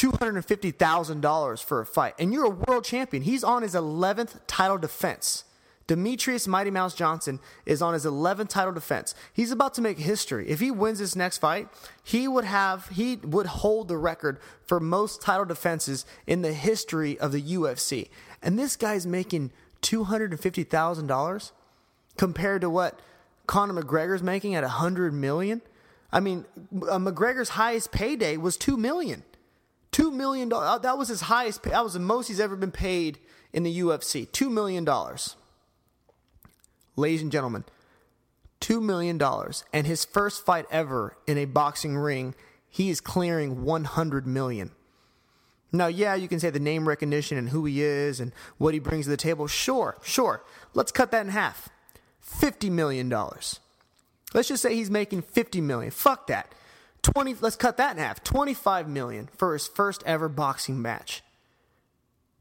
[0.02, 2.14] $250,000 for a fight.
[2.18, 3.22] And you're a world champion.
[3.22, 5.44] He's on his 11th title defense.
[5.86, 9.14] Demetrious Mighty Mouse Johnson is on his 11th title defense.
[9.32, 10.48] He's about to make history.
[10.48, 11.68] If he wins this next fight,
[12.02, 17.18] he would have he would hold the record for most title defenses in the history
[17.18, 18.08] of the UFC.
[18.42, 19.52] And this guy's making
[19.82, 21.52] $250,000
[22.16, 23.00] compared to what
[23.46, 25.62] Conor McGregor's making at 100 million.
[26.12, 29.24] I mean, McGregor's highest payday was 2 million.
[29.92, 30.68] 2 million dollars.
[30.68, 33.18] Uh, that was his highest pay, that was the most he's ever been paid
[33.52, 34.30] in the UFC.
[34.30, 35.36] 2 million dollars
[36.96, 37.64] ladies and gentlemen,
[38.60, 39.20] $2 million.
[39.72, 42.34] And his first fight ever in a boxing ring,
[42.68, 44.70] he is clearing 100 million.
[45.72, 48.80] Now, yeah, you can say the name recognition and who he is and what he
[48.80, 49.46] brings to the table.
[49.46, 50.44] Sure, sure.
[50.74, 51.70] Let's cut that in half.
[52.24, 53.08] $50 million.
[53.08, 55.90] Let's just say he's making 50 million.
[55.90, 56.54] Fuck that.
[57.02, 58.22] 20 let's cut that in half.
[58.22, 61.22] 25 million for his first ever boxing match.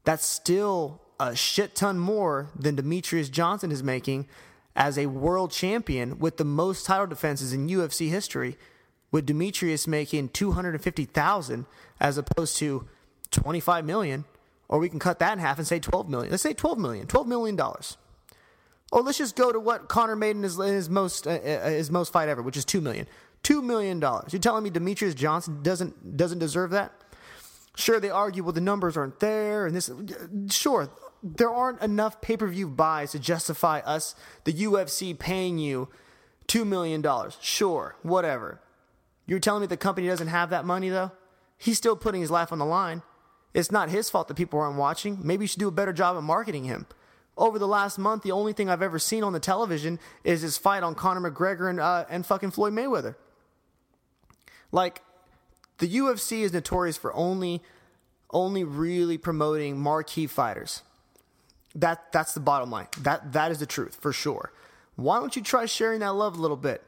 [0.04, 4.26] That's still a shit ton more than Demetrious Johnson is making
[4.74, 8.56] as a world champion with the most title defenses in UFC history,
[9.10, 11.66] with Demetrious making 250,000
[12.00, 12.88] as opposed to
[13.30, 14.24] 25 million,
[14.68, 16.30] or we can cut that in half and say 12 million.
[16.30, 17.96] Let's say 12 million, 12 million dollars.
[18.90, 21.70] Or let's just go to what Conor made in his, in his most uh, uh
[21.70, 23.06] his most fight ever, which is 2 million.
[23.42, 24.32] 2 million dollars.
[24.32, 26.92] You're telling me Demetrious Johnson doesn't doesn't deserve that?
[27.74, 29.90] Sure, they argue, well, the numbers aren't there, and this.
[30.50, 30.90] Sure,
[31.22, 34.14] there aren't enough pay per view buys to justify us,
[34.44, 35.88] the UFC, paying you
[36.48, 37.04] $2 million.
[37.40, 38.60] Sure, whatever.
[39.26, 41.12] You're telling me the company doesn't have that money, though?
[41.56, 43.02] He's still putting his life on the line.
[43.54, 45.18] It's not his fault that people aren't watching.
[45.22, 46.86] Maybe you should do a better job of marketing him.
[47.36, 50.58] Over the last month, the only thing I've ever seen on the television is his
[50.58, 53.14] fight on Conor McGregor and, uh, and fucking Floyd Mayweather.
[54.72, 55.02] Like,
[55.78, 57.62] the UFC is notorious for only,
[58.30, 60.82] only really promoting marquee fighters.
[61.74, 62.88] That that's the bottom line.
[63.00, 64.52] That that is the truth for sure.
[64.96, 66.82] Why don't you try sharing that love a little bit?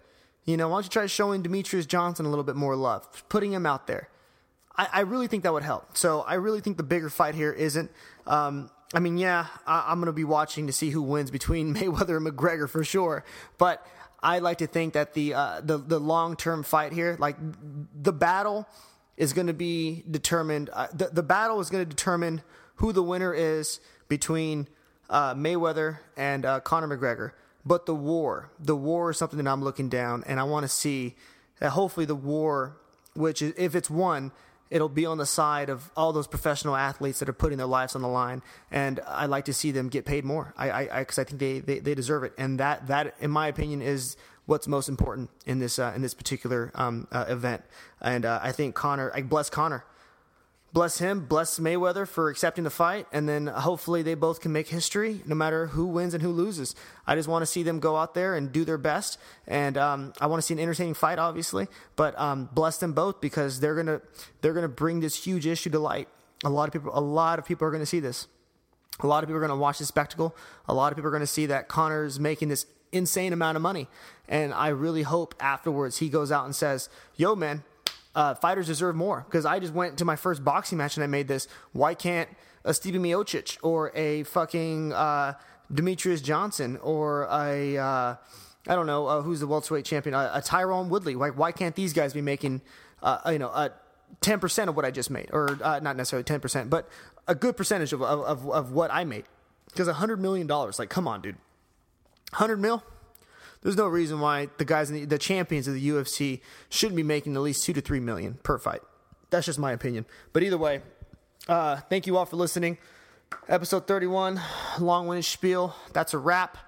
[0.45, 3.53] You know, why don't you try showing Demetrious Johnson a little bit more love, putting
[3.53, 4.09] him out there?
[4.77, 5.97] I, I really think that would help.
[5.97, 7.91] So I really think the bigger fight here isn't.
[8.27, 11.75] Um, I mean, yeah, I, am going to be watching to see who wins between
[11.77, 13.25] Mayweather and McGregor for sure.
[13.57, 13.87] But
[14.25, 17.37] I like to think that the uh, the the long term fight here, like
[17.95, 18.67] the battle,
[19.19, 20.71] is going to be determined.
[20.73, 22.43] Uh, the the battle is going to determine
[22.77, 24.67] who the winner is between
[25.11, 27.33] uh, Mayweather and uh, Conor McGregor.
[27.67, 30.69] But the war, the war is something that I'm looking down, and I want to
[30.69, 31.15] see
[31.61, 32.79] that hopefully the war,
[33.15, 34.33] which if it's won,
[34.75, 37.95] it'll be on the side of all those professional athletes that are putting their lives
[37.95, 38.43] on the line.
[38.73, 40.53] And I'd like to see them get paid more.
[40.57, 42.33] I, I, because I, think they, they, they, deserve it.
[42.37, 46.13] And that, that, in my opinion, is what's most important in this, uh, in this
[46.13, 47.63] particular um, uh, event.
[48.01, 49.85] And uh, I think Conor, I bless Conor
[50.75, 54.69] bless him, bless Mayweather for accepting the fight, and then hopefully they both can make
[54.69, 56.75] history no matter who wins and who loses.
[57.07, 60.13] I just want to see them go out there and do their best, and um,
[60.21, 61.69] I want to see an entertaining fight, obviously.
[61.95, 64.03] But um, bless them both because they're gonna
[64.43, 66.09] they're gonna bring this huge issue to light.
[66.45, 68.27] A lot of people, a lot of people are gonna see this.
[69.01, 70.37] A lot of people are gonna watch this spectacle.
[70.69, 73.87] A lot of people are gonna see that Conor's making this insane amount of money.
[74.29, 77.63] And I really hope afterwards he goes out and says, "Yo, man,
[78.15, 81.07] uh, fighters deserve more." Because I just went to my first boxing match and I
[81.07, 81.49] made this.
[81.73, 82.29] Why can't
[82.65, 85.35] a Stipe Miocic or a fucking uh,
[85.73, 88.17] Demetrious Johnson or a uh,
[88.67, 91.15] I don't know uh, who's the welterweight champion, a, a Tyron Woodley?
[91.15, 92.63] Like, why can't these guys be making
[93.03, 93.73] uh, you know a
[94.21, 96.89] ten percent of what I just made, or uh, not necessarily ten percent, but
[97.29, 99.25] a good percentage of of, of what I made?
[99.67, 101.37] Because a hundred million dollars, like, come on, dude,
[102.33, 102.83] hundred mil.
[103.65, 107.35] There's no reason why the guys, the, the champions of the UFC, shouldn't be making
[107.35, 108.83] at least two to three million per fight.
[109.31, 110.05] That's just my opinion.
[110.35, 110.83] But either way,
[111.49, 112.77] uh, thank you all for listening.
[113.49, 114.39] Episode 31,
[114.79, 115.75] long winded spiel.
[115.95, 116.59] That's a wrap.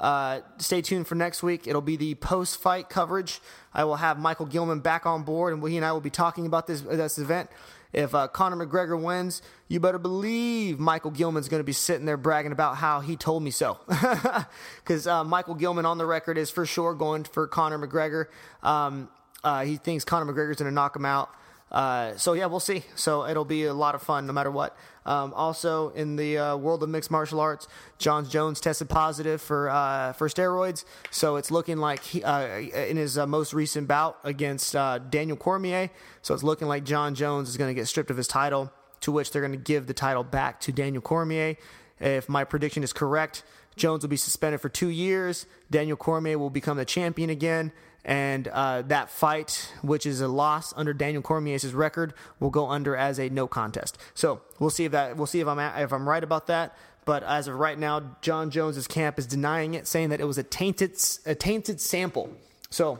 [0.00, 1.68] Uh, stay tuned for next week.
[1.68, 3.40] It'll be the post fight coverage.
[3.72, 6.44] I will have Michael Gilman back on board, and he and I will be talking
[6.44, 7.50] about this, this event.
[7.92, 12.16] If uh, Conor McGregor wins, you better believe Michael Gilman's going to be sitting there
[12.16, 13.78] bragging about how he told me so.
[14.76, 18.26] Because uh, Michael Gilman on the record is for sure going for Conor McGregor.
[18.62, 19.08] Um,
[19.44, 21.30] uh, he thinks Conor McGregor's going to knock him out.
[21.72, 22.84] Uh, so yeah, we'll see.
[22.94, 24.76] So it'll be a lot of fun no matter what.
[25.06, 27.66] Um, also, in the uh, world of mixed martial arts,
[27.98, 30.84] Jon Jones tested positive for uh, for steroids.
[31.10, 35.90] So it's looking like he, uh, in his uh, most recent bout against Daniel Cormier.
[36.20, 38.70] So it's looking like Jon Jones is going to get stripped of his title.
[39.00, 41.56] To which they're going to give the title back to Daniel Cormier.
[41.98, 43.42] If my prediction is correct,
[43.74, 45.44] Jones will be suspended for two years.
[45.72, 47.72] Daniel Cormier will become the champion again
[48.04, 52.96] and uh, that fight, which is a loss under Daniel Cormier's record, will go under
[52.96, 53.98] as a no contest.
[54.14, 56.76] So we'll see if that we'll see if I'm at, if I'm right about that.
[57.04, 60.38] But as of right now, Jon Jones's camp is denying it, saying that it was
[60.38, 60.96] a tainted
[61.26, 62.30] a tainted sample.
[62.70, 62.98] So.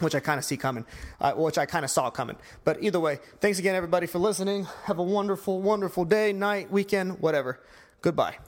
[0.00, 0.84] Which I kind of see coming,
[1.20, 2.34] uh, which I kind of saw coming.
[2.64, 4.66] But either way, thanks again, everybody, for listening.
[4.86, 7.60] Have a wonderful, wonderful day, night, weekend, whatever.
[8.02, 8.38] Goodbye.